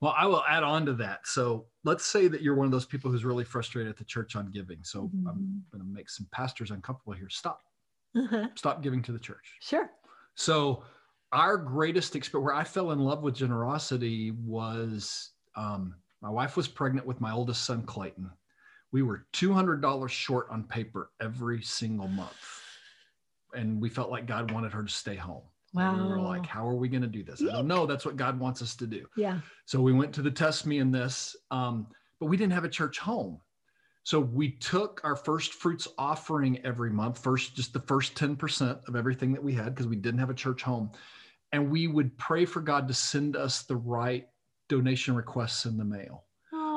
Well, 0.01 0.13
I 0.15 0.25
will 0.25 0.43
add 0.47 0.63
on 0.63 0.85
to 0.87 0.93
that. 0.95 1.25
So 1.25 1.67
let's 1.83 2.05
say 2.05 2.27
that 2.29 2.41
you're 2.41 2.55
one 2.55 2.65
of 2.65 2.71
those 2.71 2.85
people 2.85 3.11
who's 3.11 3.25
really 3.25 3.43
frustrated 3.43 3.89
at 3.89 3.97
the 3.97 4.03
church 4.05 4.35
on 4.35 4.49
giving. 4.51 4.83
So 4.83 5.11
I'm 5.27 5.35
Mhm. 5.67 5.71
going 5.71 5.83
to 5.83 5.89
make 5.89 6.09
some 6.09 6.27
pastors 6.31 6.71
uncomfortable 6.71 7.13
here. 7.13 7.29
Stop. 7.29 7.61
Uh-huh. 8.15 8.47
Stop 8.55 8.81
giving 8.81 9.01
to 9.03 9.11
the 9.11 9.19
church. 9.19 9.57
Sure. 9.59 9.89
So 10.35 10.83
our 11.31 11.57
greatest 11.57 12.15
experience, 12.15 12.45
where 12.45 12.53
I 12.53 12.63
fell 12.63 12.91
in 12.91 12.99
love 12.99 13.21
with 13.23 13.35
generosity, 13.35 14.31
was 14.31 15.31
um, 15.55 15.95
my 16.21 16.29
wife 16.29 16.55
was 16.55 16.67
pregnant 16.67 17.05
with 17.05 17.19
my 17.19 17.31
oldest 17.31 17.65
son 17.65 17.83
Clayton. 17.83 18.31
We 18.91 19.01
were 19.01 19.25
two 19.33 19.51
hundred 19.53 19.81
dollars 19.81 20.11
short 20.11 20.47
on 20.51 20.63
paper 20.63 21.11
every 21.19 21.61
single 21.63 22.07
month, 22.07 22.61
and 23.55 23.81
we 23.81 23.89
felt 23.89 24.09
like 24.11 24.25
God 24.27 24.51
wanted 24.51 24.71
her 24.73 24.83
to 24.83 24.89
stay 24.89 25.15
home. 25.15 25.43
And 25.75 26.03
We 26.03 26.09
were 26.09 26.21
like, 26.21 26.45
"How 26.45 26.67
are 26.67 26.75
we 26.75 26.87
going 26.87 27.01
to 27.01 27.07
do 27.07 27.23
this?" 27.23 27.41
I 27.41 27.45
don't 27.45 27.67
know. 27.67 27.85
That's 27.85 28.05
what 28.05 28.15
God 28.15 28.39
wants 28.39 28.61
us 28.61 28.75
to 28.77 28.87
do. 28.87 29.05
Yeah. 29.15 29.39
So 29.65 29.81
we 29.81 29.93
went 29.93 30.13
to 30.13 30.21
the 30.21 30.31
test 30.31 30.65
me 30.65 30.79
in 30.79 30.91
this, 30.91 31.35
um, 31.51 31.87
but 32.19 32.27
we 32.27 32.37
didn't 32.37 32.53
have 32.53 32.63
a 32.65 32.69
church 32.69 32.99
home. 32.99 33.39
So 34.03 34.19
we 34.19 34.51
took 34.51 34.99
our 35.03 35.15
first 35.15 35.53
fruits 35.53 35.87
offering 35.97 36.63
every 36.65 36.91
month, 36.91 37.17
first 37.17 37.55
just 37.55 37.71
the 37.71 37.79
first 37.79 38.15
10% 38.15 38.87
of 38.87 38.95
everything 38.97 39.31
that 39.31 39.41
we 39.41 39.53
had 39.53 39.73
because 39.73 39.87
we 39.87 39.95
didn't 39.95 40.19
have 40.19 40.29
a 40.29 40.35
church 40.35 40.61
home. 40.61 40.91
And 41.53 41.71
we 41.71 41.87
would 41.87 42.17
pray 42.17 42.43
for 42.43 42.59
God 42.59 42.87
to 42.89 42.93
send 42.93 43.37
us 43.37 43.63
the 43.63 43.77
right 43.77 44.27
donation 44.67 45.15
requests 45.15 45.65
in 45.65 45.77
the 45.77 45.85
mail. 45.85 46.25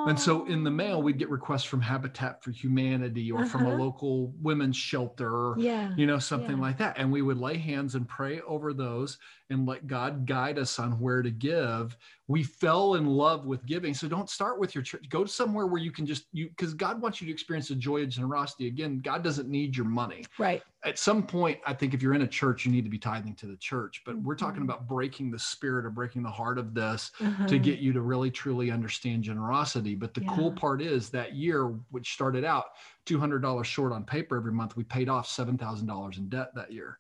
And 0.07 0.19
so 0.19 0.47
in 0.47 0.62
the 0.62 0.71
mail, 0.71 1.03
we'd 1.03 1.19
get 1.19 1.29
requests 1.31 1.64
from 1.64 1.81
Habitat 1.81 2.42
for 2.42 2.53
Humanity 2.53 3.33
or 3.33 3.45
from 3.45 3.66
a 3.66 3.69
Uh-huh. 3.71 3.77
local 3.77 4.33
women's 4.40 4.77
shelter 4.77 5.29
or 5.29 5.57
Yeah. 5.59 5.92
you 5.97 6.07
know 6.07 6.19
something 6.19 6.57
Yeah. 6.57 6.62
like 6.62 6.79
that 6.79 6.97
and 6.99 7.11
we 7.11 7.23
would 7.23 7.38
lay 7.38 7.57
hands 7.57 7.95
and 7.97 8.09
pray 8.09 8.40
over 8.42 8.73
those 8.73 9.19
and 9.51 9.66
let 9.66 9.87
god 9.87 10.27
guide 10.27 10.59
us 10.59 10.79
on 10.79 10.99
where 11.01 11.23
to 11.23 11.31
give 11.31 11.97
we 12.29 12.42
fell 12.42 12.95
in 12.95 13.07
love 13.07 13.47
with 13.47 13.64
giving 13.66 13.95
so 13.95 14.09
don't 14.09 14.31
start 14.31 14.59
with 14.61 14.75
your 14.75 14.83
church 14.83 15.09
go 15.09 15.25
somewhere 15.25 15.66
where 15.66 15.81
you 15.81 15.90
can 15.90 16.07
just 16.07 16.27
you 16.33 16.49
because 16.51 16.75
god 16.75 17.01
wants 17.01 17.21
you 17.21 17.27
to 17.27 17.33
experience 17.33 17.69
the 17.69 17.75
joy 17.75 18.03
of 18.03 18.09
generosity 18.09 18.66
again 18.69 19.01
god 19.01 19.23
doesn't 19.25 19.49
need 19.49 19.77
your 19.77 19.87
money 19.87 20.25
Right. 20.38 20.62
At 20.87 20.99
some 20.99 21.22
point 21.27 21.59
i 21.66 21.75
think 21.75 21.92
if 21.92 22.01
you're 22.01 22.14
in 22.14 22.22
a 22.22 22.27
church 22.27 22.64
you 22.64 22.70
need 22.72 22.85
to 22.85 22.90
be 22.90 22.99
tithing 22.99 23.35
to 23.35 23.46
the 23.46 23.57
church 23.57 24.03
but 24.07 24.16
we're 24.20 24.37
talking 24.37 24.61
Mhm. 24.61 24.64
about 24.64 24.87
breaking 24.88 25.31
the 25.31 25.38
spirit 25.38 25.85
or 25.85 25.90
breaking 25.90 26.22
the 26.22 26.31
heart 26.31 26.59
of 26.59 26.72
this 26.75 27.11
to 27.18 27.27
Uh-huh. 27.27 27.46
get 27.59 27.79
you 27.81 27.92
to 27.92 28.01
really 28.01 28.31
truly 28.31 28.70
understand 28.70 29.22
generosity. 29.25 29.94
But 29.94 30.14
the 30.14 30.20
cool 30.22 30.53
part 30.53 30.81
is 30.81 31.11
that 31.11 31.35
year, 31.35 31.66
which 31.90 32.12
started 32.14 32.44
out 32.44 32.66
$200 33.05 33.64
short 33.66 33.92
on 33.92 34.05
paper 34.05 34.37
every 34.37 34.53
month, 34.53 34.77
we 34.77 34.85
paid 34.85 35.09
off 35.09 35.27
$7,000 35.29 36.18
in 36.18 36.29
debt 36.29 36.55
that 36.55 36.72
year. 36.72 36.99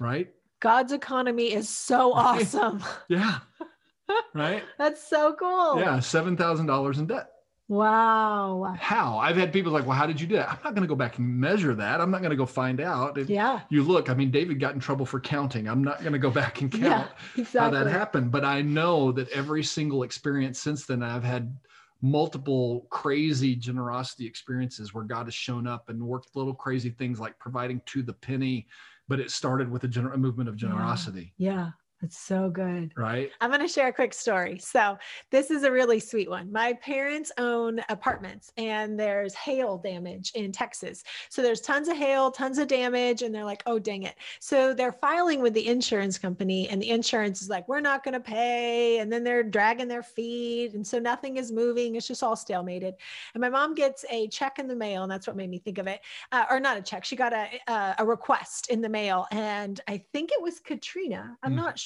Right? 0.00 0.32
God's 0.60 0.92
economy 0.92 1.52
is 1.52 1.68
so 1.68 2.12
awesome. 2.24 2.82
Yeah. 3.08 3.38
right? 4.34 4.64
That's 4.78 5.06
so 5.08 5.34
cool. 5.38 5.78
Yeah. 5.78 5.98
$7,000 5.98 6.98
in 6.98 7.06
debt. 7.06 7.30
Wow. 7.68 8.74
How? 8.78 9.18
I've 9.18 9.36
had 9.36 9.52
people 9.52 9.72
like, 9.72 9.86
well, 9.86 9.96
how 9.96 10.06
did 10.06 10.20
you 10.20 10.26
do 10.26 10.36
that? 10.36 10.48
I'm 10.50 10.58
not 10.62 10.74
going 10.74 10.82
to 10.82 10.88
go 10.88 10.94
back 10.94 11.18
and 11.18 11.26
measure 11.40 11.74
that. 11.74 12.00
I'm 12.00 12.10
not 12.10 12.20
going 12.20 12.30
to 12.30 12.36
go 12.36 12.46
find 12.46 12.80
out. 12.80 13.18
If 13.18 13.28
Yeah. 13.28 13.60
you 13.70 13.82
look, 13.82 14.08
I 14.08 14.14
mean, 14.14 14.30
David 14.30 14.60
got 14.60 14.74
in 14.74 14.80
trouble 14.80 15.04
for 15.04 15.18
counting. 15.20 15.68
I'm 15.68 15.82
not 15.82 16.00
going 16.00 16.12
to 16.12 16.18
go 16.18 16.30
back 16.30 16.60
and 16.60 16.70
count. 16.80 17.10
Yeah. 17.36 17.44
how 17.58 17.70
that 17.70 17.86
happened. 17.86 18.30
But 18.30 18.44
I 18.44 18.62
know 18.62 19.10
that 19.12 19.28
every 19.30 19.64
single 19.64 20.04
experience 20.04 20.60
since 20.60 20.86
then, 20.86 21.02
I've 21.02 21.24
had 21.24 21.56
multiple 22.02 22.86
crazy 22.90 23.56
generosity 23.56 24.26
experiences 24.26 24.94
where 24.94 25.04
God 25.04 25.26
has 25.26 25.34
shown 25.34 25.66
up 25.66 25.88
and 25.88 26.00
worked 26.00 26.36
little 26.36 26.54
crazy 26.54 26.90
things 26.90 27.18
like 27.18 27.38
providing 27.38 27.80
to 27.86 28.02
the 28.02 28.12
penny. 28.12 28.68
But 29.08 29.18
it 29.20 29.30
started 29.30 29.70
with 29.70 29.84
a, 29.84 29.88
gener- 29.88 30.14
a 30.14 30.18
movement 30.18 30.48
of 30.48 30.54
Yeah. 30.56 30.68
generosity, 30.68 31.32
Yeah. 31.38 31.70
That's 32.02 32.18
so 32.18 32.50
good. 32.50 32.92
right? 32.94 33.30
I'm 33.40 33.48
going 33.50 33.62
to 33.62 33.66
share 33.68 33.88
a 33.88 33.92
quick 33.92 34.12
story. 34.12 34.58
So, 34.58 34.98
this 35.30 35.50
is 35.50 35.62
a 35.62 35.72
really 35.72 35.98
sweet 35.98 36.28
one. 36.28 36.52
My 36.52 36.74
parents 36.74 37.32
own 37.38 37.80
apartments 37.88 38.52
and 38.58 39.00
there's 39.00 39.34
hail 39.34 39.78
damage 39.78 40.30
in 40.34 40.52
Texas. 40.52 41.02
So, 41.30 41.40
there's 41.40 41.62
tons 41.62 41.88
of 41.88 41.96
hail, 41.96 42.30
tons 42.30 42.58
of 42.58 42.68
damage, 42.68 43.22
and 43.22 43.34
they're 43.34 43.46
like, 43.46 43.62
oh, 43.64 43.78
dang 43.78 44.02
it. 44.02 44.14
So, 44.40 44.74
they're 44.74 44.92
filing 44.92 45.40
with 45.40 45.54
the 45.54 45.66
insurance 45.66 46.18
company, 46.18 46.68
and 46.68 46.82
the 46.82 46.90
insurance 46.90 47.40
is 47.40 47.48
like, 47.48 47.66
we're 47.66 47.80
not 47.80 48.04
going 48.04 48.12
to 48.12 48.20
pay. 48.20 48.98
And 48.98 49.10
then 49.10 49.24
they're 49.24 49.42
dragging 49.42 49.88
their 49.88 50.02
feet. 50.02 50.74
And 50.74 50.86
so, 50.86 50.98
nothing 50.98 51.38
is 51.38 51.50
moving. 51.50 51.96
It's 51.96 52.06
just 52.08 52.22
all 52.22 52.36
stalemated. 52.36 52.92
And 53.34 53.40
my 53.40 53.48
mom 53.48 53.74
gets 53.74 54.04
a 54.10 54.28
check 54.28 54.58
in 54.58 54.68
the 54.68 54.76
mail, 54.76 55.02
and 55.02 55.10
that's 55.10 55.26
what 55.26 55.34
made 55.34 55.48
me 55.48 55.58
think 55.60 55.78
of 55.78 55.86
it. 55.86 56.00
Uh, 56.30 56.44
or 56.50 56.60
not 56.60 56.76
a 56.76 56.82
check, 56.82 57.06
she 57.06 57.16
got 57.16 57.32
a, 57.32 57.48
a, 57.68 57.94
a 58.00 58.04
request 58.04 58.68
in 58.68 58.82
the 58.82 58.88
mail. 58.90 59.26
And 59.30 59.80
I 59.88 60.04
think 60.12 60.30
it 60.30 60.42
was 60.42 60.60
Katrina. 60.60 61.38
I'm 61.42 61.52
Mm. 61.52 61.56
not 61.56 61.78
sure. 61.78 61.85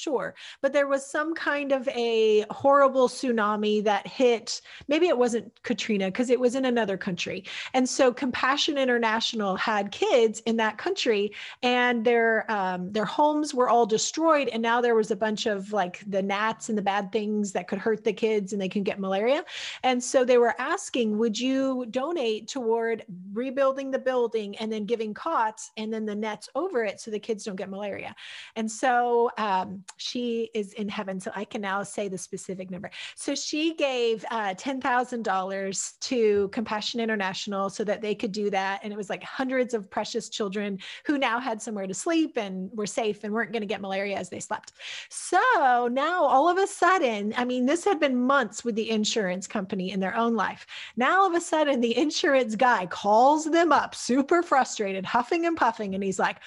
But 0.61 0.73
there 0.73 0.87
was 0.87 1.05
some 1.05 1.33
kind 1.33 1.71
of 1.71 1.87
a 1.89 2.45
horrible 2.49 3.07
tsunami 3.07 3.83
that 3.83 4.07
hit, 4.07 4.61
maybe 4.87 5.07
it 5.07 5.17
wasn't 5.17 5.51
Katrina 5.63 6.05
because 6.05 6.29
it 6.29 6.39
was 6.39 6.55
in 6.55 6.65
another 6.65 6.97
country. 6.97 7.43
And 7.73 7.87
so 7.87 8.11
Compassion 8.11 8.77
International 8.77 9.55
had 9.55 9.91
kids 9.91 10.39
in 10.41 10.57
that 10.57 10.77
country 10.77 11.31
and 11.63 12.03
their 12.03 12.49
um, 12.51 12.91
their 12.91 13.05
homes 13.05 13.53
were 13.53 13.69
all 13.69 13.85
destroyed. 13.85 14.47
And 14.49 14.61
now 14.61 14.81
there 14.81 14.95
was 14.95 15.11
a 15.11 15.15
bunch 15.15 15.45
of 15.45 15.71
like 15.73 16.03
the 16.07 16.21
gnats 16.21 16.69
and 16.69 16.77
the 16.77 16.81
bad 16.81 17.11
things 17.11 17.51
that 17.53 17.67
could 17.67 17.79
hurt 17.79 18.03
the 18.03 18.13
kids 18.13 18.53
and 18.53 18.61
they 18.61 18.69
can 18.69 18.83
get 18.83 18.99
malaria. 18.99 19.43
And 19.83 20.03
so 20.03 20.25
they 20.25 20.37
were 20.37 20.55
asking, 20.59 21.17
would 21.17 21.39
you 21.39 21.85
donate 21.89 22.47
toward 22.47 23.03
rebuilding 23.33 23.91
the 23.91 23.99
building 23.99 24.57
and 24.57 24.71
then 24.71 24.85
giving 24.85 25.13
cots 25.13 25.71
and 25.77 25.93
then 25.93 26.05
the 26.05 26.15
nets 26.15 26.49
over 26.55 26.83
it 26.83 26.99
so 26.99 27.11
the 27.11 27.19
kids 27.19 27.43
don't 27.43 27.55
get 27.55 27.69
malaria? 27.69 28.15
And 28.55 28.69
so 28.69 29.31
um, 29.37 29.83
she 29.97 30.49
is 30.53 30.73
in 30.73 30.89
heaven. 30.89 31.19
So 31.19 31.31
I 31.35 31.45
can 31.45 31.61
now 31.61 31.83
say 31.83 32.07
the 32.07 32.17
specific 32.17 32.69
number. 32.71 32.89
So 33.15 33.35
she 33.35 33.75
gave 33.75 34.25
uh, 34.31 34.53
$10,000 34.55 35.99
to 35.99 36.47
Compassion 36.49 36.99
International 36.99 37.69
so 37.69 37.83
that 37.83 38.01
they 38.01 38.15
could 38.15 38.31
do 38.31 38.49
that. 38.49 38.81
And 38.83 38.91
it 38.91 38.97
was 38.97 39.09
like 39.09 39.23
hundreds 39.23 39.73
of 39.73 39.89
precious 39.89 40.29
children 40.29 40.79
who 41.05 41.17
now 41.17 41.39
had 41.39 41.61
somewhere 41.61 41.87
to 41.87 41.93
sleep 41.93 42.37
and 42.37 42.69
were 42.73 42.85
safe 42.85 43.23
and 43.23 43.33
weren't 43.33 43.51
going 43.51 43.61
to 43.61 43.67
get 43.67 43.81
malaria 43.81 44.17
as 44.17 44.29
they 44.29 44.39
slept. 44.39 44.73
So 45.09 45.89
now 45.91 46.23
all 46.23 46.49
of 46.49 46.57
a 46.57 46.67
sudden, 46.67 47.33
I 47.37 47.45
mean, 47.45 47.65
this 47.65 47.85
had 47.85 47.99
been 47.99 48.19
months 48.19 48.63
with 48.63 48.75
the 48.75 48.89
insurance 48.89 49.47
company 49.47 49.91
in 49.91 49.99
their 49.99 50.15
own 50.15 50.35
life. 50.35 50.65
Now 50.95 51.21
all 51.21 51.27
of 51.27 51.33
a 51.33 51.41
sudden, 51.41 51.81
the 51.81 51.97
insurance 51.97 52.55
guy 52.55 52.85
calls 52.85 53.45
them 53.45 53.71
up, 53.71 53.95
super 53.95 54.43
frustrated, 54.43 55.05
huffing 55.05 55.45
and 55.45 55.57
puffing. 55.57 55.95
And 55.95 56.03
he's 56.03 56.19
like, 56.19 56.37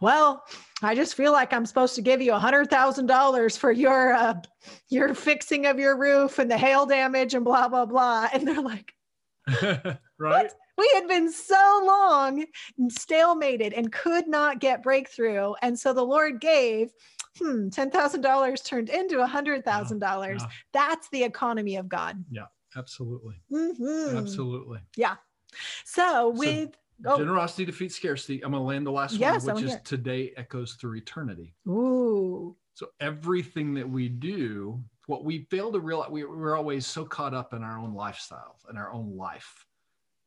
Well, 0.00 0.44
I 0.82 0.94
just 0.94 1.14
feel 1.14 1.32
like 1.32 1.52
I'm 1.52 1.66
supposed 1.66 1.94
to 1.96 2.02
give 2.02 2.22
you 2.22 2.32
a 2.32 2.38
hundred 2.38 2.70
thousand 2.70 3.06
dollars 3.06 3.56
for 3.56 3.70
your 3.72 4.14
uh, 4.14 4.34
your 4.88 5.14
fixing 5.14 5.66
of 5.66 5.78
your 5.78 5.96
roof 5.96 6.38
and 6.38 6.50
the 6.50 6.58
hail 6.58 6.86
damage 6.86 7.34
and 7.34 7.44
blah 7.44 7.68
blah 7.68 7.86
blah. 7.86 8.28
And 8.32 8.46
they're 8.46 8.62
like, 8.62 8.94
right? 9.62 10.00
What? 10.18 10.54
We 10.78 10.90
had 10.94 11.06
been 11.06 11.30
so 11.30 11.82
long 11.84 12.46
stalemated 12.90 13.76
and 13.76 13.92
could 13.92 14.26
not 14.26 14.60
get 14.60 14.82
breakthrough, 14.82 15.52
and 15.62 15.78
so 15.78 15.92
the 15.92 16.04
Lord 16.04 16.40
gave. 16.40 16.92
Hmm, 17.38 17.68
ten 17.68 17.90
thousand 17.90 18.22
dollars 18.22 18.60
turned 18.60 18.88
into 18.88 19.20
a 19.20 19.26
hundred 19.26 19.64
thousand 19.64 20.00
yeah, 20.00 20.08
dollars. 20.08 20.42
Yeah. 20.42 20.50
That's 20.72 21.08
the 21.10 21.22
economy 21.22 21.76
of 21.76 21.88
God. 21.88 22.24
Yeah, 22.30 22.46
absolutely, 22.76 23.36
mm-hmm. 23.52 24.16
absolutely. 24.16 24.80
Yeah. 24.96 25.14
So 25.84 26.30
with 26.30 26.76
Oh. 27.06 27.16
Generosity 27.16 27.64
defeats 27.64 27.96
scarcity. 27.96 28.44
I'm 28.44 28.52
going 28.52 28.62
to 28.62 28.66
land 28.66 28.86
the 28.86 28.92
last 28.92 29.14
yes, 29.14 29.44
one, 29.44 29.56
which 29.56 29.64
is 29.64 29.76
today 29.84 30.32
echoes 30.36 30.74
through 30.74 30.96
eternity. 30.96 31.54
Ooh. 31.68 32.56
So 32.74 32.88
everything 33.00 33.74
that 33.74 33.88
we 33.88 34.08
do, 34.08 34.82
what 35.06 35.24
we 35.24 35.46
fail 35.50 35.72
to 35.72 35.80
realize, 35.80 36.10
we, 36.10 36.24
we're 36.24 36.56
always 36.56 36.86
so 36.86 37.04
caught 37.04 37.34
up 37.34 37.52
in 37.54 37.62
our 37.62 37.78
own 37.78 37.94
lifestyle 37.94 38.56
and 38.68 38.78
our 38.78 38.92
own 38.92 39.16
life, 39.16 39.66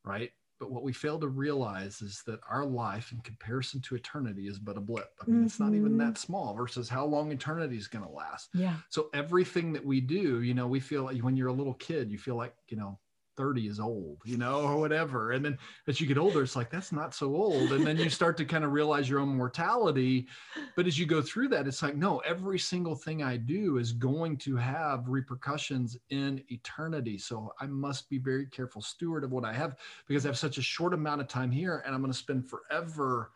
right? 0.04 0.32
But 0.60 0.72
what 0.72 0.84
we 0.84 0.94
fail 0.94 1.20
to 1.20 1.28
realize 1.28 2.02
is 2.02 2.22
that 2.26 2.40
our 2.50 2.66
life, 2.66 3.12
in 3.12 3.20
comparison 3.20 3.82
to 3.82 3.96
eternity, 3.96 4.48
is 4.48 4.60
but 4.60 4.78
a 4.78 4.82
blip. 4.82 5.10
I 5.22 5.26
mean, 5.26 5.38
mm-hmm. 5.38 5.46
it's 5.46 5.60
not 5.60 5.74
even 5.74 5.90
mm-hmm. 5.90 5.98
that 5.98 6.18
small 6.18 6.54
versus 6.54 6.88
how 6.88 7.06
long 7.06 7.32
eternity 7.32 7.76
is 7.76 7.88
going 7.88 8.06
to 8.06 8.12
last. 8.12 8.50
Yeah. 8.54 8.76
So 8.90 9.10
everything 9.14 9.74
that 9.74 9.86
we 9.86 10.00
do, 10.00 10.42
you 10.42 10.54
know, 10.54 10.68
we 10.68 10.80
feel 10.80 11.04
like 11.04 11.22
when 11.22 11.36
you're 11.36 11.50
a 11.50 11.54
little 11.54 11.74
kid, 11.74 12.12
you 12.12 12.18
feel 12.18 12.36
like, 12.36 12.54
you 12.70 12.78
know, 12.78 12.98
30 13.36 13.68
is 13.68 13.80
old, 13.80 14.18
you 14.26 14.38
know, 14.38 14.62
or 14.62 14.78
whatever. 14.78 15.32
And 15.32 15.44
then 15.44 15.58
as 15.88 16.00
you 16.00 16.08
get 16.08 16.18
older, 16.18 16.44
it's 16.44 16.56
like, 16.56 16.70
that's 16.70 16.92
not 16.92 17.14
so 17.14 17.36
old. 17.36 17.72
And 17.72 17.86
then 17.86 17.98
you 17.98 18.10
start 18.10 18.38
to 18.38 18.46
kind 18.46 18.64
of 18.64 18.72
realize 18.72 19.10
your 19.10 19.20
own 19.20 19.30
mortality. 19.30 20.28
But 20.76 20.88
as 20.88 20.98
you 20.98 21.06
go 21.06 21.22
through 21.22 21.50
that, 21.50 21.68
it's 21.68 21.82
like, 21.82 21.96
no, 21.96 22.20
every 22.20 22.60
single 22.60 22.96
thing 22.96 23.24
I 23.24 23.38
do 23.38 23.78
is 23.78 23.92
going 23.92 24.38
to 24.38 24.56
have 24.56 25.08
repercussions 25.08 25.98
in 26.10 26.44
eternity. 26.50 27.18
So 27.18 27.54
I 27.60 27.68
must 27.68 28.10
be 28.10 28.18
very 28.18 28.48
careful 28.48 28.82
steward 28.82 29.24
of 29.24 29.32
what 29.32 29.46
I 29.46 29.54
have 29.54 29.78
because 30.08 30.26
I 30.26 30.30
have 30.30 30.38
such 30.38 30.58
a 30.58 30.62
short 30.62 30.94
amount 30.94 31.22
of 31.22 31.28
time 31.28 31.52
here 31.52 31.84
and 31.86 31.94
I'm 31.94 32.02
going 32.02 32.12
to 32.12 32.18
spend 32.18 32.50
forever 32.50 33.32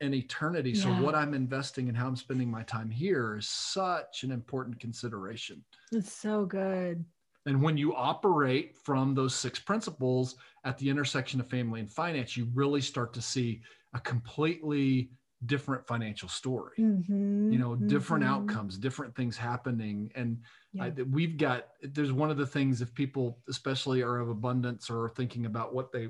in 0.00 0.14
eternity. 0.14 0.70
Yeah. 0.70 0.82
So 0.82 0.88
what 1.02 1.14
I'm 1.14 1.34
investing 1.34 1.88
and 1.88 1.96
how 1.96 2.06
I'm 2.06 2.16
spending 2.16 2.50
my 2.50 2.62
time 2.64 2.90
here 2.90 3.36
is 3.38 3.48
such 3.48 4.24
an 4.24 4.30
important 4.32 4.80
consideration. 4.80 5.64
It's 5.92 6.12
so 6.12 6.44
good. 6.44 7.04
And 7.46 7.60
when 7.60 7.76
you 7.76 7.94
operate 7.94 8.76
from 8.76 9.14
those 9.14 9.34
six 9.34 9.58
principles 9.58 10.36
at 10.64 10.78
the 10.78 10.88
intersection 10.88 11.40
of 11.40 11.48
family 11.48 11.80
and 11.80 11.92
finance, 11.92 12.36
you 12.36 12.48
really 12.54 12.80
start 12.80 13.12
to 13.14 13.22
see 13.22 13.60
a 13.92 14.00
completely 14.00 15.10
different 15.46 15.86
financial 15.86 16.28
story. 16.28 16.76
Mm-hmm, 16.78 17.52
you 17.52 17.58
know, 17.58 17.74
different 17.74 18.24
mm-hmm. 18.24 18.32
outcomes, 18.32 18.78
different 18.78 19.14
things 19.14 19.36
happening. 19.36 20.10
And 20.14 20.38
yeah. 20.72 20.84
I, 20.84 21.02
we've 21.10 21.36
got, 21.36 21.68
there's 21.82 22.12
one 22.12 22.30
of 22.30 22.38
the 22.38 22.46
things 22.46 22.80
if 22.80 22.94
people, 22.94 23.38
especially 23.48 24.02
are 24.02 24.18
of 24.18 24.30
abundance 24.30 24.88
or 24.88 25.04
are 25.04 25.10
thinking 25.10 25.44
about 25.44 25.74
what 25.74 25.92
they 25.92 26.08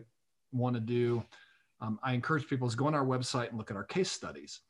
want 0.53 0.75
to 0.75 0.81
do, 0.81 1.25
um, 1.81 1.99
I 2.03 2.13
encourage 2.13 2.47
people 2.47 2.69
is 2.69 2.77
go 2.77 2.87
on 2.87 2.95
our 2.95 3.05
website 3.05 3.49
and 3.49 3.59
look 3.59 3.71
at 3.71 3.77
our 3.77 3.85
case 3.85 4.11
studies 4.11 4.61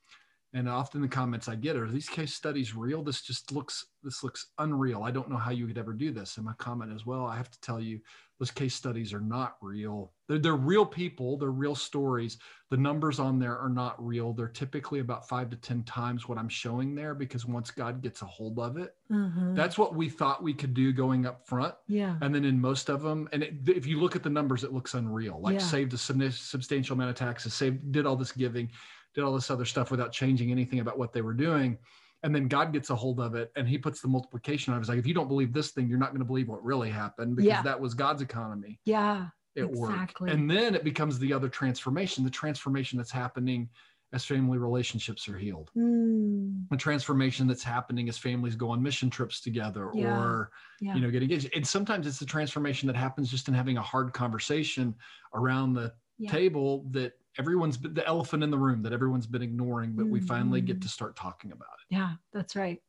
and 0.54 0.68
often 0.68 1.02
the 1.02 1.08
comments 1.08 1.48
i 1.48 1.54
get 1.54 1.76
are 1.76 1.90
these 1.90 2.08
case 2.08 2.32
studies 2.32 2.74
real? 2.74 3.02
This 3.02 3.20
just 3.20 3.52
looks 3.52 3.86
this 4.02 4.22
looks 4.22 4.48
unreal. 4.58 5.02
I 5.02 5.10
don't 5.10 5.30
know 5.30 5.36
how 5.36 5.50
you 5.50 5.66
could 5.66 5.78
ever 5.78 5.92
do 5.92 6.10
this. 6.10 6.36
And 6.36 6.46
my 6.46 6.54
comment 6.54 6.92
as 6.94 7.04
well 7.04 7.26
i 7.26 7.36
have 7.36 7.50
to 7.50 7.60
tell 7.60 7.80
you 7.80 8.00
those 8.40 8.50
case 8.50 8.74
studies 8.74 9.14
are 9.14 9.20
not 9.20 9.56
real. 9.60 10.12
They're, 10.28 10.38
they're 10.38 10.56
real 10.56 10.84
people. 10.84 11.36
They're 11.36 11.50
real 11.50 11.76
stories. 11.76 12.38
The 12.68 12.76
numbers 12.76 13.20
on 13.20 13.38
there 13.38 13.56
are 13.56 13.68
not 13.68 14.04
real. 14.04 14.32
They're 14.32 14.48
typically 14.48 14.98
about 14.98 15.28
five 15.28 15.50
to 15.50 15.56
ten 15.56 15.84
times 15.84 16.28
what 16.28 16.38
i'm 16.38 16.48
showing 16.48 16.94
there 16.94 17.14
because 17.14 17.46
once 17.46 17.70
god 17.70 18.02
gets 18.02 18.22
a 18.22 18.26
hold 18.26 18.58
of 18.58 18.76
it 18.76 18.96
mm-hmm. 19.10 19.54
that's 19.54 19.78
what 19.78 19.94
we 19.94 20.08
thought 20.08 20.42
we 20.42 20.52
could 20.52 20.74
do 20.74 20.92
going 20.92 21.26
up 21.26 21.46
front. 21.46 21.74
Yeah. 21.86 22.16
And 22.20 22.34
then 22.34 22.44
in 22.44 22.60
most 22.60 22.88
of 22.88 23.02
them 23.02 23.28
and 23.32 23.42
it, 23.42 23.54
if 23.66 23.86
you 23.86 24.00
look 24.00 24.16
at 24.16 24.22
the 24.22 24.30
numbers 24.30 24.64
it 24.64 24.72
looks 24.72 24.94
unreal. 24.94 25.40
Like 25.40 25.54
yeah. 25.54 25.60
saved 25.60 25.92
a 25.94 25.98
substantial 25.98 26.94
amount 26.94 27.10
of 27.10 27.16
taxes 27.16 27.54
saved 27.54 27.92
did 27.92 28.06
all 28.06 28.16
this 28.16 28.32
giving 28.32 28.70
did 29.14 29.24
all 29.24 29.34
this 29.34 29.50
other 29.50 29.64
stuff 29.64 29.90
without 29.90 30.12
changing 30.12 30.50
anything 30.50 30.80
about 30.80 30.98
what 30.98 31.12
they 31.12 31.22
were 31.22 31.34
doing. 31.34 31.78
And 32.22 32.34
then 32.34 32.48
God 32.48 32.72
gets 32.72 32.90
a 32.90 32.96
hold 32.96 33.20
of 33.20 33.34
it 33.34 33.52
and 33.54 33.68
he 33.68 33.76
puts 33.76 34.00
the 34.00 34.08
multiplication 34.08 34.72
on 34.72 34.78
it. 34.78 34.80
It's 34.80 34.88
like, 34.88 34.98
if 34.98 35.06
you 35.06 35.14
don't 35.14 35.28
believe 35.28 35.52
this 35.52 35.72
thing, 35.72 35.88
you're 35.88 35.98
not 35.98 36.10
going 36.10 36.20
to 36.20 36.24
believe 36.24 36.48
what 36.48 36.64
really 36.64 36.90
happened 36.90 37.36
because 37.36 37.48
yeah. 37.48 37.62
that 37.62 37.78
was 37.78 37.92
God's 37.92 38.22
economy. 38.22 38.80
Yeah. 38.86 39.26
It 39.54 39.64
exactly. 39.64 40.30
worked. 40.30 40.34
And 40.34 40.50
then 40.50 40.74
it 40.74 40.84
becomes 40.84 41.18
the 41.18 41.32
other 41.32 41.48
transformation, 41.48 42.24
the 42.24 42.30
transformation 42.30 42.96
that's 42.96 43.10
happening 43.10 43.68
as 44.14 44.24
family 44.24 44.58
relationships 44.58 45.28
are 45.28 45.36
healed. 45.36 45.70
Mm. 45.76 46.68
The 46.70 46.76
transformation 46.76 47.46
that's 47.46 47.62
happening 47.62 48.08
as 48.08 48.16
families 48.16 48.56
go 48.56 48.70
on 48.70 48.82
mission 48.82 49.10
trips 49.10 49.40
together 49.40 49.90
yeah. 49.92 50.16
or, 50.16 50.50
yeah. 50.80 50.94
you 50.94 51.00
know, 51.00 51.10
get 51.10 51.22
engaged. 51.22 51.50
And 51.54 51.66
sometimes 51.66 52.06
it's 52.06 52.18
the 52.18 52.26
transformation 52.26 52.86
that 52.86 52.96
happens 52.96 53.30
just 53.30 53.48
in 53.48 53.54
having 53.54 53.76
a 53.76 53.82
hard 53.82 54.12
conversation 54.12 54.94
around 55.34 55.74
the 55.74 55.92
yeah. 56.18 56.30
table 56.30 56.84
that 56.90 57.12
everyone's 57.38 57.76
been 57.76 57.94
the 57.94 58.06
elephant 58.06 58.42
in 58.42 58.50
the 58.50 58.58
room 58.58 58.82
that 58.82 58.92
everyone's 58.92 59.26
been 59.26 59.42
ignoring, 59.42 59.92
but 59.92 60.04
mm-hmm. 60.04 60.12
we 60.12 60.20
finally 60.20 60.60
get 60.60 60.76
mm-hmm. 60.76 60.82
to 60.82 60.88
start 60.88 61.16
talking 61.16 61.52
about 61.52 61.74
it. 61.80 61.94
Yeah, 61.94 62.12
that's 62.32 62.56
right. 62.56 62.80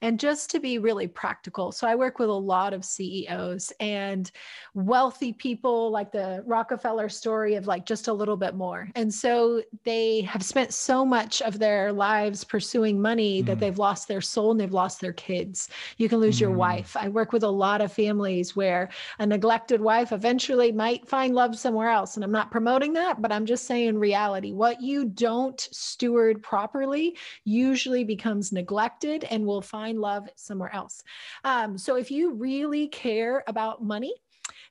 And 0.00 0.20
just 0.20 0.50
to 0.50 0.60
be 0.60 0.78
really 0.78 1.08
practical, 1.08 1.72
so 1.72 1.86
I 1.86 1.94
work 1.94 2.18
with 2.18 2.28
a 2.28 2.32
lot 2.32 2.72
of 2.72 2.84
CEOs 2.84 3.72
and 3.80 4.30
wealthy 4.74 5.32
people, 5.32 5.90
like 5.90 6.12
the 6.12 6.42
Rockefeller 6.46 7.08
story 7.08 7.54
of 7.56 7.66
like 7.66 7.86
just 7.86 8.08
a 8.08 8.12
little 8.12 8.36
bit 8.36 8.54
more. 8.54 8.88
And 8.94 9.12
so 9.12 9.62
they 9.84 10.22
have 10.22 10.42
spent 10.42 10.72
so 10.72 11.04
much 11.04 11.42
of 11.42 11.58
their 11.58 11.92
lives 11.92 12.44
pursuing 12.44 13.00
money 13.00 13.42
mm. 13.42 13.46
that 13.46 13.58
they've 13.58 13.78
lost 13.78 14.08
their 14.08 14.20
soul 14.20 14.52
and 14.52 14.60
they've 14.60 14.72
lost 14.72 15.00
their 15.00 15.12
kids. 15.12 15.68
You 15.96 16.08
can 16.08 16.18
lose 16.18 16.38
mm. 16.38 16.42
your 16.42 16.50
wife. 16.52 16.96
I 16.96 17.08
work 17.08 17.32
with 17.32 17.42
a 17.42 17.50
lot 17.50 17.80
of 17.80 17.92
families 17.92 18.54
where 18.54 18.90
a 19.18 19.26
neglected 19.26 19.80
wife 19.80 20.12
eventually 20.12 20.72
might 20.72 21.08
find 21.08 21.34
love 21.34 21.58
somewhere 21.58 21.90
else. 21.90 22.16
And 22.16 22.24
I'm 22.24 22.32
not 22.32 22.50
promoting 22.50 22.92
that, 22.94 23.20
but 23.20 23.32
I'm 23.32 23.46
just 23.46 23.66
saying 23.66 23.98
reality. 23.98 24.52
What 24.52 24.80
you 24.80 25.04
don't 25.04 25.60
steward 25.72 26.42
properly 26.42 27.16
usually 27.44 28.04
becomes 28.04 28.52
neglected 28.52 29.24
and 29.24 29.46
will 29.46 29.57
find 29.62 30.00
love 30.00 30.28
somewhere 30.36 30.74
else. 30.74 31.02
Um, 31.44 31.78
so 31.78 31.96
if 31.96 32.10
you 32.10 32.34
really 32.34 32.88
care 32.88 33.44
about 33.46 33.82
money, 33.82 34.14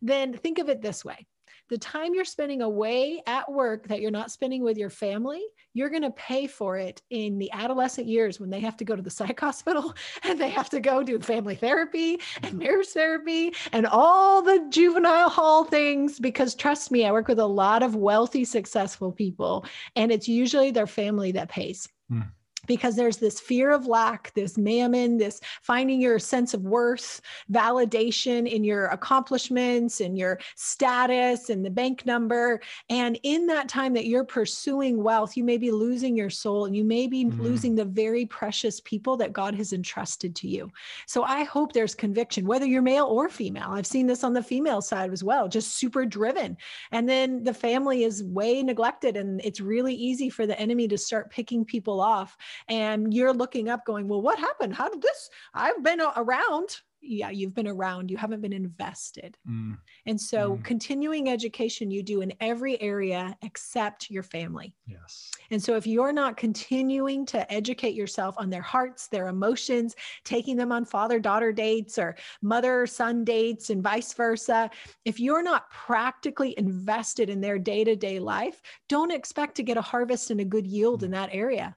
then 0.01 0.33
think 0.33 0.59
of 0.59 0.69
it 0.69 0.81
this 0.81 1.03
way 1.03 1.27
the 1.69 1.77
time 1.77 2.13
you're 2.13 2.25
spending 2.25 2.61
away 2.61 3.21
at 3.27 3.51
work 3.51 3.87
that 3.87 3.99
you're 3.99 4.11
not 4.11 4.31
spending 4.31 4.63
with 4.63 4.77
your 4.77 4.89
family, 4.89 5.43
you're 5.73 5.89
going 5.89 6.03
to 6.03 6.11
pay 6.11 6.47
for 6.47 6.77
it 6.77 7.01
in 7.09 7.37
the 7.37 7.51
adolescent 7.51 8.07
years 8.07 8.39
when 8.39 8.49
they 8.49 8.59
have 8.59 8.77
to 8.77 8.85
go 8.85 8.95
to 8.95 9.01
the 9.01 9.09
psych 9.09 9.39
hospital 9.39 9.93
and 10.23 10.39
they 10.39 10.49
have 10.49 10.69
to 10.69 10.79
go 10.79 11.03
do 11.03 11.19
family 11.19 11.55
therapy 11.55 12.19
and 12.43 12.57
marriage 12.57 12.87
therapy 12.87 13.53
and 13.73 13.85
all 13.85 14.41
the 14.41 14.65
juvenile 14.69 15.29
hall 15.29 15.65
things. 15.65 16.19
Because 16.19 16.55
trust 16.55 16.89
me, 16.89 17.05
I 17.05 17.11
work 17.11 17.27
with 17.27 17.39
a 17.39 17.45
lot 17.45 17.83
of 17.83 17.95
wealthy, 17.95 18.45
successful 18.45 19.11
people, 19.11 19.65
and 19.95 20.11
it's 20.11 20.27
usually 20.27 20.71
their 20.71 20.87
family 20.87 21.33
that 21.33 21.49
pays. 21.49 21.87
Hmm 22.09 22.21
because 22.67 22.95
there's 22.95 23.17
this 23.17 23.39
fear 23.39 23.71
of 23.71 23.87
lack, 23.87 24.33
this 24.35 24.57
mammon, 24.57 25.17
this 25.17 25.41
finding 25.61 25.99
your 25.99 26.19
sense 26.19 26.53
of 26.53 26.61
worth, 26.61 27.21
validation 27.51 28.47
in 28.47 28.63
your 28.63 28.87
accomplishments 28.87 30.01
and 30.01 30.17
your 30.17 30.39
status 30.55 31.49
and 31.49 31.65
the 31.65 31.69
bank 31.69 32.05
number. 32.05 32.61
And 32.89 33.19
in 33.23 33.47
that 33.47 33.67
time 33.69 33.93
that 33.93 34.05
you're 34.05 34.23
pursuing 34.23 35.01
wealth, 35.01 35.35
you 35.35 35.43
may 35.43 35.57
be 35.57 35.71
losing 35.71 36.15
your 36.15 36.29
soul 36.29 36.65
and 36.65 36.75
you 36.75 36.83
may 36.83 37.07
be 37.07 37.25
mm. 37.25 37.39
losing 37.39 37.75
the 37.75 37.85
very 37.85 38.25
precious 38.25 38.79
people 38.81 39.17
that 39.17 39.33
God 39.33 39.55
has 39.55 39.73
entrusted 39.73 40.35
to 40.35 40.47
you. 40.47 40.71
So 41.05 41.23
I 41.23 41.43
hope 41.43 41.73
there's 41.73 41.95
conviction, 41.95 42.45
whether 42.45 42.65
you're 42.65 42.81
male 42.81 43.05
or 43.05 43.29
female. 43.29 43.69
I've 43.69 43.87
seen 43.87 44.07
this 44.07 44.23
on 44.23 44.33
the 44.33 44.43
female 44.43 44.81
side 44.81 45.11
as 45.11 45.23
well, 45.23 45.47
just 45.47 45.75
super 45.75 46.05
driven. 46.05 46.57
And 46.91 47.07
then 47.07 47.43
the 47.43 47.53
family 47.53 48.03
is 48.03 48.23
way 48.23 48.61
neglected, 48.61 49.17
and 49.17 49.41
it's 49.43 49.61
really 49.61 49.93
easy 49.93 50.29
for 50.29 50.45
the 50.45 50.59
enemy 50.59 50.87
to 50.89 50.97
start 50.97 51.29
picking 51.29 51.65
people 51.65 52.01
off 52.01 52.37
and 52.67 53.13
you're 53.13 53.33
looking 53.33 53.69
up 53.69 53.85
going 53.85 54.07
well 54.07 54.21
what 54.21 54.39
happened 54.39 54.75
how 54.75 54.89
did 54.89 55.01
this 55.01 55.29
i've 55.53 55.83
been 55.83 56.01
around 56.15 56.81
yeah 57.01 57.29
you've 57.29 57.53
been 57.53 57.67
around 57.67 58.09
you 58.09 58.17
haven't 58.17 58.41
been 58.41 58.53
invested 58.53 59.37
mm. 59.49 59.77
and 60.05 60.19
so 60.19 60.55
mm. 60.55 60.63
continuing 60.63 61.29
education 61.29 61.91
you 61.91 62.01
do 62.01 62.21
in 62.21 62.33
every 62.39 62.79
area 62.81 63.35
except 63.43 64.09
your 64.09 64.23
family 64.23 64.73
yes 64.85 65.31
and 65.51 65.61
so 65.61 65.75
if 65.75 65.85
you're 65.85 66.11
not 66.11 66.37
continuing 66.37 67.25
to 67.25 67.51
educate 67.51 67.93
yourself 67.93 68.35
on 68.37 68.49
their 68.49 68.61
hearts 68.61 69.07
their 69.07 69.27
emotions 69.27 69.95
taking 70.23 70.55
them 70.55 70.71
on 70.71 70.83
father 70.83 71.19
daughter 71.19 71.51
dates 71.51 71.97
or 71.97 72.15
mother 72.41 72.87
son 72.87 73.23
dates 73.23 73.69
and 73.69 73.83
vice 73.83 74.13
versa 74.13 74.69
if 75.05 75.19
you're 75.19 75.43
not 75.43 75.69
practically 75.69 76.55
invested 76.57 77.29
in 77.29 77.39
their 77.39 77.59
day-to-day 77.59 78.19
life 78.19 78.61
don't 78.89 79.11
expect 79.11 79.55
to 79.55 79.63
get 79.63 79.77
a 79.77 79.81
harvest 79.81 80.31
and 80.31 80.41
a 80.41 80.45
good 80.45 80.65
yield 80.65 81.01
mm. 81.01 81.05
in 81.05 81.11
that 81.11 81.29
area 81.31 81.75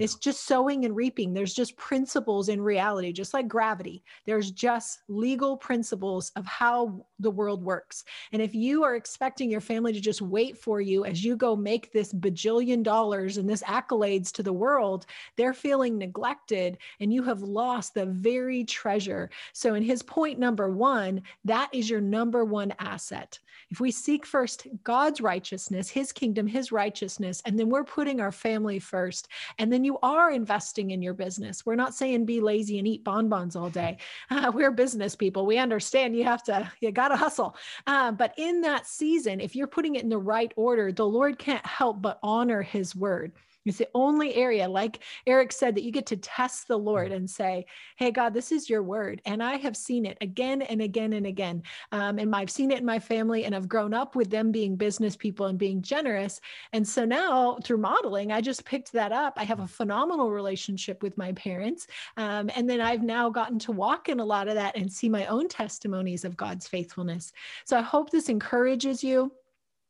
it's 0.00 0.14
just 0.14 0.46
sowing 0.46 0.84
and 0.84 0.96
reaping. 0.96 1.34
There's 1.34 1.54
just 1.54 1.76
principles 1.76 2.48
in 2.48 2.60
reality, 2.60 3.12
just 3.12 3.34
like 3.34 3.48
gravity. 3.48 4.02
There's 4.24 4.50
just 4.50 5.00
legal 5.08 5.56
principles 5.56 6.32
of 6.36 6.46
how 6.46 7.04
the 7.18 7.30
world 7.30 7.62
works. 7.62 8.04
And 8.32 8.40
if 8.40 8.54
you 8.54 8.82
are 8.82 8.96
expecting 8.96 9.50
your 9.50 9.60
family 9.60 9.92
to 9.92 10.00
just 10.00 10.22
wait 10.22 10.56
for 10.56 10.80
you 10.80 11.04
as 11.04 11.22
you 11.22 11.36
go 11.36 11.54
make 11.54 11.92
this 11.92 12.12
bajillion 12.14 12.82
dollars 12.82 13.36
and 13.36 13.48
this 13.48 13.62
accolades 13.64 14.32
to 14.32 14.42
the 14.42 14.52
world, 14.52 15.06
they're 15.36 15.52
feeling 15.52 15.98
neglected 15.98 16.78
and 17.00 17.12
you 17.12 17.22
have 17.22 17.42
lost 17.42 17.94
the 17.94 18.06
very 18.06 18.64
treasure. 18.64 19.30
So, 19.52 19.74
in 19.74 19.82
his 19.82 20.02
point 20.02 20.38
number 20.38 20.70
one, 20.70 21.22
that 21.44 21.68
is 21.72 21.90
your 21.90 22.00
number 22.00 22.44
one 22.44 22.72
asset. 22.78 23.38
If 23.70 23.80
we 23.80 23.90
seek 23.90 24.26
first 24.26 24.66
God's 24.82 25.20
righteousness, 25.20 25.88
his 25.88 26.12
kingdom, 26.12 26.46
his 26.46 26.72
righteousness, 26.72 27.42
and 27.44 27.58
then 27.58 27.68
we're 27.68 27.84
putting 27.84 28.20
our 28.20 28.32
family 28.32 28.78
first, 28.78 29.28
and 29.58 29.72
then 29.72 29.84
you 29.84 29.89
are 29.98 30.30
investing 30.30 30.90
in 30.90 31.02
your 31.02 31.14
business. 31.14 31.64
We're 31.66 31.74
not 31.74 31.94
saying 31.94 32.24
be 32.24 32.40
lazy 32.40 32.78
and 32.78 32.86
eat 32.86 33.04
bonbons 33.04 33.56
all 33.56 33.70
day. 33.70 33.98
Uh, 34.32 34.50
we're 34.54 34.70
business 34.70 35.16
people. 35.16 35.44
We 35.44 35.58
understand 35.58 36.14
you 36.16 36.24
have 36.24 36.42
to, 36.44 36.70
you 36.80 36.92
got 36.92 37.08
to 37.08 37.16
hustle. 37.16 37.56
Uh, 37.86 38.12
but 38.12 38.32
in 38.36 38.60
that 38.60 38.86
season, 38.86 39.40
if 39.40 39.56
you're 39.56 39.66
putting 39.66 39.96
it 39.96 40.02
in 40.04 40.08
the 40.08 40.18
right 40.18 40.52
order, 40.56 40.92
the 40.92 41.06
Lord 41.06 41.38
can't 41.38 41.64
help 41.66 42.00
but 42.00 42.20
honor 42.22 42.62
his 42.62 42.94
word. 42.94 43.32
It's 43.66 43.78
the 43.78 43.88
only 43.94 44.34
area, 44.34 44.68
like 44.68 45.00
Eric 45.26 45.52
said, 45.52 45.74
that 45.74 45.82
you 45.82 45.92
get 45.92 46.06
to 46.06 46.16
test 46.16 46.66
the 46.66 46.78
Lord 46.78 47.12
and 47.12 47.28
say, 47.28 47.66
Hey, 47.96 48.10
God, 48.10 48.32
this 48.32 48.52
is 48.52 48.70
your 48.70 48.82
word. 48.82 49.20
And 49.26 49.42
I 49.42 49.56
have 49.56 49.76
seen 49.76 50.06
it 50.06 50.16
again 50.20 50.62
and 50.62 50.80
again 50.80 51.12
and 51.12 51.26
again. 51.26 51.62
Um, 51.92 52.18
and 52.18 52.34
I've 52.34 52.50
seen 52.50 52.70
it 52.70 52.78
in 52.78 52.86
my 52.86 52.98
family, 52.98 53.44
and 53.44 53.54
I've 53.54 53.68
grown 53.68 53.92
up 53.92 54.16
with 54.16 54.30
them 54.30 54.50
being 54.50 54.76
business 54.76 55.16
people 55.16 55.46
and 55.46 55.58
being 55.58 55.82
generous. 55.82 56.40
And 56.72 56.86
so 56.86 57.04
now 57.04 57.58
through 57.62 57.78
modeling, 57.78 58.32
I 58.32 58.40
just 58.40 58.64
picked 58.64 58.92
that 58.92 59.12
up. 59.12 59.34
I 59.36 59.44
have 59.44 59.60
a 59.60 59.66
phenomenal 59.66 60.30
relationship 60.30 61.02
with 61.02 61.18
my 61.18 61.32
parents. 61.32 61.86
Um, 62.16 62.50
and 62.56 62.68
then 62.68 62.80
I've 62.80 63.02
now 63.02 63.28
gotten 63.28 63.58
to 63.60 63.72
walk 63.72 64.08
in 64.08 64.20
a 64.20 64.24
lot 64.24 64.48
of 64.48 64.54
that 64.54 64.76
and 64.76 64.90
see 64.90 65.08
my 65.08 65.26
own 65.26 65.48
testimonies 65.48 66.24
of 66.24 66.36
God's 66.36 66.66
faithfulness. 66.66 67.32
So 67.64 67.76
I 67.78 67.82
hope 67.82 68.10
this 68.10 68.28
encourages 68.28 69.04
you. 69.04 69.32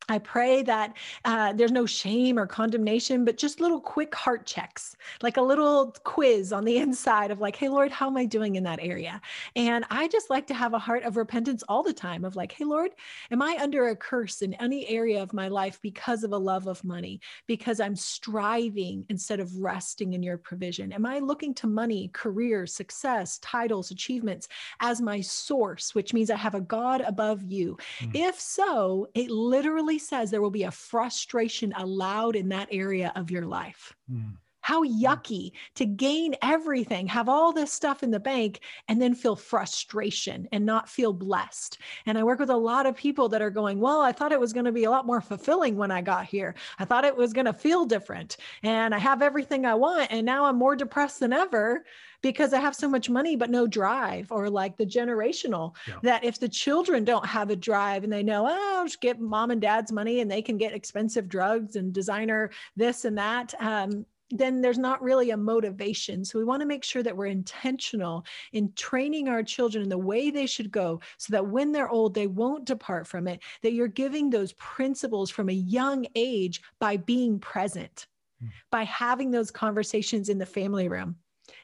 I 0.09 0.19
pray 0.19 0.63
that 0.63 0.97
uh, 1.25 1.53
there's 1.53 1.71
no 1.71 1.85
shame 1.85 2.37
or 2.37 2.45
condemnation, 2.45 3.23
but 3.23 3.37
just 3.37 3.61
little 3.61 3.79
quick 3.79 4.13
heart 4.13 4.45
checks, 4.45 4.95
like 5.21 5.37
a 5.37 5.41
little 5.41 5.95
quiz 6.03 6.51
on 6.51 6.65
the 6.65 6.77
inside 6.85 7.31
of 7.31 7.39
like, 7.39 7.55
hey, 7.55 7.69
Lord, 7.69 7.91
how 7.91 8.07
am 8.07 8.17
I 8.17 8.25
doing 8.25 8.55
in 8.55 8.63
that 8.63 8.79
area? 8.81 9.21
And 9.55 9.85
I 9.89 10.07
just 10.07 10.29
like 10.29 10.47
to 10.47 10.53
have 10.53 10.73
a 10.73 10.79
heart 10.79 11.03
of 11.03 11.17
repentance 11.17 11.63
all 11.69 11.83
the 11.83 11.93
time 11.93 12.25
of 12.25 12.35
like, 12.35 12.51
hey, 12.51 12.65
Lord, 12.65 12.91
am 13.31 13.41
I 13.41 13.57
under 13.61 13.89
a 13.89 13.95
curse 13.95 14.41
in 14.41 14.53
any 14.55 14.87
area 14.89 15.21
of 15.21 15.33
my 15.33 15.47
life 15.47 15.79
because 15.81 16.23
of 16.23 16.33
a 16.33 16.37
love 16.37 16.67
of 16.67 16.83
money, 16.83 17.21
because 17.47 17.79
I'm 17.79 17.95
striving 17.95 19.05
instead 19.09 19.39
of 19.39 19.55
resting 19.57 20.13
in 20.13 20.23
your 20.23 20.37
provision? 20.37 20.91
Am 20.91 21.05
I 21.05 21.19
looking 21.19 21.53
to 21.55 21.67
money, 21.67 22.09
career, 22.13 22.65
success, 22.65 23.37
titles, 23.39 23.91
achievements 23.91 24.47
as 24.79 24.99
my 24.99 25.21
source, 25.21 25.95
which 25.95 26.13
means 26.13 26.29
I 26.29 26.37
have 26.37 26.55
a 26.55 26.61
God 26.61 27.01
above 27.01 27.43
you? 27.43 27.77
Mm. 27.99 28.11
If 28.13 28.39
so, 28.39 29.07
it 29.13 29.29
literally 29.29 29.90
says 29.97 30.29
there 30.31 30.41
will 30.41 30.51
be 30.51 30.63
a 30.63 30.71
frustration 30.71 31.73
allowed 31.77 32.35
in 32.35 32.49
that 32.49 32.69
area 32.71 33.11
of 33.15 33.31
your 33.31 33.45
life. 33.45 33.95
Mm. 34.11 34.37
How 34.71 34.85
yucky 34.85 35.51
to 35.75 35.85
gain 35.85 36.33
everything, 36.41 37.05
have 37.07 37.27
all 37.27 37.51
this 37.51 37.73
stuff 37.73 38.03
in 38.03 38.11
the 38.11 38.21
bank, 38.21 38.61
and 38.87 39.01
then 39.01 39.13
feel 39.13 39.35
frustration 39.35 40.47
and 40.53 40.65
not 40.65 40.87
feel 40.87 41.11
blessed. 41.11 41.77
And 42.05 42.17
I 42.17 42.23
work 42.23 42.39
with 42.39 42.49
a 42.49 42.55
lot 42.55 42.85
of 42.85 42.95
people 42.95 43.27
that 43.27 43.41
are 43.41 43.49
going, 43.49 43.81
Well, 43.81 43.99
I 43.99 44.13
thought 44.13 44.31
it 44.31 44.39
was 44.39 44.53
going 44.53 44.63
to 44.63 44.71
be 44.71 44.85
a 44.85 44.89
lot 44.89 45.05
more 45.05 45.19
fulfilling 45.19 45.75
when 45.75 45.91
I 45.91 46.01
got 46.01 46.23
here. 46.23 46.55
I 46.79 46.85
thought 46.85 47.03
it 47.03 47.17
was 47.17 47.33
going 47.33 47.47
to 47.47 47.53
feel 47.53 47.83
different. 47.83 48.37
And 48.63 48.95
I 48.95 48.97
have 48.97 49.21
everything 49.21 49.65
I 49.65 49.75
want. 49.75 50.09
And 50.09 50.25
now 50.25 50.45
I'm 50.45 50.57
more 50.57 50.77
depressed 50.77 51.19
than 51.19 51.33
ever 51.33 51.83
because 52.21 52.53
I 52.53 52.59
have 52.59 52.75
so 52.75 52.87
much 52.87 53.09
money 53.09 53.35
but 53.35 53.49
no 53.49 53.67
drive, 53.67 54.31
or 54.31 54.49
like 54.49 54.77
the 54.77 54.85
generational 54.85 55.75
yeah. 55.85 55.95
that 56.03 56.23
if 56.23 56.39
the 56.39 56.47
children 56.47 57.03
don't 57.03 57.25
have 57.25 57.49
a 57.49 57.55
drive 57.55 58.03
and 58.03 58.13
they 58.13 58.23
know, 58.23 58.47
oh, 58.47 58.77
I'll 58.77 58.85
just 58.85 59.01
get 59.01 59.19
mom 59.19 59.51
and 59.51 59.61
dad's 59.61 59.91
money 59.91 60.21
and 60.21 60.29
they 60.29 60.41
can 60.41 60.57
get 60.57 60.73
expensive 60.73 61.27
drugs 61.27 61.75
and 61.75 61.91
designer 61.91 62.51
this 62.75 63.05
and 63.05 63.17
that. 63.17 63.53
Um, 63.59 64.05
then 64.31 64.61
there's 64.61 64.77
not 64.77 65.01
really 65.01 65.31
a 65.31 65.37
motivation. 65.37 66.23
So 66.25 66.39
we 66.39 66.45
want 66.45 66.61
to 66.61 66.67
make 66.67 66.83
sure 66.83 67.03
that 67.03 67.15
we're 67.15 67.27
intentional 67.27 68.25
in 68.53 68.71
training 68.73 69.27
our 69.27 69.43
children 69.43 69.83
in 69.83 69.89
the 69.89 69.97
way 69.97 70.29
they 70.29 70.45
should 70.45 70.71
go 70.71 71.01
so 71.17 71.31
that 71.31 71.47
when 71.47 71.71
they're 71.71 71.89
old, 71.89 72.13
they 72.13 72.27
won't 72.27 72.65
depart 72.65 73.07
from 73.07 73.27
it, 73.27 73.41
that 73.61 73.73
you're 73.73 73.87
giving 73.87 74.29
those 74.29 74.53
principles 74.53 75.29
from 75.29 75.49
a 75.49 75.53
young 75.53 76.05
age 76.15 76.61
by 76.79 76.97
being 76.97 77.39
present, 77.39 78.07
mm. 78.43 78.49
by 78.71 78.83
having 78.83 79.31
those 79.31 79.51
conversations 79.51 80.29
in 80.29 80.37
the 80.37 80.45
family 80.45 80.87
room 80.87 81.15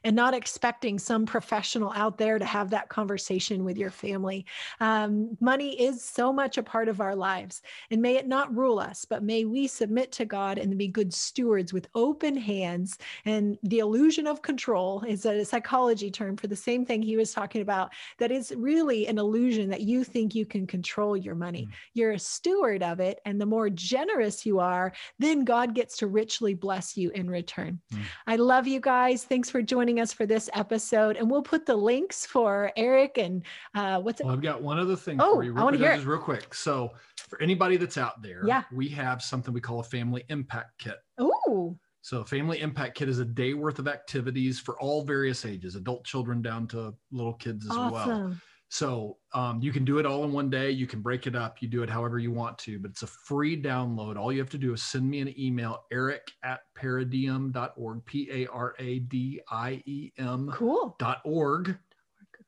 and 0.04 0.14
not 0.14 0.34
expecting 0.34 0.98
some 0.98 1.26
professional 1.26 1.92
out 1.94 2.18
there 2.18 2.38
to 2.38 2.44
have 2.44 2.70
that 2.70 2.88
conversation 2.88 3.64
with 3.64 3.76
your 3.76 3.90
family. 3.90 4.46
Um, 4.80 5.36
money 5.40 5.80
is 5.80 6.02
so 6.02 6.32
much 6.32 6.58
a 6.58 6.62
part 6.62 6.88
of 6.88 7.00
our 7.00 7.14
lives, 7.14 7.62
and 7.90 8.02
may 8.02 8.16
it 8.16 8.26
not 8.26 8.54
rule 8.54 8.78
us, 8.78 9.04
but 9.04 9.22
may 9.22 9.44
we 9.44 9.66
submit 9.66 10.12
to 10.12 10.24
God 10.24 10.58
and 10.58 10.78
be 10.78 10.88
good 10.88 11.12
stewards 11.12 11.72
with 11.72 11.88
open 11.94 12.36
hands. 12.36 12.98
And 13.24 13.58
the 13.62 13.78
illusion 13.80 14.26
of 14.26 14.42
control 14.42 15.02
is 15.06 15.24
a 15.26 15.44
psychology 15.44 16.10
term 16.10 16.36
for 16.36 16.46
the 16.46 16.56
same 16.56 16.84
thing 16.84 17.02
he 17.02 17.16
was 17.16 17.32
talking 17.32 17.62
about. 17.62 17.92
That 18.18 18.30
is 18.30 18.52
really 18.56 19.06
an 19.06 19.18
illusion 19.18 19.70
that 19.70 19.82
you 19.82 20.04
think 20.04 20.34
you 20.34 20.46
can 20.46 20.66
control 20.66 21.16
your 21.16 21.34
money. 21.34 21.66
Mm. 21.66 21.72
You're 21.94 22.12
a 22.12 22.18
steward 22.18 22.82
of 22.82 23.00
it, 23.00 23.20
and 23.24 23.40
the 23.40 23.46
more 23.46 23.70
generous 23.70 24.44
you 24.44 24.58
are, 24.58 24.92
then 25.18 25.44
God 25.44 25.74
gets 25.74 25.96
to 25.98 26.06
richly 26.06 26.54
bless 26.54 26.96
you 26.96 27.10
in 27.10 27.30
return. 27.30 27.80
Mm. 27.92 28.02
I 28.26 28.36
love 28.36 28.66
you 28.66 28.80
guys. 28.80 29.24
Thanks 29.24 29.50
for 29.50 29.62
joining 29.62 29.87
joining 29.88 30.00
us 30.02 30.12
for 30.12 30.26
this 30.26 30.50
episode. 30.52 31.16
And 31.16 31.30
we'll 31.30 31.42
put 31.42 31.64
the 31.64 31.74
links 31.74 32.26
for 32.26 32.70
Eric 32.76 33.16
and 33.16 33.42
uh, 33.74 34.00
what's 34.00 34.20
it? 34.20 34.26
Well, 34.26 34.34
I've 34.34 34.42
got 34.42 34.60
one 34.60 34.78
other 34.78 34.96
thing 34.96 35.18
oh, 35.18 35.36
for 35.36 35.44
you. 35.44 35.56
I 35.56 35.64
want 35.64 35.78
to 35.78 35.82
hear 35.82 35.92
it. 35.92 36.04
real 36.04 36.18
quick. 36.18 36.52
So 36.52 36.92
for 37.16 37.40
anybody 37.40 37.78
that's 37.78 37.96
out 37.96 38.20
there, 38.20 38.42
yeah. 38.44 38.64
we 38.70 38.86
have 38.90 39.22
something 39.22 39.54
we 39.54 39.62
call 39.62 39.80
a 39.80 39.84
family 39.84 40.24
impact 40.28 40.78
kit. 40.78 40.98
Ooh. 41.22 41.78
So, 42.00 42.24
Family 42.24 42.60
Impact 42.60 42.96
Kit 42.96 43.08
is 43.08 43.18
a 43.18 43.24
day 43.24 43.52
worth 43.54 43.80
of 43.80 43.88
activities 43.88 44.58
for 44.58 44.80
all 44.80 45.04
various 45.04 45.44
ages, 45.44 45.74
adult 45.74 46.04
children 46.04 46.40
down 46.40 46.66
to 46.68 46.94
little 47.10 47.34
kids 47.34 47.66
as 47.66 47.72
awesome. 47.72 48.08
well. 48.08 48.36
So 48.70 49.16
um, 49.32 49.60
you 49.62 49.72
can 49.72 49.84
do 49.84 49.98
it 49.98 50.06
all 50.06 50.24
in 50.24 50.32
one 50.32 50.50
day. 50.50 50.70
You 50.70 50.86
can 50.86 51.00
break 51.00 51.26
it 51.26 51.34
up. 51.34 51.62
You 51.62 51.68
do 51.68 51.82
it 51.82 51.88
however 51.88 52.18
you 52.18 52.30
want 52.30 52.58
to, 52.58 52.78
but 52.78 52.90
it's 52.90 53.02
a 53.02 53.06
free 53.06 53.60
download. 53.60 54.18
All 54.18 54.30
you 54.30 54.40
have 54.40 54.50
to 54.50 54.58
do 54.58 54.74
is 54.74 54.82
send 54.82 55.08
me 55.08 55.20
an 55.20 55.34
email, 55.38 55.84
eric 55.90 56.30
at 56.44 56.60
paradiem.org, 56.78 58.04
P 58.04 58.28
A 58.30 58.46
R 58.48 58.74
A 58.78 58.98
D 59.00 59.40
I 59.50 59.82
E 59.86 60.12
M 60.18 60.50
cool. 60.52 60.96
dot 60.98 61.22
org. 61.24 61.78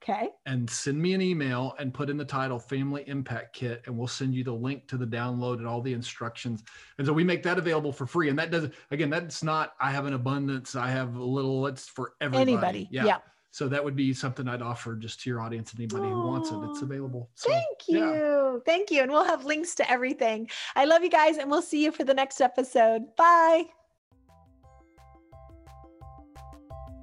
Okay. 0.02 0.30
And 0.46 0.68
send 0.68 1.00
me 1.00 1.12
an 1.12 1.20
email 1.20 1.74
and 1.78 1.92
put 1.92 2.08
in 2.08 2.16
the 2.16 2.24
title 2.24 2.58
Family 2.58 3.04
Impact 3.06 3.54
Kit, 3.54 3.82
and 3.84 3.96
we'll 3.96 4.08
send 4.08 4.34
you 4.34 4.42
the 4.42 4.52
link 4.52 4.88
to 4.88 4.96
the 4.96 5.06
download 5.06 5.58
and 5.58 5.66
all 5.66 5.82
the 5.82 5.92
instructions. 5.92 6.62
And 6.96 7.06
so 7.06 7.12
we 7.12 7.22
make 7.22 7.42
that 7.42 7.58
available 7.58 7.92
for 7.92 8.06
free. 8.06 8.30
And 8.30 8.38
that 8.38 8.50
does 8.50 8.68
again, 8.90 9.10
that's 9.10 9.42
not 9.42 9.74
I 9.80 9.90
have 9.90 10.06
an 10.06 10.14
abundance, 10.14 10.74
I 10.74 10.88
have 10.88 11.16
a 11.16 11.24
little, 11.24 11.66
it's 11.66 11.88
for 11.88 12.12
everybody. 12.20 12.52
Anybody. 12.52 12.88
Yeah. 12.90 13.04
yeah 13.04 13.18
so 13.50 13.68
that 13.68 13.84
would 13.84 13.96
be 13.96 14.14
something 14.14 14.46
I'd 14.48 14.62
offer 14.62 14.94
just 14.94 15.20
to 15.22 15.30
your 15.30 15.40
audience, 15.40 15.72
anybody 15.76 16.08
who 16.08 16.26
wants 16.26 16.50
it. 16.50 16.58
It's 16.70 16.82
available. 16.82 17.30
So, 17.34 17.50
Thank 17.50 17.88
you. 17.88 17.98
Yeah. 17.98 18.56
Thank 18.64 18.90
you. 18.90 19.02
And 19.02 19.10
we'll 19.10 19.24
have 19.24 19.44
links 19.44 19.74
to 19.76 19.90
everything. 19.90 20.48
I 20.76 20.84
love 20.84 21.02
you 21.02 21.10
guys, 21.10 21.36
and 21.38 21.50
we'll 21.50 21.62
see 21.62 21.82
you 21.82 21.92
for 21.92 22.04
the 22.04 22.14
next 22.14 22.40
episode. 22.40 23.16
Bye. 23.16 23.66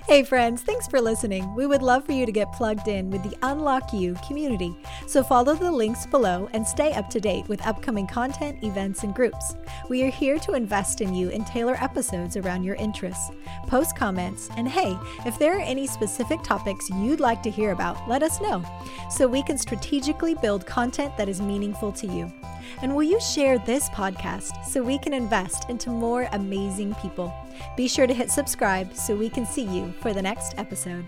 Hey, 0.08 0.24
friends, 0.24 0.62
thanks 0.62 0.88
for 0.88 1.02
listening. 1.02 1.54
We 1.54 1.68
would 1.68 1.82
love 1.82 2.06
for 2.06 2.14
you 2.14 2.26
to 2.26 2.32
get 2.32 2.54
plugged 2.54 2.88
in 2.88 3.10
with 3.10 3.24
the 3.24 3.38
Unlock 3.42 3.92
You 3.92 4.16
community. 4.26 4.74
So 5.06 5.22
follow 5.22 5.54
the 5.54 5.70
links 5.70 6.06
below 6.06 6.48
and 6.54 6.66
stay 6.66 6.94
up 6.94 7.10
to 7.10 7.20
date 7.20 7.46
with 7.50 7.68
upcoming 7.68 8.08
content, 8.08 8.64
events, 8.64 9.04
and 9.04 9.14
groups. 9.14 9.56
We 9.90 10.06
are 10.06 10.10
here 10.10 10.40
to 10.40 10.54
invest 10.54 11.02
in 11.02 11.14
you 11.14 11.30
and 11.32 11.46
tailor 11.46 11.76
episodes 11.76 12.38
around 12.38 12.64
your 12.64 12.76
interests. 12.76 13.32
Post 13.68 13.98
comments, 13.98 14.50
and 14.56 14.66
hey, 14.70 14.98
if 15.26 15.38
there 15.38 15.58
are 15.58 15.62
any 15.62 15.86
specific 15.86 16.42
topics 16.42 16.90
you'd 16.90 17.20
like 17.20 17.44
to 17.44 17.52
hear 17.52 17.72
about, 17.72 18.08
let 18.08 18.24
us 18.24 18.40
know 18.40 18.64
so 19.12 19.28
we 19.28 19.44
can 19.44 19.58
strategically 19.58 20.36
build 20.36 20.66
content 20.66 21.18
that 21.18 21.28
is 21.28 21.42
meaningful 21.42 21.92
to 21.92 22.08
you. 22.08 22.32
And 22.82 22.96
will 22.96 23.04
you 23.04 23.20
share 23.20 23.58
this 23.60 23.90
podcast 23.90 24.66
so 24.66 24.84
we 24.84 24.98
can 24.98 25.14
invest 25.14 25.70
into 25.70 25.90
more 25.90 26.28
amazing 26.32 26.96
people? 26.96 27.34
Be 27.76 27.88
sure 27.88 28.08
to 28.08 28.14
hit 28.14 28.32
subscribe 28.32 28.94
so 28.94 29.16
we 29.16 29.30
can 29.30 29.46
see 29.46 29.64
you 29.64 29.94
for 30.02 30.14
the 30.14 30.22
next 30.22 30.54
episode. 30.58 31.06